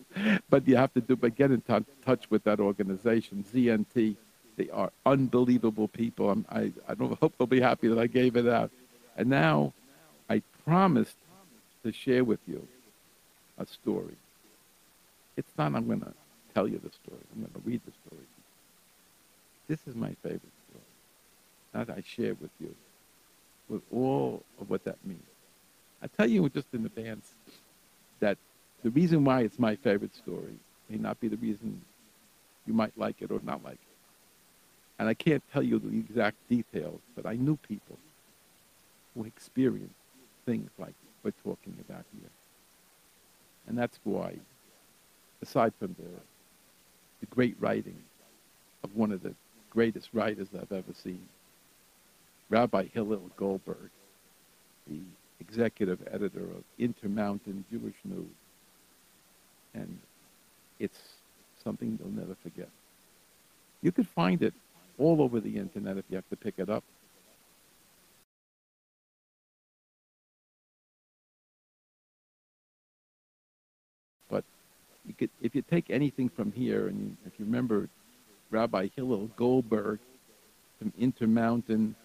but 0.49 0.67
you 0.67 0.75
have 0.75 0.93
to 0.93 1.01
do, 1.01 1.15
but 1.15 1.35
get 1.35 1.51
in 1.51 1.61
t- 1.61 1.85
touch 2.05 2.29
with 2.29 2.43
that 2.45 2.59
organization, 2.59 3.43
ZNT. 3.53 4.15
They 4.55 4.69
are 4.71 4.91
unbelievable 5.05 5.87
people. 5.87 6.31
I'm, 6.31 6.45
I, 6.49 6.71
I 6.87 6.95
don't 6.95 7.17
hope 7.21 7.35
they'll 7.37 7.47
be 7.47 7.61
happy 7.61 7.87
that 7.87 7.99
I 7.99 8.07
gave 8.07 8.35
it 8.35 8.47
out. 8.47 8.71
And 9.15 9.29
now 9.29 9.73
I 10.29 10.41
promised 10.65 11.17
to 11.83 11.91
share 11.91 12.23
with 12.23 12.39
you 12.47 12.67
a 13.57 13.65
story. 13.65 14.15
It's 15.35 15.51
not 15.57 15.75
I'm 15.75 15.85
going 15.85 16.01
to 16.01 16.13
tell 16.53 16.67
you 16.67 16.79
the 16.83 16.91
story. 16.91 17.21
I'm 17.33 17.41
going 17.41 17.53
to 17.53 17.61
read 17.69 17.81
the 17.85 17.91
story. 17.91 18.25
This 19.67 19.79
is 19.87 19.95
my 19.95 20.15
favorite 20.23 20.56
that 21.85 21.89
I 21.89 22.03
share 22.05 22.33
with 22.35 22.51
you, 22.59 22.73
with 23.69 23.81
all 23.91 24.43
of 24.59 24.69
what 24.69 24.83
that 24.85 24.97
means. 25.05 25.21
I 26.01 26.07
tell 26.07 26.27
you 26.27 26.47
just 26.49 26.67
in 26.73 26.85
advance 26.85 27.31
that 28.19 28.37
the 28.83 28.89
reason 28.89 29.23
why 29.23 29.41
it's 29.41 29.59
my 29.59 29.75
favorite 29.75 30.15
story 30.15 30.55
may 30.89 30.97
not 30.97 31.19
be 31.19 31.27
the 31.27 31.37
reason 31.37 31.81
you 32.65 32.73
might 32.73 32.97
like 32.97 33.21
it 33.21 33.31
or 33.31 33.39
not 33.43 33.63
like 33.63 33.73
it. 33.73 33.79
And 34.99 35.07
I 35.07 35.13
can't 35.13 35.43
tell 35.53 35.63
you 35.63 35.79
the 35.79 35.89
exact 35.89 36.37
details, 36.49 36.99
but 37.15 37.25
I 37.25 37.35
knew 37.35 37.57
people 37.67 37.97
who 39.13 39.25
experienced 39.25 39.93
things 40.45 40.69
like 40.79 40.93
we're 41.23 41.31
talking 41.43 41.75
about 41.87 42.03
here. 42.13 42.29
And 43.67 43.77
that's 43.77 43.99
why, 44.03 44.35
aside 45.41 45.73
from 45.79 45.95
the, 45.99 46.09
the 47.19 47.25
great 47.27 47.55
writing 47.59 47.97
of 48.83 48.95
one 48.95 49.11
of 49.11 49.21
the 49.21 49.33
greatest 49.69 50.09
writers 50.13 50.47
I've 50.55 50.71
ever 50.71 50.93
seen, 50.93 51.27
Rabbi 52.49 52.85
Hillel 52.93 53.29
Goldberg, 53.35 53.89
the 54.87 55.01
executive 55.39 55.99
editor 56.11 56.43
of 56.43 56.63
Intermountain 56.79 57.65
Jewish 57.69 57.95
News. 58.05 58.25
And 59.73 59.99
it's 60.79 60.99
something 61.63 61.99
you'll 61.99 62.11
never 62.11 62.35
forget. 62.41 62.69
You 63.81 63.91
could 63.91 64.07
find 64.07 64.41
it 64.41 64.53
all 64.97 65.21
over 65.21 65.39
the 65.39 65.57
internet 65.57 65.97
if 65.97 66.05
you 66.09 66.15
have 66.15 66.29
to 66.29 66.35
pick 66.35 66.55
it 66.57 66.69
up. 66.69 66.83
But 74.29 74.43
you 75.05 75.13
could, 75.13 75.29
if 75.41 75.53
you 75.53 75.61
take 75.61 75.89
anything 75.89 76.29
from 76.29 76.51
here, 76.51 76.87
and 76.87 76.99
you, 76.99 77.17
if 77.27 77.33
you 77.37 77.45
remember 77.45 77.89
Rabbi 78.49 78.87
Hillel 78.95 79.29
Goldberg 79.35 79.99
from 80.79 80.93
Intermountain 80.97 81.95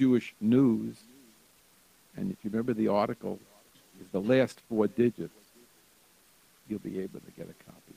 Jewish 0.00 0.34
News, 0.40 0.96
and 2.16 2.32
if 2.32 2.38
you 2.42 2.50
remember 2.50 2.72
the 2.72 2.88
article, 2.88 3.38
is 4.00 4.06
the 4.12 4.22
last 4.22 4.58
four 4.66 4.86
digits, 4.86 5.34
you'll 6.66 6.78
be 6.78 7.00
able 7.00 7.20
to 7.20 7.30
get 7.36 7.50
a 7.50 7.56
copy. 7.70 7.94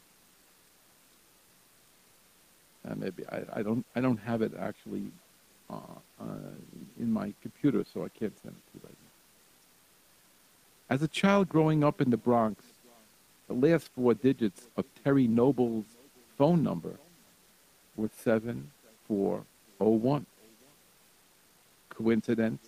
Uh, 2.85 2.95
maybe 2.97 3.23
I, 3.31 3.59
I 3.59 3.63
don't 3.63 3.85
I 3.95 4.01
don't 4.01 4.17
have 4.17 4.41
it 4.41 4.51
actually 4.59 5.13
uh, 5.69 5.75
uh, 6.19 6.25
in 6.99 7.09
my 7.09 7.33
computer, 7.41 7.85
so 7.93 8.03
I 8.03 8.09
can't 8.09 8.37
send 8.43 8.53
it 8.53 8.63
to 8.73 8.73
you 8.73 8.81
right 8.83 8.97
now. 10.89 10.95
As 10.95 11.03
a 11.03 11.07
child 11.07 11.47
growing 11.47 11.85
up 11.85 12.01
in 12.01 12.09
the 12.09 12.17
Bronx, 12.17 12.65
the 13.47 13.53
last 13.53 13.89
four 13.95 14.13
digits 14.13 14.67
of 14.75 14.83
Terry 15.05 15.25
Noble's 15.25 15.85
phone 16.37 16.63
number 16.63 16.99
were 17.95 18.09
7401. 18.25 20.25
Coincidence? 22.03 22.61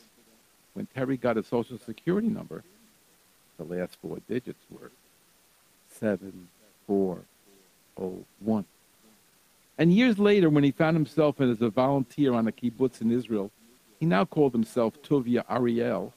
When 0.73 0.88
Terry 0.88 1.17
got 1.17 1.36
his 1.36 1.45
social 1.47 1.77
security 1.77 2.27
number, 2.27 2.63
the 3.57 3.63
last 3.63 3.97
four 4.01 4.17
digits 4.27 4.63
were 4.69 4.91
7401. 5.99 8.65
And 9.77 9.93
years 9.93 10.17
later, 10.17 10.49
when 10.49 10.63
he 10.63 10.71
found 10.71 10.95
himself 10.95 11.41
as 11.41 11.61
a 11.61 11.69
volunteer 11.69 12.33
on 12.33 12.47
a 12.47 12.51
kibbutz 12.51 13.01
in 13.01 13.11
Israel, 13.11 13.51
he 13.99 14.05
now 14.05 14.23
called 14.25 14.53
himself 14.53 15.01
Tuvia 15.01 15.43
Ariel. 15.49 16.13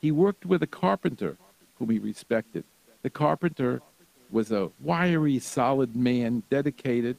He 0.00 0.10
worked 0.12 0.46
with 0.46 0.62
a 0.62 0.66
carpenter 0.66 1.36
whom 1.78 1.90
he 1.90 1.98
respected. 1.98 2.64
The 3.02 3.10
carpenter 3.10 3.82
was 4.30 4.50
a 4.52 4.70
wiry, 4.80 5.38
solid 5.38 5.94
man, 5.96 6.42
dedicated, 6.50 7.16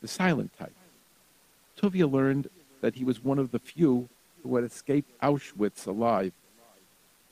the 0.00 0.08
silent 0.08 0.52
type. 0.58 0.72
Tuvia 1.78 2.10
learned 2.10 2.48
that 2.80 2.94
he 2.94 3.04
was 3.04 3.22
one 3.22 3.38
of 3.38 3.50
the 3.50 3.58
few 3.58 4.08
who 4.46 4.56
had 4.56 4.64
escaped 4.64 5.10
Auschwitz 5.20 5.86
alive, 5.86 6.32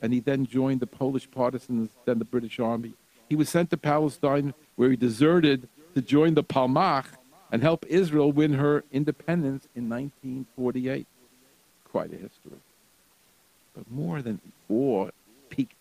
and 0.03 0.13
he 0.13 0.21
then 0.21 0.47
joined 0.47 0.81
the 0.81 0.87
Polish 0.87 1.31
partisans, 1.31 1.91
then 2.05 2.19
the 2.19 2.25
British 2.25 2.59
Army. 2.59 2.95
He 3.29 3.37
was 3.37 3.49
sent 3.49 3.71
to 3.71 3.77
Palestine, 3.77 4.55
where 4.77 4.91
he 4.91 4.97
deserted 4.97 5.69
to 5.95 6.03
join 6.03 6.35
the 6.35 6.45
Palmach 6.45 7.07
and 7.51 7.63
help 7.63 7.87
Israel 7.87 8.33
win 8.33 8.55
her 8.55 8.85
independence 8.93 9.69
in 9.75 9.89
1948. 9.89 11.07
Quite 11.91 12.13
a 12.13 12.17
history. 12.17 12.59
But 13.75 13.91
more 13.91 14.23
than 14.23 14.41
awe 14.69 15.11
piqued 15.51 15.77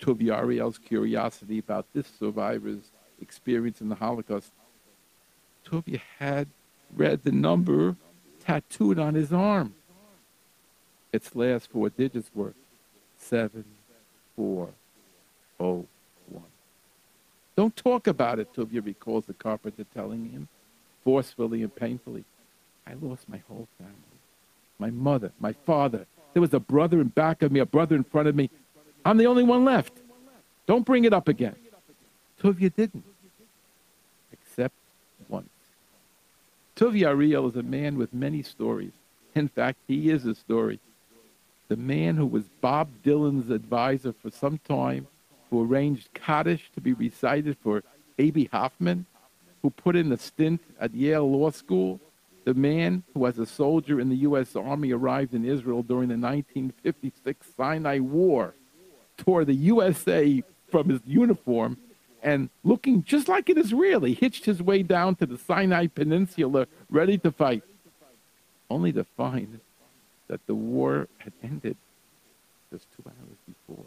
Tuvia 0.00 0.38
Ariel's 0.38 0.78
curiosity 0.78 1.58
about 1.58 1.86
this 1.94 2.06
survivor's 2.18 2.90
experience 3.20 3.80
in 3.80 3.88
the 3.88 3.94
Holocaust. 3.94 4.50
Tuvia 5.64 6.00
had 6.18 6.48
read 6.96 7.22
the 7.22 7.32
number 7.32 7.96
tattooed 8.44 8.98
on 8.98 9.14
his 9.14 9.32
arm. 9.32 9.74
Its 11.14 11.34
last 11.36 11.70
four 11.70 11.90
digits 11.90 12.28
were 12.34 12.54
7401. 13.18 15.86
Don't 17.56 17.76
talk 17.76 18.08
about 18.08 18.40
it, 18.40 18.52
Tuvia 18.52 18.84
recalls 18.84 19.26
the 19.26 19.34
carpenter 19.34 19.86
telling 19.94 20.30
him 20.30 20.48
forcefully 21.04 21.62
and 21.62 21.72
painfully. 21.72 22.24
I 22.84 22.94
lost 22.94 23.28
my 23.28 23.40
whole 23.48 23.68
family. 23.78 23.94
My 24.80 24.90
mother, 24.90 25.30
my 25.38 25.52
father. 25.52 26.04
There 26.32 26.42
was 26.42 26.52
a 26.52 26.58
brother 26.58 27.00
in 27.00 27.06
back 27.06 27.42
of 27.42 27.52
me, 27.52 27.60
a 27.60 27.66
brother 27.66 27.94
in 27.94 28.02
front 28.02 28.26
of 28.26 28.34
me. 28.34 28.50
I'm 29.04 29.16
the 29.16 29.26
only 29.26 29.44
one 29.44 29.64
left. 29.64 29.92
Don't 30.66 30.84
bring 30.84 31.04
it 31.04 31.12
up 31.12 31.28
again. 31.28 31.54
Tuvia 32.42 32.74
didn't. 32.74 33.04
Except 34.32 34.74
once. 35.28 35.48
Tuvia 36.74 37.10
Ariel 37.10 37.48
is 37.48 37.54
a 37.54 37.62
man 37.62 37.98
with 37.98 38.12
many 38.12 38.42
stories. 38.42 38.94
In 39.36 39.46
fact, 39.46 39.78
he 39.86 40.10
is 40.10 40.26
a 40.26 40.34
story. 40.34 40.80
The 41.68 41.76
man 41.76 42.16
who 42.16 42.26
was 42.26 42.44
Bob 42.60 42.88
Dylan's 43.02 43.50
advisor 43.50 44.12
for 44.12 44.30
some 44.30 44.58
time, 44.58 45.06
who 45.50 45.64
arranged 45.64 46.12
Kaddish 46.12 46.70
to 46.74 46.80
be 46.80 46.92
recited 46.92 47.56
for 47.62 47.82
Abbie 48.18 48.50
Hoffman, 48.52 49.06
who 49.62 49.70
put 49.70 49.96
in 49.96 50.12
a 50.12 50.18
stint 50.18 50.60
at 50.78 50.94
Yale 50.94 51.30
Law 51.30 51.50
School, 51.50 52.00
the 52.44 52.52
man 52.52 53.02
who, 53.14 53.26
as 53.26 53.38
a 53.38 53.46
soldier 53.46 53.98
in 53.98 54.10
the 54.10 54.16
U.S. 54.16 54.54
Army, 54.54 54.92
arrived 54.92 55.32
in 55.32 55.44
Israel 55.44 55.82
during 55.82 56.08
the 56.08 56.18
1956 56.18 57.46
Sinai 57.56 57.98
War, 57.98 58.54
tore 59.16 59.46
the 59.46 59.54
USA 59.54 60.42
from 60.68 60.90
his 60.90 61.00
uniform, 61.06 61.78
and 62.22 62.50
looking 62.62 63.02
just 63.02 63.28
like 63.28 63.48
an 63.48 63.56
Israeli, 63.56 64.12
hitched 64.12 64.44
his 64.44 64.62
way 64.62 64.82
down 64.82 65.14
to 65.16 65.26
the 65.26 65.38
Sinai 65.38 65.86
Peninsula 65.86 66.66
ready 66.90 67.16
to 67.18 67.32
fight, 67.32 67.62
only 68.68 68.92
to 68.92 69.04
find 69.04 69.60
that 70.28 70.46
the 70.46 70.54
war 70.54 71.08
had 71.18 71.32
ended 71.42 71.76
just 72.72 72.86
two 72.96 73.04
hours 73.06 73.38
before. 73.46 73.84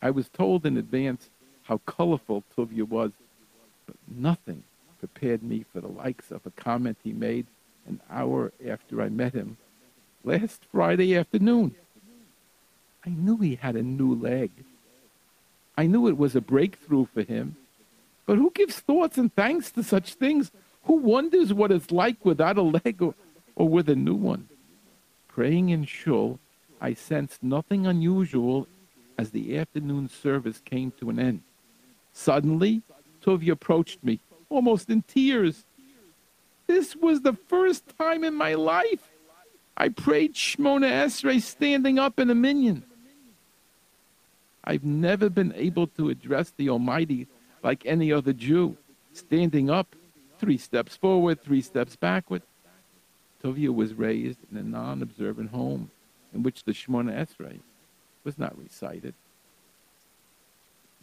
I 0.00 0.10
was 0.10 0.28
told 0.28 0.66
in 0.66 0.76
advance 0.76 1.30
how 1.64 1.78
colorful 1.86 2.42
Tuvia 2.56 2.86
was 2.86 3.12
but 3.86 3.96
nothing 4.08 4.62
prepared 4.98 5.42
me 5.42 5.64
for 5.72 5.80
the 5.80 5.88
likes 5.88 6.30
of 6.30 6.46
a 6.46 6.50
comment 6.50 6.96
he 7.02 7.12
made 7.12 7.46
an 7.86 8.00
hour 8.10 8.52
after 8.66 9.02
I 9.02 9.08
met 9.08 9.34
him 9.34 9.56
last 10.24 10.62
Friday 10.70 11.16
afternoon. 11.16 11.74
I 13.04 13.10
knew 13.10 13.36
he 13.38 13.56
had 13.56 13.74
a 13.74 13.82
new 13.82 14.14
leg. 14.14 14.50
I 15.76 15.86
knew 15.86 16.06
it 16.06 16.16
was 16.16 16.36
a 16.36 16.40
breakthrough 16.40 17.06
for 17.06 17.22
him. 17.22 17.56
But 18.26 18.38
who 18.38 18.52
gives 18.54 18.78
thoughts 18.78 19.18
and 19.18 19.34
thanks 19.34 19.72
to 19.72 19.82
such 19.82 20.14
things? 20.14 20.52
Who 20.84 20.94
wonders 20.94 21.52
what 21.52 21.72
it's 21.72 21.90
like 21.90 22.24
without 22.24 22.58
a 22.58 22.62
leg 22.62 23.02
or, 23.02 23.14
or 23.56 23.68
with 23.68 23.88
a 23.88 23.96
new 23.96 24.14
one? 24.14 24.48
Praying 25.34 25.70
in 25.70 25.84
shul, 25.84 26.38
I 26.80 26.92
sensed 26.94 27.42
nothing 27.42 27.86
unusual 27.86 28.68
as 29.16 29.30
the 29.30 29.56
afternoon 29.56 30.08
service 30.08 30.60
came 30.64 30.92
to 31.00 31.08
an 31.10 31.18
end. 31.18 31.42
Suddenly, 32.12 32.82
Tuvia 33.24 33.52
approached 33.52 34.04
me, 34.04 34.20
almost 34.50 34.90
in 34.90 35.02
tears. 35.02 35.64
This 36.66 36.94
was 36.94 37.22
the 37.22 37.32
first 37.32 37.96
time 37.98 38.24
in 38.24 38.34
my 38.34 38.54
life 38.54 39.08
I 39.76 39.88
prayed 39.88 40.34
Shmona 40.34 40.90
Esrei 40.90 41.40
standing 41.40 41.98
up 41.98 42.18
in 42.18 42.28
a 42.28 42.34
minyan. 42.34 42.84
I've 44.64 44.84
never 44.84 45.30
been 45.30 45.52
able 45.56 45.86
to 45.88 46.10
address 46.10 46.52
the 46.56 46.68
Almighty 46.68 47.26
like 47.62 47.86
any 47.86 48.12
other 48.12 48.32
Jew, 48.32 48.76
standing 49.12 49.70
up, 49.70 49.96
three 50.38 50.58
steps 50.58 50.94
forward, 50.96 51.42
three 51.42 51.62
steps 51.62 51.96
backward. 51.96 52.42
Tuvia 53.42 53.74
was 53.74 53.94
raised 53.94 54.38
in 54.50 54.56
a 54.56 54.62
non-observant 54.62 55.50
home 55.50 55.90
in 56.32 56.42
which 56.42 56.64
the 56.64 56.72
Shmona 56.72 57.12
Esrei 57.12 57.60
was 58.24 58.38
not 58.38 58.56
recited. 58.58 59.14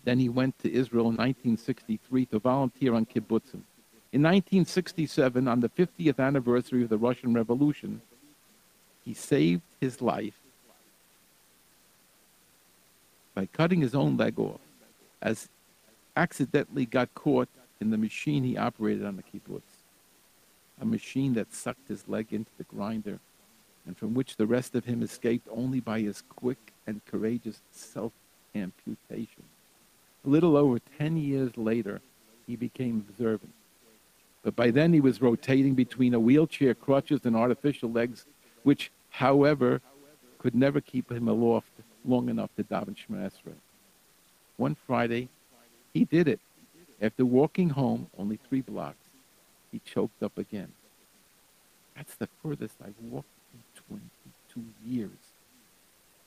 Then 0.05 0.19
he 0.19 0.29
went 0.29 0.57
to 0.59 0.71
Israel 0.71 1.09
in 1.09 1.17
1963 1.17 2.25
to 2.27 2.39
volunteer 2.39 2.93
on 2.93 3.05
kibbutzim. 3.05 3.63
In 4.11 4.23
1967, 4.23 5.47
on 5.47 5.59
the 5.59 5.69
50th 5.69 6.19
anniversary 6.19 6.83
of 6.83 6.89
the 6.89 6.97
Russian 6.97 7.33
Revolution, 7.33 8.01
he 9.05 9.13
saved 9.13 9.61
his 9.79 10.01
life 10.01 10.39
by 13.35 13.45
cutting 13.47 13.81
his 13.81 13.93
own 13.93 14.17
leg 14.17 14.39
off, 14.39 14.61
as 15.21 15.47
accidentally 16.15 16.85
got 16.85 17.13
caught 17.13 17.49
in 17.79 17.91
the 17.91 17.97
machine 17.97 18.43
he 18.43 18.57
operated 18.57 19.05
on 19.05 19.15
the 19.15 19.23
kibbutz, 19.23 19.68
a 20.82 20.86
machine 20.86 21.34
that 21.34 21.53
sucked 21.53 21.88
his 21.88 22.07
leg 22.07 22.27
into 22.32 22.51
the 22.57 22.63
grinder, 22.63 23.19
and 23.86 23.97
from 23.97 24.13
which 24.13 24.38
the 24.38 24.47
rest 24.47 24.75
of 24.75 24.86
him 24.86 25.01
escaped 25.01 25.47
only 25.51 25.80
by 25.80 25.99
his 25.99 26.23
quick 26.36 26.73
and 26.88 27.03
courageous 27.05 27.61
self-amputation. 27.71 29.43
A 30.25 30.30
little 30.30 30.57
over 30.57 30.80
10 30.97 31.17
years 31.17 31.57
later, 31.57 32.01
he 32.45 32.55
became 32.55 33.05
observant. 33.09 33.53
But 34.43 34.55
by 34.55 34.71
then 34.71 34.93
he 34.93 35.01
was 35.01 35.21
rotating 35.21 35.75
between 35.75 36.13
a 36.13 36.19
wheelchair, 36.19 36.73
crutches, 36.73 37.21
and 37.25 37.36
artificial 37.36 37.91
legs, 37.91 38.25
which, 38.63 38.91
however, 39.09 39.82
could 40.38 40.55
never 40.55 40.82
keep 40.82 41.11
him 41.11 41.27
aloft 41.27 41.71
long 42.05 42.30
enough 42.30 42.49
to 42.55 42.63
daven 42.63 42.95
Shema. 42.95 43.30
One 44.57 44.75
Friday, 44.88 45.30
he 45.93 46.05
did 46.05 46.27
it. 46.27 46.39
After 47.01 47.25
walking 47.25 47.69
home 47.69 48.07
only 48.17 48.38
three 48.47 48.61
blocks, 48.61 48.97
he 49.72 49.80
choked 49.80 50.24
up 50.24 50.38
again. 50.38 50.72
That's 51.95 52.15
the 52.15 52.30
furthest 52.41 52.76
I've 52.84 52.93
walked 53.01 53.28
in 53.53 53.97
22 54.53 54.63
years. 54.86 55.09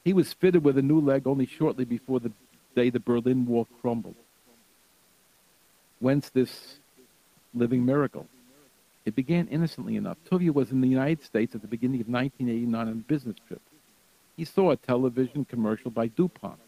He 0.04 0.12
was 0.12 0.32
fitted 0.32 0.64
with 0.64 0.76
a 0.78 0.82
new 0.82 1.00
leg 1.00 1.26
only 1.26 1.46
shortly 1.46 1.84
before 1.84 2.20
the 2.20 2.32
day 2.74 2.90
the 2.90 3.00
Berlin 3.00 3.46
Wall 3.46 3.66
crumbled. 3.80 4.16
Whence 6.00 6.28
this 6.30 6.76
living 7.54 7.84
miracle? 7.84 8.26
It 9.04 9.16
began 9.16 9.48
innocently 9.48 9.96
enough. 9.96 10.16
Tuvia 10.30 10.52
was 10.52 10.70
in 10.70 10.80
the 10.80 10.88
United 10.88 11.24
States 11.24 11.54
at 11.54 11.62
the 11.62 11.68
beginning 11.68 12.00
of 12.00 12.08
1989 12.08 12.80
on 12.80 12.88
a 12.88 12.94
business 12.94 13.36
trip. 13.46 13.60
He 14.36 14.44
saw 14.44 14.70
a 14.70 14.76
television 14.76 15.44
commercial 15.44 15.90
by 15.90 16.08
DuPont. 16.08 16.58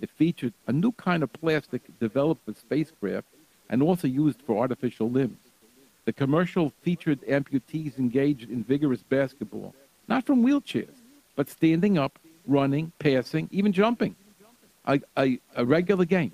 It 0.00 0.10
featured 0.10 0.52
a 0.66 0.72
new 0.72 0.92
kind 0.92 1.22
of 1.22 1.32
plastic 1.32 1.82
developed 1.98 2.44
for 2.44 2.54
spacecraft 2.54 3.26
and 3.68 3.82
also 3.82 4.08
used 4.08 4.40
for 4.42 4.58
artificial 4.58 5.10
limbs. 5.10 5.38
The 6.04 6.12
commercial 6.12 6.72
featured 6.82 7.20
amputees 7.22 7.98
engaged 7.98 8.50
in 8.50 8.62
vigorous 8.62 9.02
basketball, 9.02 9.74
not 10.06 10.26
from 10.26 10.44
wheelchairs, 10.44 10.94
but 11.34 11.48
standing 11.48 11.96
up, 11.96 12.18
running, 12.46 12.92
passing, 12.98 13.48
even 13.50 13.72
jumping. 13.72 14.14
A, 14.86 15.00
a, 15.16 15.38
a 15.56 15.64
regular 15.64 16.04
game. 16.04 16.32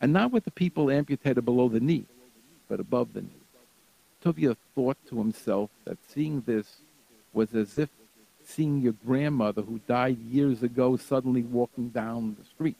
And 0.00 0.12
not 0.12 0.30
with 0.30 0.44
the 0.44 0.52
people 0.52 0.88
amputated 0.90 1.44
below 1.44 1.68
the 1.68 1.80
knee, 1.80 2.04
but 2.68 2.78
above 2.78 3.12
the 3.12 3.22
knee. 3.22 3.42
Tuvia 4.24 4.56
thought 4.74 4.96
to 5.08 5.18
himself 5.18 5.70
that 5.84 5.98
seeing 6.06 6.42
this 6.46 6.76
was 7.32 7.54
as 7.54 7.76
if 7.78 7.88
seeing 8.44 8.80
your 8.80 8.94
grandmother 9.04 9.62
who 9.62 9.80
died 9.86 10.18
years 10.18 10.62
ago 10.62 10.96
suddenly 10.96 11.42
walking 11.42 11.88
down 11.88 12.36
the 12.38 12.44
street. 12.44 12.76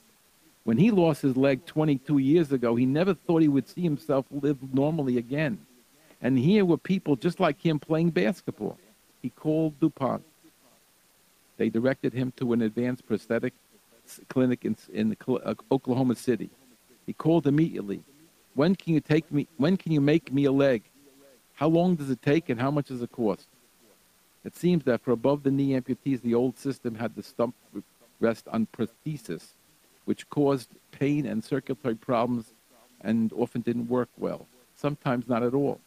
When 0.65 0.79
he 0.79 0.91
lost 0.91 1.23
his 1.23 1.37
leg 1.37 1.65
22 1.67 2.19
years 2.19 2.53
ago, 2.53 2.77
he 2.77 2.87
never 2.87 3.15
thought 3.15 3.43
he 3.43 3.49
would 3.49 3.69
see 3.69 3.83
himself 3.83 4.27
live 4.31 4.59
normally 4.73 5.19
again. 5.19 5.59
And 6.21 6.39
here 6.39 6.65
were 6.65 6.79
people 6.79 7.17
just 7.17 7.39
like 7.41 7.65
him 7.65 7.79
playing 7.79 8.11
basketball. 8.11 8.79
He 9.23 9.31
called 9.31 9.79
DuPont. 9.81 10.23
They 11.57 11.69
directed 11.69 12.13
him 12.13 12.33
to 12.37 12.53
an 12.53 12.63
advanced 12.63 13.07
prosthetic 13.07 13.53
clinic 14.29 14.65
in, 14.65 14.77
in 14.93 15.17
uh, 15.29 15.55
Oklahoma 15.71 16.15
City. 16.15 16.51
He 17.07 17.13
called 17.13 17.47
immediately. 17.47 18.03
When 18.55 18.75
can 18.75 18.95
you 18.95 19.01
take 19.01 19.31
me? 19.31 19.47
When 19.57 19.77
can 19.77 19.93
you 19.93 20.01
make 20.01 20.33
me 20.33 20.45
a 20.45 20.53
leg? 20.53 20.83
How 21.55 21.69
long 21.69 21.97
does 21.97 22.11
it 22.11 22.23
take, 22.23 22.49
and 22.49 22.61
how 22.61 22.71
much 22.71 22.87
does 22.87 23.03
it 23.03 23.11
cost? 23.13 23.47
It 24.45 24.57
seems 24.57 24.85
that 24.85 25.01
for 25.03 25.11
above 25.11 25.43
the 25.43 25.51
knee 25.51 25.71
amputees, 25.71 26.23
the 26.23 26.35
old 26.35 26.57
system 26.57 26.95
had 26.95 27.15
the 27.17 27.23
stump 27.23 27.55
rest 28.21 28.47
on 28.49 28.67
prosthesis, 28.77 29.49
which 30.05 30.29
caused 30.31 30.71
pain 30.93 31.27
and 31.27 31.43
circulatory 31.43 31.97
problems, 31.97 32.53
and 33.01 33.33
often 33.33 33.61
didn't 33.61 33.89
work 33.89 34.09
well. 34.17 34.47
Sometimes 34.77 35.29
not 35.29 35.43
at 35.43 35.55
all. 35.55 35.81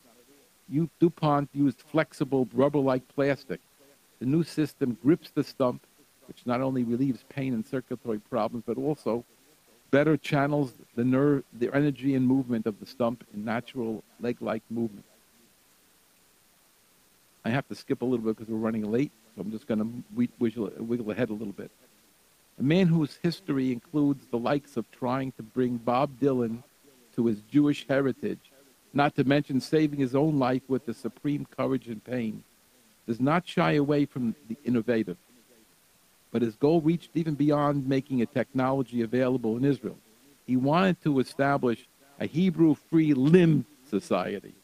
DuPont 1.00 1.50
used 1.54 1.82
flexible 1.82 2.48
rubber-like 2.54 3.08
plastic. 3.10 3.60
The 4.20 4.26
new 4.26 4.44
system 4.44 4.98
grips 5.02 5.32
the 5.32 5.44
stump 5.44 5.86
which 6.32 6.46
not 6.46 6.62
only 6.62 6.84
relieves 6.84 7.26
pain 7.28 7.54
and 7.54 7.68
circulatory 7.68 8.20
problems, 8.20 8.64
but 8.66 8.78
also 8.78 9.26
better 9.92 10.16
channels 10.16 10.74
the 10.96 11.04
nerve, 11.04 11.44
the 11.60 11.70
energy 11.76 12.16
and 12.16 12.26
movement 12.26 12.66
of 12.66 12.80
the 12.80 12.86
stump 12.86 13.26
in 13.34 13.44
natural 13.44 14.02
leg-like 14.22 14.64
movement. 14.70 15.04
I 17.44 17.50
have 17.50 17.68
to 17.68 17.76
skip 17.76 18.02
a 18.02 18.06
little 18.06 18.26
bit 18.26 18.38
because 18.38 18.50
we're 18.50 18.60
running 18.60 18.90
late, 18.90 19.12
so 19.36 19.42
I'm 19.42 19.52
just 19.52 19.68
going 19.68 19.80
to 19.80 20.30
wiggle, 20.40 20.72
wiggle 20.78 21.12
ahead 21.12 21.30
a 21.32 21.34
little 21.34 21.52
bit. 21.52 21.70
A 22.60 22.64
man 22.64 22.88
whose 22.88 23.20
history 23.22 23.74
includes 23.74 24.26
the 24.28 24.38
likes 24.38 24.78
of 24.78 24.90
trying 24.92 25.34
to 25.34 25.44
bring 25.44 25.78
Bob 25.78 26.12
Dylan 26.22 26.64
to 27.16 27.26
his 27.26 27.42
Jewish 27.52 27.86
heritage, 27.90 28.51
not 28.94 29.16
to 29.16 29.24
mention 29.24 29.60
saving 29.60 30.00
his 30.00 30.16
own 30.16 30.40
life 30.40 30.64
with 30.68 30.86
the 30.86 30.94
supreme 30.94 31.46
courage 31.46 31.88
and 31.88 32.04
pain, 32.04 32.44
does 33.08 33.20
not 33.20 33.48
shy 33.48 33.74
away 33.74 34.06
from 34.06 34.36
the 34.48 34.58
innovative 34.64 35.18
but 36.32 36.42
his 36.42 36.56
goal 36.56 36.82
reached 36.82 37.12
even 37.14 37.36
beyond 37.36 37.88
making 37.88 38.22
a 38.22 38.26
technology 38.26 39.02
available 39.02 39.58
in 39.58 39.66
Israel. 39.66 39.98
He 40.48 40.56
wanted 40.56 41.02
to 41.04 41.20
establish 41.20 41.88
a 42.20 42.26
Hebrew 42.26 42.76
free 42.76 43.14
limb 43.14 43.66
society, 43.90 44.56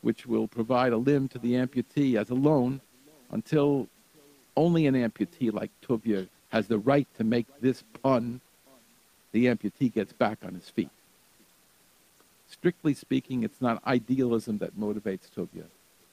which 0.00 0.26
will 0.26 0.48
provide 0.48 0.92
a 0.92 0.96
limb 0.96 1.28
to 1.28 1.38
the 1.38 1.54
amputee 1.54 2.18
as 2.18 2.30
a 2.30 2.34
loan 2.34 2.80
until 3.30 3.88
only 4.56 4.86
an 4.86 4.94
amputee 4.94 5.52
like 5.52 5.70
Tuvia 5.86 6.26
has 6.48 6.66
the 6.66 6.78
right 6.78 7.06
to 7.18 7.24
make 7.24 7.46
this 7.60 7.84
pun, 8.02 8.40
the 9.32 9.46
amputee 9.46 9.92
gets 9.92 10.12
back 10.14 10.38
on 10.42 10.54
his 10.54 10.70
feet. 10.70 10.88
Strictly 12.48 12.94
speaking, 12.94 13.42
it's 13.42 13.60
not 13.60 13.82
idealism 13.86 14.58
that 14.58 14.78
motivates 14.78 15.30
Tuvia. 15.34 15.64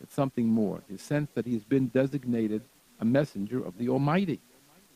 It's 0.02 0.14
something 0.14 0.48
more, 0.48 0.82
his 0.90 1.02
sense 1.02 1.30
that 1.34 1.46
he's 1.46 1.64
been 1.64 1.88
designated 1.88 2.62
a 3.00 3.06
messenger 3.06 3.66
of 3.66 3.78
the 3.78 3.90
Almighty. 3.90 4.40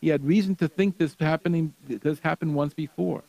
He 0.01 0.09
had 0.09 0.25
reason 0.25 0.55
to 0.55 0.67
think 0.67 0.97
this 0.97 1.15
happening 1.19 1.73
this 1.87 2.19
happened 2.19 2.55
once 2.55 2.73
before. 2.73 3.23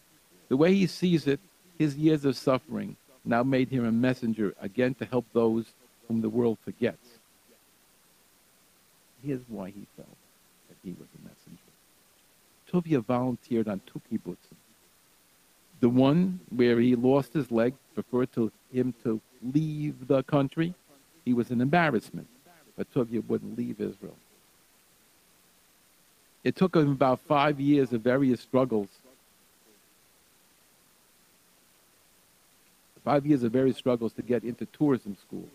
The 0.48 0.56
way 0.56 0.74
he 0.74 0.86
sees 0.86 1.26
it, 1.26 1.40
his 1.78 1.96
years 1.96 2.24
of 2.24 2.36
suffering 2.36 2.96
now 3.24 3.42
made 3.42 3.68
him 3.68 3.84
a 3.84 3.92
messenger 3.92 4.54
again 4.60 4.94
to 4.94 5.04
help 5.04 5.26
those 5.32 5.66
whom 6.06 6.20
the 6.20 6.28
world 6.28 6.58
forgets. 6.64 7.08
Here's 9.22 9.40
why 9.48 9.70
he 9.70 9.86
felt 9.96 10.16
that 10.68 10.76
he 10.82 10.90
was 10.90 11.08
a 11.18 11.28
messenger. 11.28 11.70
Tuvia 12.70 13.04
volunteered 13.04 13.68
on 13.68 13.80
two 13.86 14.00
kibbutzim. 14.10 14.56
The 15.80 15.88
one 15.88 16.40
where 16.50 16.78
he 16.78 16.94
lost 16.94 17.32
his 17.32 17.50
leg 17.50 17.74
preferred 18.02 18.32
to 18.32 18.50
him 18.72 18.94
to 19.04 19.20
leave 19.42 20.06
the 20.06 20.22
country. 20.24 20.74
He 21.24 21.34
was 21.34 21.50
an 21.50 21.60
embarrassment, 21.60 22.28
but 22.76 22.92
Tuvia 22.92 23.26
wouldn't 23.26 23.56
leave 23.58 23.80
Israel. 23.80 24.16
It 26.42 26.56
took 26.56 26.74
him 26.74 26.92
about 26.92 27.20
five 27.20 27.60
years 27.60 27.92
of 27.92 28.00
various 28.00 28.40
struggles. 28.40 28.88
Five 33.04 33.26
years 33.26 33.42
of 33.42 33.52
various 33.52 33.76
struggles 33.76 34.12
to 34.14 34.22
get 34.22 34.44
into 34.44 34.66
tourism 34.66 35.16
school. 35.16 35.48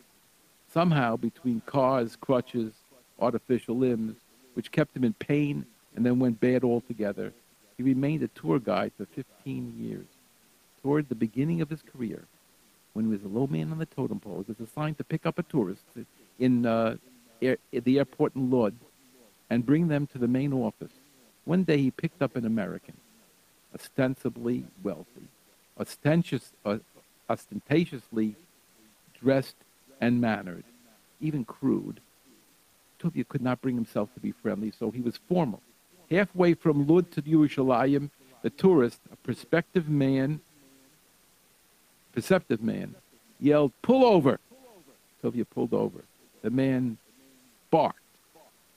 Somehow, 0.72 1.16
between 1.16 1.62
cars, 1.66 2.16
crutches, 2.16 2.74
artificial 3.20 3.78
limbs, 3.78 4.16
which 4.56 4.72
kept 4.72 4.96
him 4.96 5.04
in 5.04 5.14
pain 5.14 5.66
and 5.96 6.06
then 6.06 6.20
went 6.20 6.40
bad 6.40 6.64
altogether, 6.64 7.34
he 7.78 7.84
remained 7.84 8.24
a 8.24 8.28
tour 8.30 8.60
guide 8.60 8.92
for 8.98 9.06
15 9.06 9.74
years. 9.80 10.06
Toward 10.82 11.10
the 11.10 11.16
beginning 11.16 11.62
of 11.62 11.70
his 11.70 11.82
career, 11.82 12.26
when 12.96 13.06
he 13.06 13.12
was 13.12 13.24
a 13.26 13.28
low 13.28 13.46
man 13.46 13.74
on 13.74 13.78
the 13.78 13.86
totem 13.86 14.22
pole, 14.22 14.46
he 14.48 14.54
was 14.54 14.70
assigned 14.70 14.98
to 14.98 15.04
pick 15.04 15.26
up 15.26 15.38
a 15.38 15.44
tourist 15.44 15.84
in 16.40 16.66
uh, 16.66 16.96
air, 17.42 17.58
the 17.72 17.98
airport 17.98 18.34
in 18.36 18.50
Lod 18.50 18.74
and 19.50 19.66
bring 19.66 19.90
them 19.90 20.08
to 20.08 20.18
the 20.18 20.30
main 20.30 20.54
office. 20.54 20.94
One 21.44 21.64
day 21.64 21.78
he 21.78 21.92
picked 21.92 22.22
up 22.22 22.38
an 22.38 22.46
American, 22.46 22.96
ostensibly 23.74 24.64
wealthy, 24.82 25.28
uh, 25.78 26.78
ostentatiously 27.30 28.36
dressed 29.22 29.58
and 30.00 30.22
mannered, 30.22 30.64
even 31.20 31.44
crude. 31.44 32.00
Tuvia 32.98 33.28
could 33.28 33.42
not 33.42 33.62
bring 33.62 33.76
himself 33.76 34.14
to 34.14 34.22
be 34.22 34.32
friendly, 34.32 34.72
so 34.72 34.90
he 34.90 35.02
was 35.02 35.20
formal. 35.28 35.62
Halfway 36.10 36.54
from 36.54 36.88
Lud 36.88 37.12
to 37.12 37.22
Yerushalayim, 37.22 38.10
the 38.42 38.50
tourist, 38.52 39.00
a 39.12 39.18
prospective 39.18 39.90
man, 39.90 40.40
perceptive 42.16 42.64
man, 42.64 42.96
yelled, 43.40 43.74
pull 43.82 44.04
over. 44.04 44.40
Tuvia 45.22 45.46
pulled 45.50 45.74
over. 45.74 46.04
The 46.42 46.50
man 46.50 46.98
barked 47.70 48.00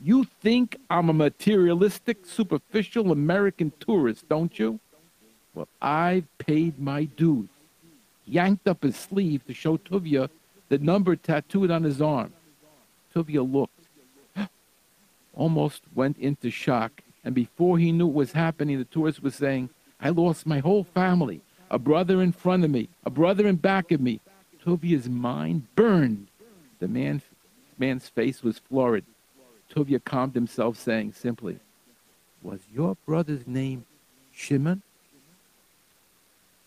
you 0.01 0.24
think 0.41 0.76
I'm 0.89 1.09
a 1.09 1.12
materialistic, 1.12 2.24
superficial 2.24 3.11
American 3.11 3.72
tourist, 3.80 4.28
don't 4.28 4.57
you? 4.59 4.78
Well, 5.55 5.68
I've 5.82 6.26
paid 6.39 6.78
my 6.78 7.05
dues. 7.05 7.49
Yanked 8.24 8.68
up 8.68 8.82
his 8.82 8.97
sleeve 8.97 9.45
to 9.47 9.55
show 9.55 9.76
Tuvia 9.76 10.28
the 10.68 10.78
number 10.78 11.16
tattooed 11.16 11.70
on 11.70 11.82
his 11.82 12.01
arm. 12.01 12.32
Tuvia 13.14 13.43
looked, 13.43 13.72
almost 15.34 15.82
went 15.95 16.18
into 16.18 16.51
shock, 16.51 17.01
and 17.24 17.34
before 17.34 17.78
he 17.78 17.91
knew 17.91 18.07
what 18.07 18.14
was 18.14 18.32
happening, 18.32 18.78
the 18.78 18.84
tourist 18.84 19.22
was 19.22 19.34
saying, 19.34 19.70
I 20.01 20.11
lost 20.11 20.47
my 20.47 20.61
whole 20.61 20.84
family, 20.84 21.41
a 21.71 21.79
brother 21.79 22.23
in 22.23 22.33
front 22.33 22.64
of 22.64 22.71
me, 22.71 22.89
a 23.05 23.11
brother 23.11 23.47
in 23.47 23.57
back 23.57 23.93
of 23.93 24.01
me. 24.01 24.21
Tuvia's 24.64 25.09
mind 25.09 25.66
burned. 25.75 26.29
The 26.79 26.89
man, 26.89 27.23
man's 27.79 28.09
face 28.09 28.43
was 28.43 28.59
florid. 28.59 29.05
Tuvia 29.71 30.03
calmed 30.03 30.35
himself, 30.35 30.79
saying 30.79 31.12
simply, 31.12 31.59
Was 32.43 32.61
your 32.73 32.97
brother's 33.07 33.47
name 33.47 33.85
Shimon? 34.33 34.83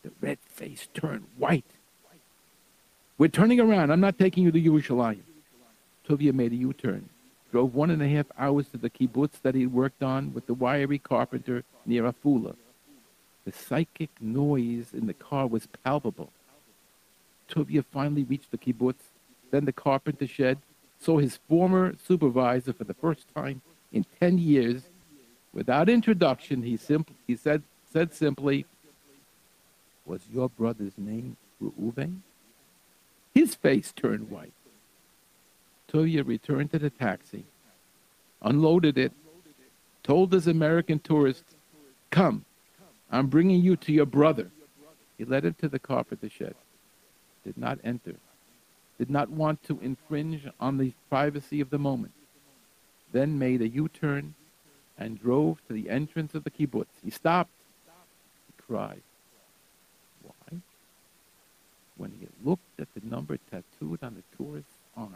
The 0.03 0.11
red 0.21 0.39
face 0.47 0.87
turned 0.93 1.25
white. 1.37 1.65
We're 3.17 3.27
turning 3.27 3.59
around. 3.59 3.91
I'm 3.91 3.99
not 3.99 4.17
taking 4.17 4.43
you 4.43 4.51
to 4.51 4.59
Yerushalayim. 4.61 5.21
Tovia 6.07 6.33
made 6.33 6.51
a 6.51 6.55
U-turn, 6.55 7.07
drove 7.51 7.75
one 7.75 7.91
and 7.91 8.01
a 8.01 8.07
half 8.07 8.25
hours 8.37 8.67
to 8.69 8.77
the 8.77 8.89
kibbutz 8.89 9.41
that 9.43 9.53
he 9.53 9.67
worked 9.67 10.01
on 10.01 10.33
with 10.33 10.47
the 10.47 10.55
wiry 10.55 10.97
carpenter 10.97 11.63
near 11.85 12.03
Afula. 12.11 12.55
The 13.45 13.51
psychic 13.51 14.09
noise 14.21 14.93
in 14.93 15.07
the 15.07 15.13
car 15.13 15.47
was 15.47 15.67
palpable. 15.83 16.31
Tuvia 17.49 17.83
finally 17.91 18.23
reached 18.23 18.51
the 18.51 18.57
kibbutz, 18.57 19.03
then 19.49 19.65
the 19.65 19.73
carpenter 19.73 20.27
shed, 20.27 20.59
saw 20.99 21.17
his 21.17 21.39
former 21.49 21.95
supervisor 22.07 22.73
for 22.73 22.83
the 22.83 22.93
first 22.93 23.33
time, 23.33 23.61
in 23.91 24.05
10 24.19 24.37
years, 24.37 24.83
without 25.53 25.89
introduction, 25.89 26.63
he, 26.63 26.77
simply, 26.77 27.15
he 27.27 27.35
said, 27.35 27.63
said 27.91 28.13
simply, 28.13 28.65
Was 30.05 30.21
your 30.31 30.49
brother's 30.49 30.97
name 30.97 31.35
Reuven? 31.61 32.21
His 33.33 33.55
face 33.55 33.91
turned 33.91 34.29
white. 34.29 34.53
Tuvia 35.91 36.25
returned 36.25 36.71
to 36.71 36.79
the 36.79 36.89
taxi, 36.89 37.43
unloaded 38.41 38.97
it, 38.97 39.11
told 40.03 40.31
his 40.31 40.47
American 40.47 40.99
tourist, 40.99 41.43
Come, 42.11 42.45
I'm 43.11 43.27
bringing 43.27 43.61
you 43.61 43.75
to 43.75 43.91
your 43.91 44.05
brother. 44.05 44.49
He 45.17 45.25
led 45.25 45.43
him 45.45 45.55
to 45.55 45.67
the 45.67 45.79
carpenter 45.79 46.29
shed, 46.29 46.55
did 47.43 47.57
not 47.57 47.79
enter, 47.83 48.15
did 48.97 49.09
not 49.09 49.29
want 49.29 49.61
to 49.63 49.77
infringe 49.81 50.47
on 50.59 50.77
the 50.77 50.93
privacy 51.09 51.59
of 51.61 51.69
the 51.69 51.77
moment, 51.77 52.13
then 53.11 53.37
made 53.37 53.61
a 53.61 53.67
U 53.67 53.89
turn 53.89 54.33
and 54.97 55.21
drove 55.21 55.59
to 55.67 55.73
the 55.73 55.89
entrance 55.89 56.33
of 56.35 56.43
the 56.43 56.51
kibbutz. 56.51 56.87
He 57.03 57.11
stopped. 57.11 57.51
He 58.47 58.53
cried. 58.65 59.01
Why? 60.23 60.59
When 61.97 62.11
he 62.19 62.27
looked 62.43 62.79
at 62.79 62.87
the 62.93 63.01
number 63.07 63.37
tattooed 63.49 64.03
on 64.03 64.15
the 64.15 64.23
tourist's 64.37 64.71
arm, 64.95 65.15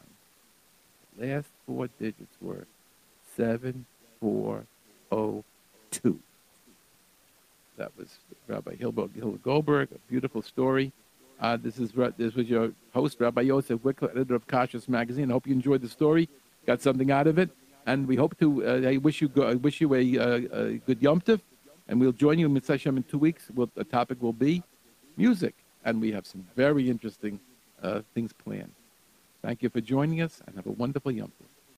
the 1.18 1.28
last 1.28 1.48
four 1.66 1.88
digits 2.00 2.36
were 2.42 2.68
7402. 3.38 6.20
That 7.78 7.92
was 7.98 8.20
Rabbi 8.48 8.76
Hilbert 8.76 9.12
Goldberg, 9.44 9.90
a 9.94 10.00
beautiful 10.10 10.42
story. 10.42 10.94
Uh, 11.42 11.58
this 11.58 11.78
is 11.78 11.92
this 12.18 12.34
was 12.34 12.50
your 12.50 12.72
host, 12.94 13.20
Rabbi 13.20 13.42
Yosef 13.42 13.80
Wikler, 13.82 14.12
editor 14.12 14.36
of 14.36 14.48
Kashrus 14.48 14.88
Magazine. 14.88 15.30
I 15.30 15.34
hope 15.34 15.46
you 15.46 15.54
enjoyed 15.54 15.82
the 15.82 15.90
story, 15.90 16.30
got 16.66 16.82
something 16.82 17.12
out 17.12 17.28
of 17.28 17.38
it, 17.38 17.50
and 17.86 18.08
we 18.08 18.16
hope 18.16 18.40
to. 18.40 18.66
Uh, 18.66 18.90
I 18.90 18.98
wish 18.98 19.22
you 19.22 19.28
go, 19.28 19.44
I 19.44 19.56
wish 19.56 19.82
you 19.82 19.94
a, 19.94 20.16
a 20.16 20.78
good 20.78 21.02
Yom 21.02 21.20
Tov, 21.20 21.42
and 21.90 22.00
we'll 22.00 22.14
join 22.14 22.40
you 22.40 22.46
in 22.46 22.54
Mitzvah 22.54 22.88
in 22.88 23.04
two 23.04 23.18
weeks. 23.18 23.48
We'll, 23.54 23.70
the 23.76 23.84
topic 23.84 24.22
will 24.22 24.34
be 24.34 24.64
music, 25.18 25.56
and 25.84 26.00
we 26.00 26.14
have 26.14 26.26
some 26.26 26.48
very 26.56 26.90
interesting 26.90 27.42
uh, 27.84 28.02
things 28.14 28.32
planned. 28.32 28.72
Thank 29.42 29.62
you 29.64 29.70
for 29.70 29.82
joining 29.82 30.22
us, 30.22 30.42
and 30.48 30.56
have 30.56 30.68
a 30.68 30.72
wonderful 30.72 31.12
Yom 31.12 31.28
Tov. 31.28 31.55